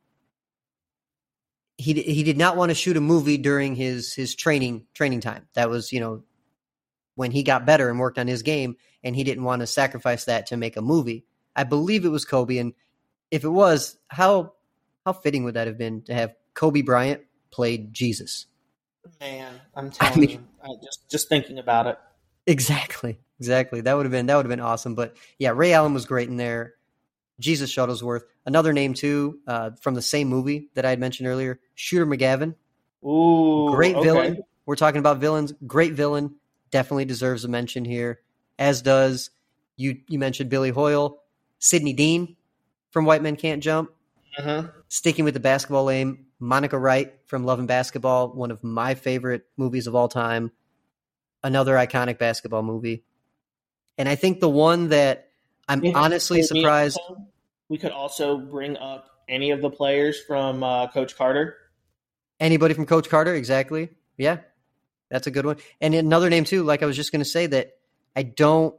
he 1.80 1.94
he 1.94 2.22
did 2.22 2.36
not 2.36 2.56
want 2.56 2.70
to 2.70 2.74
shoot 2.74 2.96
a 2.96 3.00
movie 3.00 3.38
during 3.38 3.74
his 3.74 4.12
his 4.12 4.34
training 4.34 4.86
training 4.92 5.20
time. 5.20 5.48
That 5.54 5.70
was, 5.70 5.92
you 5.92 6.00
know, 6.00 6.22
when 7.14 7.30
he 7.30 7.42
got 7.42 7.64
better 7.64 7.88
and 7.88 7.98
worked 7.98 8.18
on 8.18 8.26
his 8.26 8.42
game 8.42 8.76
and 9.02 9.16
he 9.16 9.24
didn't 9.24 9.44
want 9.44 9.60
to 9.60 9.66
sacrifice 9.66 10.26
that 10.26 10.46
to 10.46 10.56
make 10.56 10.76
a 10.76 10.82
movie. 10.82 11.24
I 11.56 11.64
believe 11.64 12.04
it 12.04 12.10
was 12.10 12.24
Kobe 12.24 12.58
and 12.58 12.74
if 13.30 13.44
it 13.44 13.48
was, 13.48 13.96
how 14.08 14.54
how 15.06 15.12
fitting 15.14 15.44
would 15.44 15.54
that 15.54 15.66
have 15.66 15.78
been 15.78 16.02
to 16.02 16.14
have 16.14 16.34
Kobe 16.54 16.82
Bryant 16.82 17.22
played 17.50 17.94
Jesus? 17.94 18.46
Man, 19.20 19.54
I'm 19.74 19.90
telling 19.90 20.12
I 20.12 20.20
mean, 20.20 20.30
you, 20.30 20.46
I 20.62 20.68
just 20.84 21.10
just 21.10 21.28
thinking 21.28 21.58
about 21.58 21.86
it. 21.86 21.98
Exactly, 22.46 23.18
exactly. 23.38 23.80
That 23.80 23.96
would 23.96 24.04
have 24.04 24.12
been 24.12 24.26
that 24.26 24.36
would 24.36 24.44
have 24.44 24.50
been 24.50 24.60
awesome. 24.60 24.94
But 24.94 25.16
yeah, 25.38 25.52
Ray 25.54 25.72
Allen 25.72 25.94
was 25.94 26.04
great 26.04 26.28
in 26.28 26.36
there. 26.36 26.74
Jesus 27.40 27.74
Shuttlesworth, 27.74 28.22
another 28.46 28.72
name 28.72 28.94
too 28.94 29.40
uh, 29.46 29.70
from 29.80 29.94
the 29.94 30.02
same 30.02 30.28
movie 30.28 30.68
that 30.74 30.84
I 30.84 30.90
had 30.90 31.00
mentioned 31.00 31.28
earlier, 31.28 31.58
Shooter 31.74 32.06
McGavin. 32.06 32.54
Ooh, 33.04 33.70
great 33.74 33.96
okay. 33.96 34.04
villain. 34.04 34.42
We're 34.66 34.76
talking 34.76 35.00
about 35.00 35.18
villains. 35.18 35.52
Great 35.66 35.94
villain, 35.94 36.36
definitely 36.70 37.06
deserves 37.06 37.44
a 37.44 37.48
mention 37.48 37.84
here. 37.84 38.20
As 38.58 38.82
does 38.82 39.30
you. 39.76 40.00
You 40.06 40.18
mentioned 40.18 40.50
Billy 40.50 40.70
Hoyle, 40.70 41.22
Sidney 41.58 41.94
Deane 41.94 42.36
from 42.90 43.06
White 43.06 43.22
Men 43.22 43.36
Can't 43.36 43.62
Jump. 43.62 43.90
Mm-hmm. 44.38 44.68
Sticking 44.88 45.24
with 45.24 45.34
the 45.34 45.40
basketball 45.40 45.86
name, 45.86 46.26
Monica 46.38 46.78
Wright 46.78 47.14
from 47.26 47.44
Love 47.44 47.58
and 47.58 47.66
Basketball, 47.66 48.28
one 48.28 48.50
of 48.50 48.62
my 48.62 48.94
favorite 48.94 49.46
movies 49.56 49.86
of 49.86 49.94
all 49.94 50.08
time. 50.08 50.52
Another 51.42 51.74
iconic 51.74 52.18
basketball 52.18 52.62
movie. 52.62 53.02
And 53.96 54.08
I 54.08 54.14
think 54.14 54.40
the 54.40 54.48
one 54.48 54.88
that 54.90 55.29
I'm 55.70 55.84
honestly 55.94 56.42
surprised. 56.42 56.98
We 57.68 57.78
could 57.78 57.92
also 57.92 58.36
bring 58.36 58.76
up 58.76 59.06
any 59.28 59.52
of 59.52 59.62
the 59.62 59.70
players 59.70 60.20
from 60.20 60.64
uh, 60.64 60.88
Coach 60.88 61.16
Carter. 61.16 61.56
Anybody 62.40 62.74
from 62.74 62.86
Coach 62.86 63.08
Carter, 63.08 63.34
exactly. 63.34 63.90
Yeah, 64.16 64.38
that's 65.10 65.28
a 65.28 65.30
good 65.30 65.46
one. 65.46 65.58
And 65.80 65.94
another 65.94 66.28
name 66.28 66.44
too, 66.44 66.64
like 66.64 66.82
I 66.82 66.86
was 66.86 66.96
just 66.96 67.12
going 67.12 67.20
to 67.20 67.28
say 67.28 67.46
that 67.46 67.78
I 68.16 68.24
don't 68.24 68.74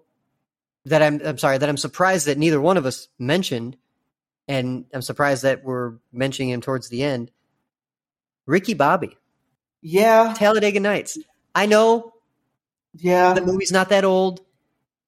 that 0.86 1.02
I'm 1.02 1.22
I'm 1.24 1.38
sorry 1.38 1.58
that 1.58 1.70
I'm 1.70 1.78
surprised 1.78 2.28
that 2.28 2.38
neither 2.38 2.60
one 2.60 2.76
of 2.76 2.86
us 2.86 3.08
mentioned, 3.18 3.78
and 4.48 4.86
I'm 4.94 5.02
surprised 5.02 5.44
that 5.44 5.64
we're 5.64 5.94
mentioning 6.12 6.50
him 6.50 6.60
towards 6.60 6.90
the 6.90 7.04
end. 7.04 7.32
Ricky 8.46 8.74
Bobby, 8.74 9.18
yeah, 9.82 10.34
Talladega 10.36 10.82
Nights. 10.82 11.18
I 11.56 11.68
know, 11.68 12.14
yeah, 12.96 13.34
the 13.34 13.42
movie's 13.42 13.72
not 13.72 13.90
that 13.90 14.04
old. 14.04 14.42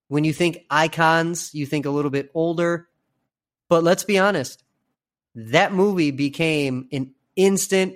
When 0.07 0.23
you 0.23 0.33
think 0.33 0.65
icons, 0.69 1.53
you 1.53 1.65
think 1.65 1.85
a 1.85 1.89
little 1.89 2.11
bit 2.11 2.29
older. 2.33 2.87
But 3.69 3.83
let's 3.83 4.03
be 4.03 4.19
honest, 4.19 4.63
that 5.35 5.73
movie 5.73 6.11
became 6.11 6.87
an 6.91 7.13
instant 7.35 7.95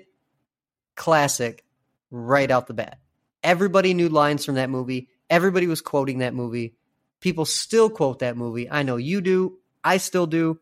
classic 0.95 1.63
right 2.09 2.49
out 2.49 2.67
the 2.67 2.73
bat. 2.73 2.99
Everybody 3.43 3.93
knew 3.93 4.09
lines 4.09 4.45
from 4.45 4.55
that 4.55 4.69
movie. 4.69 5.09
Everybody 5.29 5.67
was 5.67 5.81
quoting 5.81 6.19
that 6.19 6.33
movie. 6.33 6.75
People 7.19 7.45
still 7.45 7.89
quote 7.89 8.19
that 8.19 8.37
movie. 8.37 8.69
I 8.69 8.83
know 8.83 8.97
you 8.97 9.21
do. 9.21 9.57
I 9.83 9.97
still 9.97 10.27
do. 10.27 10.59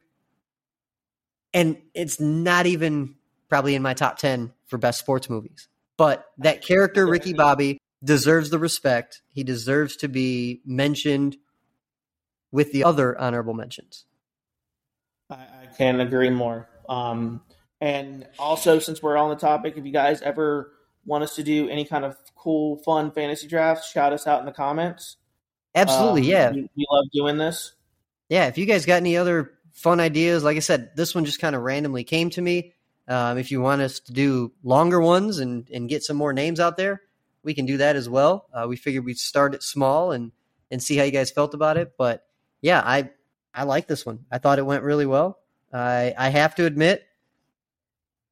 And 1.54 1.78
it's 1.94 2.20
not 2.20 2.66
even 2.66 3.16
probably 3.48 3.76
in 3.76 3.82
my 3.82 3.94
top 3.94 4.18
10 4.18 4.52
for 4.68 4.78
best 4.78 5.00
sports 5.00 5.30
movies. 5.30 5.68
But 5.98 6.26
that 6.40 6.62
character, 6.62 7.08
Ricky 7.08 7.34
Bobby, 7.34 7.78
deserves 8.06 8.50
the 8.50 8.60
respect. 8.60 9.22
He 9.28 9.44
deserves 9.44 9.96
to 9.98 10.08
be 10.08 10.62
mentioned 10.66 11.38
with 12.52 12.72
the 12.72 12.84
other 12.84 13.20
honorable 13.20 13.54
mentions. 13.54 14.06
I, 15.30 15.36
I 15.36 15.66
can't 15.78 16.00
agree 16.00 16.30
more. 16.30 16.70
Um, 16.88 17.42
and 17.82 18.28
also, 18.40 18.80
since 18.80 19.04
we're 19.04 19.18
on 19.18 19.30
the 19.30 19.36
topic, 19.36 19.76
if 19.78 19.86
you 19.86 19.92
guys 19.92 20.22
ever 20.22 20.72
want 21.06 21.24
us 21.24 21.36
to 21.36 21.44
do 21.44 21.70
any 21.70 21.86
kind 21.86 22.06
of 22.06 22.18
cool, 22.36 22.78
fun 22.78 23.12
fantasy 23.12 23.48
drafts, 23.48 23.92
shout 23.92 24.14
us 24.14 24.26
out 24.28 24.40
in 24.40 24.46
the 24.46 24.52
comments. 24.52 25.18
Absolutely, 25.74 26.22
um, 26.22 26.28
yeah. 26.28 26.52
We, 26.52 26.70
we, 26.76 26.86
love 26.90 27.06
doing 27.12 27.38
this. 27.38 27.74
Yeah, 28.30 28.48
if 28.48 28.58
you 28.58 28.66
guys 28.66 28.86
got 28.86 28.96
any 28.96 29.18
other 29.18 29.52
fun 29.74 30.00
ideas, 30.00 30.44
like 30.44 30.58
I 30.58 30.62
said, 30.62 30.92
this 30.96 31.14
one 31.14 31.26
just 31.26 31.40
kind 31.40 31.56
of 31.56 31.62
randomly 31.62 32.04
came 32.04 32.30
to 32.32 32.42
me. 32.42 32.74
Um, 33.08 33.38
if 33.38 33.52
you 33.52 33.62
want 33.62 33.82
us 33.82 34.00
to 34.02 34.14
do 34.14 34.54
longer 34.64 35.00
ones 35.00 35.40
and, 35.40 35.70
and 35.70 35.90
get 35.90 36.02
some 36.02 36.18
more 36.18 36.34
names 36.34 36.60
out 36.60 36.78
there, 36.78 37.02
we 37.46 37.54
can 37.54 37.66
do 37.66 37.78
that 37.78 37.96
as 37.96 38.10
well. 38.10 38.48
Uh, 38.52 38.66
we 38.68 38.76
figured 38.76 39.06
we'd 39.06 39.20
start 39.20 39.54
it 39.54 39.64
small 39.64 40.12
and 40.12 40.32
and 40.72 40.82
see 40.82 40.98
how 40.98 41.04
you 41.04 41.12
guys 41.12 41.32
felt 41.32 41.54
about 41.54 41.78
it. 41.78 41.94
But 41.98 42.26
yeah, 42.60 42.82
I 42.84 43.12
I 43.54 43.64
like 43.64 43.88
this 43.88 44.06
one. 44.06 44.26
I 44.32 44.40
thought 44.40 44.60
it 44.60 44.66
went 44.66 44.84
really 44.84 45.06
well. 45.06 45.40
I 45.72 46.14
I 46.18 46.30
have 46.30 46.56
to 46.56 46.66
admit, 46.66 47.06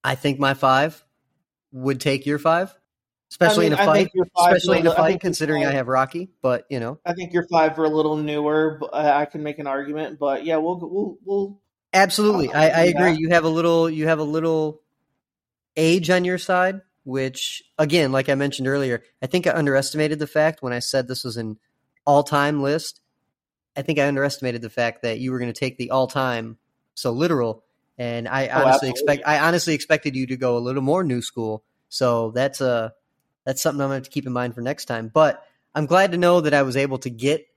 I 0.03 0.15
think 0.15 0.39
my 0.39 0.55
five 0.55 1.01
would 1.71 2.01
take 2.01 2.25
your 2.25 2.39
five, 2.39 2.75
especially 3.29 3.67
I 3.67 3.69
mean, 3.69 3.79
in 3.79 3.79
a 3.79 3.85
fight. 3.85 4.09
Especially 4.35 4.79
in 4.79 4.87
a 4.87 4.95
fight, 4.95 5.21
considering 5.21 5.63
I 5.63 5.71
have 5.71 5.87
Rocky. 5.87 6.31
But 6.41 6.65
you 6.69 6.79
know, 6.79 6.99
I 7.05 7.13
think 7.13 7.33
your 7.33 7.45
five 7.51 7.77
are 7.77 7.85
a 7.85 7.89
little 7.89 8.17
newer. 8.17 8.77
But 8.79 8.95
I 8.95 9.25
can 9.25 9.43
make 9.43 9.59
an 9.59 9.67
argument. 9.67 10.17
But 10.19 10.43
yeah, 10.43 10.57
we'll 10.57 10.79
we'll 10.79 11.17
we'll 11.23 11.61
absolutely. 11.93 12.51
I, 12.51 12.69
I 12.69 12.83
agree. 12.85 13.13
You 13.13 13.29
have 13.29 13.43
a 13.43 13.49
little. 13.49 13.87
You 13.87 14.07
have 14.07 14.19
a 14.19 14.23
little 14.23 14.81
age 15.77 16.09
on 16.09 16.25
your 16.25 16.39
side 16.39 16.81
which 17.03 17.63
again, 17.77 18.11
like 18.11 18.29
I 18.29 18.35
mentioned 18.35 18.67
earlier, 18.67 19.03
I 19.21 19.27
think 19.27 19.47
I 19.47 19.51
underestimated 19.51 20.19
the 20.19 20.27
fact 20.27 20.61
when 20.61 20.73
I 20.73 20.79
said 20.79 21.07
this 21.07 21.23
was 21.23 21.37
an 21.37 21.57
all-time 22.05 22.61
list. 22.61 23.01
I 23.75 23.81
think 23.81 23.99
I 23.99 24.07
underestimated 24.07 24.61
the 24.61 24.69
fact 24.69 25.01
that 25.01 25.19
you 25.19 25.31
were 25.31 25.39
going 25.39 25.51
to 25.51 25.59
take 25.59 25.77
the 25.77 25.91
all-time 25.91 26.57
so 26.95 27.11
literal, 27.11 27.63
and 27.97 28.27
I 28.27 28.47
oh, 28.47 28.61
honestly 28.61 28.89
expect 28.89 29.23
I 29.25 29.39
honestly 29.39 29.73
expected 29.73 30.15
you 30.15 30.27
to 30.27 30.37
go 30.37 30.57
a 30.57 30.59
little 30.59 30.81
more 30.81 31.03
new 31.03 31.21
school. 31.21 31.63
So 31.89 32.31
that's 32.31 32.61
a 32.61 32.67
uh, 32.67 32.89
that's 33.45 33.61
something 33.61 33.81
I'm 33.81 33.89
going 33.89 34.01
to 34.01 34.05
have 34.05 34.11
to 34.11 34.13
keep 34.13 34.25
in 34.25 34.33
mind 34.33 34.55
for 34.55 34.61
next 34.61 34.85
time. 34.85 35.11
But 35.13 35.45
I'm 35.75 35.85
glad 35.85 36.11
to 36.11 36.17
know 36.17 36.41
that 36.41 36.53
I 36.53 36.61
was 36.61 36.77
able 36.77 36.99
to 36.99 37.09
get 37.09 37.47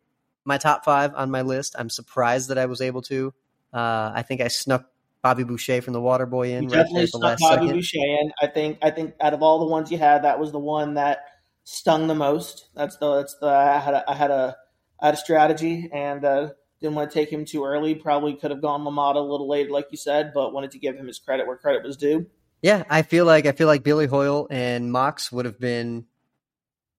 my 0.45 0.59
top 0.59 0.85
five 0.85 1.13
on 1.15 1.31
my 1.31 1.43
list. 1.43 1.77
I'm 1.79 1.91
surprised 1.91 2.49
that 2.49 2.59
I 2.59 2.67
was 2.67 2.81
able 2.81 3.03
to. 3.03 3.33
Uh, 3.73 4.13
I 4.15 4.23
think 4.23 4.41
I 4.41 4.49
snuck 4.49 4.91
Bobby 5.27 5.43
Boucher 5.43 5.83
from 5.83 5.93
the 5.93 6.01
Waterboy 6.01 6.51
in. 6.51 6.63
You 6.63 6.69
right 6.69 6.85
definitely 6.85 7.09
stuck 7.09 7.41
Bobby 7.41 7.67
second. 7.67 7.69
Boucher 7.71 7.99
in. 7.99 8.31
I 8.41 8.47
think 8.47 8.79
I 8.81 8.93
think 8.93 9.15
out 9.21 9.35
of 9.35 9.43
all 9.43 9.59
the 9.59 9.67
ones 9.67 9.91
you 9.91 9.99
had, 9.99 10.23
that 10.23 10.39
was 10.39 10.53
the 10.53 10.61
one 10.61 10.95
that 10.95 11.19
stung 11.65 12.07
the 12.07 12.15
most. 12.15 12.69
That's 12.77 12.97
the 12.99 13.17
that's 13.17 13.37
the 13.41 13.49
I 13.49 13.81
had 13.81 13.95
a, 13.95 14.09
I 14.09 14.15
had 14.15 14.31
a 14.31 14.57
I 15.01 15.07
had 15.07 15.15
a 15.15 15.17
strategy 15.17 15.91
and 15.93 16.25
uh, 16.25 16.51
didn't 16.81 16.95
want 16.95 17.11
to 17.11 17.15
take 17.19 17.29
him 17.29 17.45
too 17.45 17.65
early. 17.65 17.97
Probably 17.97 18.37
could 18.37 18.53
have 18.53 18.63
gone 18.63 18.83
LaMotta 18.83 19.17
a 19.17 19.19
little 19.19 19.49
later, 19.49 19.71
like 19.71 19.89
you 19.91 19.97
said, 19.99 20.31
but 20.33 20.53
wanted 20.53 20.71
to 20.71 20.79
give 20.79 20.95
him 20.95 21.09
his 21.09 21.19
credit 21.19 21.49
where 21.49 21.57
credit 21.57 21.83
was 21.83 21.97
due. 21.97 22.27
Yeah, 22.63 22.85
I 22.89 23.03
feel 23.03 23.25
like 23.25 23.47
I 23.47 23.53
feel 23.53 23.67
like 23.67 23.83
Billy 23.83 24.07
Hoyle 24.07 24.47
and 24.49 24.93
Mox 24.93 25.33
would 25.33 25.45
have 25.45 25.59
been 25.59 26.07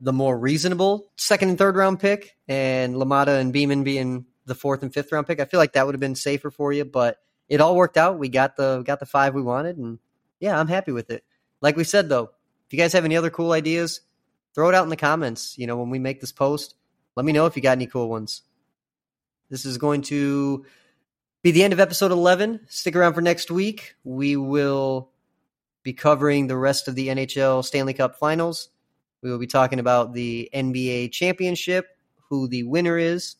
the 0.01 0.11
more 0.11 0.37
reasonable 0.37 1.13
second 1.15 1.47
and 1.47 1.57
third 1.57 1.77
round 1.77 2.01
pick, 2.01 2.35
and 2.49 2.93
LaMotta 2.95 3.39
and 3.39 3.53
Beamen 3.53 3.85
being 3.85 4.25
the 4.45 4.53
fourth 4.53 4.83
and 4.83 4.93
fifth 4.93 5.13
round 5.13 5.27
pick. 5.27 5.39
I 5.39 5.45
feel 5.45 5.61
like 5.61 5.73
that 5.73 5.85
would 5.85 5.95
have 5.95 6.01
been 6.01 6.15
safer 6.15 6.51
for 6.51 6.73
you, 6.73 6.83
but 6.83 7.15
it 7.49 7.61
all 7.61 7.75
worked 7.75 7.97
out. 7.97 8.19
We 8.19 8.29
got 8.29 8.55
the 8.55 8.81
got 8.83 8.99
the 8.99 9.05
five 9.05 9.33
we 9.33 9.41
wanted, 9.41 9.77
and 9.77 9.99
yeah, 10.39 10.59
I'm 10.59 10.67
happy 10.67 10.91
with 10.91 11.09
it. 11.09 11.23
Like 11.61 11.75
we 11.75 11.83
said 11.83 12.09
though, 12.09 12.31
if 12.67 12.73
you 12.73 12.77
guys 12.77 12.93
have 12.93 13.05
any 13.05 13.17
other 13.17 13.29
cool 13.29 13.51
ideas, 13.51 14.01
throw 14.53 14.69
it 14.69 14.75
out 14.75 14.83
in 14.83 14.89
the 14.89 14.95
comments. 14.95 15.57
You 15.57 15.67
know, 15.67 15.77
when 15.77 15.89
we 15.89 15.99
make 15.99 16.19
this 16.21 16.31
post, 16.31 16.75
let 17.15 17.25
me 17.25 17.31
know 17.31 17.45
if 17.45 17.55
you 17.55 17.61
got 17.61 17.77
any 17.77 17.87
cool 17.87 18.09
ones. 18.09 18.43
This 19.49 19.65
is 19.65 19.77
going 19.77 20.01
to 20.03 20.65
be 21.41 21.51
the 21.51 21.63
end 21.63 21.71
of 21.71 21.79
episode 21.79 22.11
11. 22.11 22.61
Stick 22.67 22.95
around 22.95 23.13
for 23.13 23.21
next 23.21 23.49
week. 23.49 23.95
We 24.03 24.35
will 24.35 25.11
be 25.83 25.93
covering 25.93 26.47
the 26.47 26.57
rest 26.57 26.89
of 26.89 26.95
the 26.95 27.07
NHL 27.07 27.63
Stanley 27.63 27.93
Cup 27.93 28.17
Finals. 28.17 28.69
We 29.21 29.31
will 29.31 29.39
be 29.39 29.47
talking 29.47 29.79
about 29.79 30.13
the 30.13 30.49
NBA 30.53 31.13
Championship, 31.13 31.87
who 32.29 32.47
the 32.47 32.63
winner 32.63 32.97
is, 32.97 33.37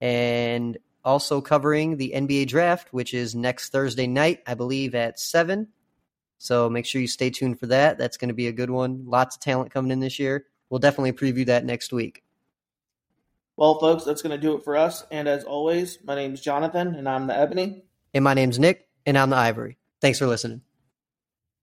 and 0.00 0.78
also 1.04 1.40
covering 1.40 1.96
the 1.96 2.12
NBA 2.14 2.48
draft, 2.48 2.92
which 2.92 3.14
is 3.14 3.34
next 3.34 3.70
Thursday 3.70 4.06
night, 4.06 4.42
I 4.46 4.54
believe, 4.54 4.94
at 4.94 5.18
7. 5.18 5.68
So 6.38 6.68
make 6.68 6.86
sure 6.86 7.00
you 7.00 7.08
stay 7.08 7.30
tuned 7.30 7.60
for 7.60 7.66
that. 7.68 7.98
That's 7.98 8.16
going 8.16 8.28
to 8.28 8.34
be 8.34 8.48
a 8.48 8.52
good 8.52 8.70
one. 8.70 9.04
Lots 9.06 9.36
of 9.36 9.42
talent 9.42 9.72
coming 9.72 9.92
in 9.92 10.00
this 10.00 10.18
year. 10.18 10.46
We'll 10.70 10.80
definitely 10.80 11.12
preview 11.12 11.46
that 11.46 11.64
next 11.64 11.92
week. 11.92 12.24
Well, 13.56 13.78
folks, 13.78 14.04
that's 14.04 14.22
going 14.22 14.38
to 14.38 14.44
do 14.44 14.56
it 14.56 14.64
for 14.64 14.76
us. 14.76 15.04
And 15.10 15.28
as 15.28 15.44
always, 15.44 15.98
my 16.04 16.14
name 16.14 16.34
is 16.34 16.40
Jonathan, 16.40 16.94
and 16.94 17.08
I'm 17.08 17.26
the 17.26 17.38
Ebony. 17.38 17.84
And 18.14 18.24
my 18.24 18.34
name's 18.34 18.58
Nick, 18.58 18.88
and 19.04 19.18
I'm 19.18 19.30
the 19.30 19.36
Ivory. 19.36 19.76
Thanks 20.00 20.18
for 20.18 20.26
listening. 20.26 20.62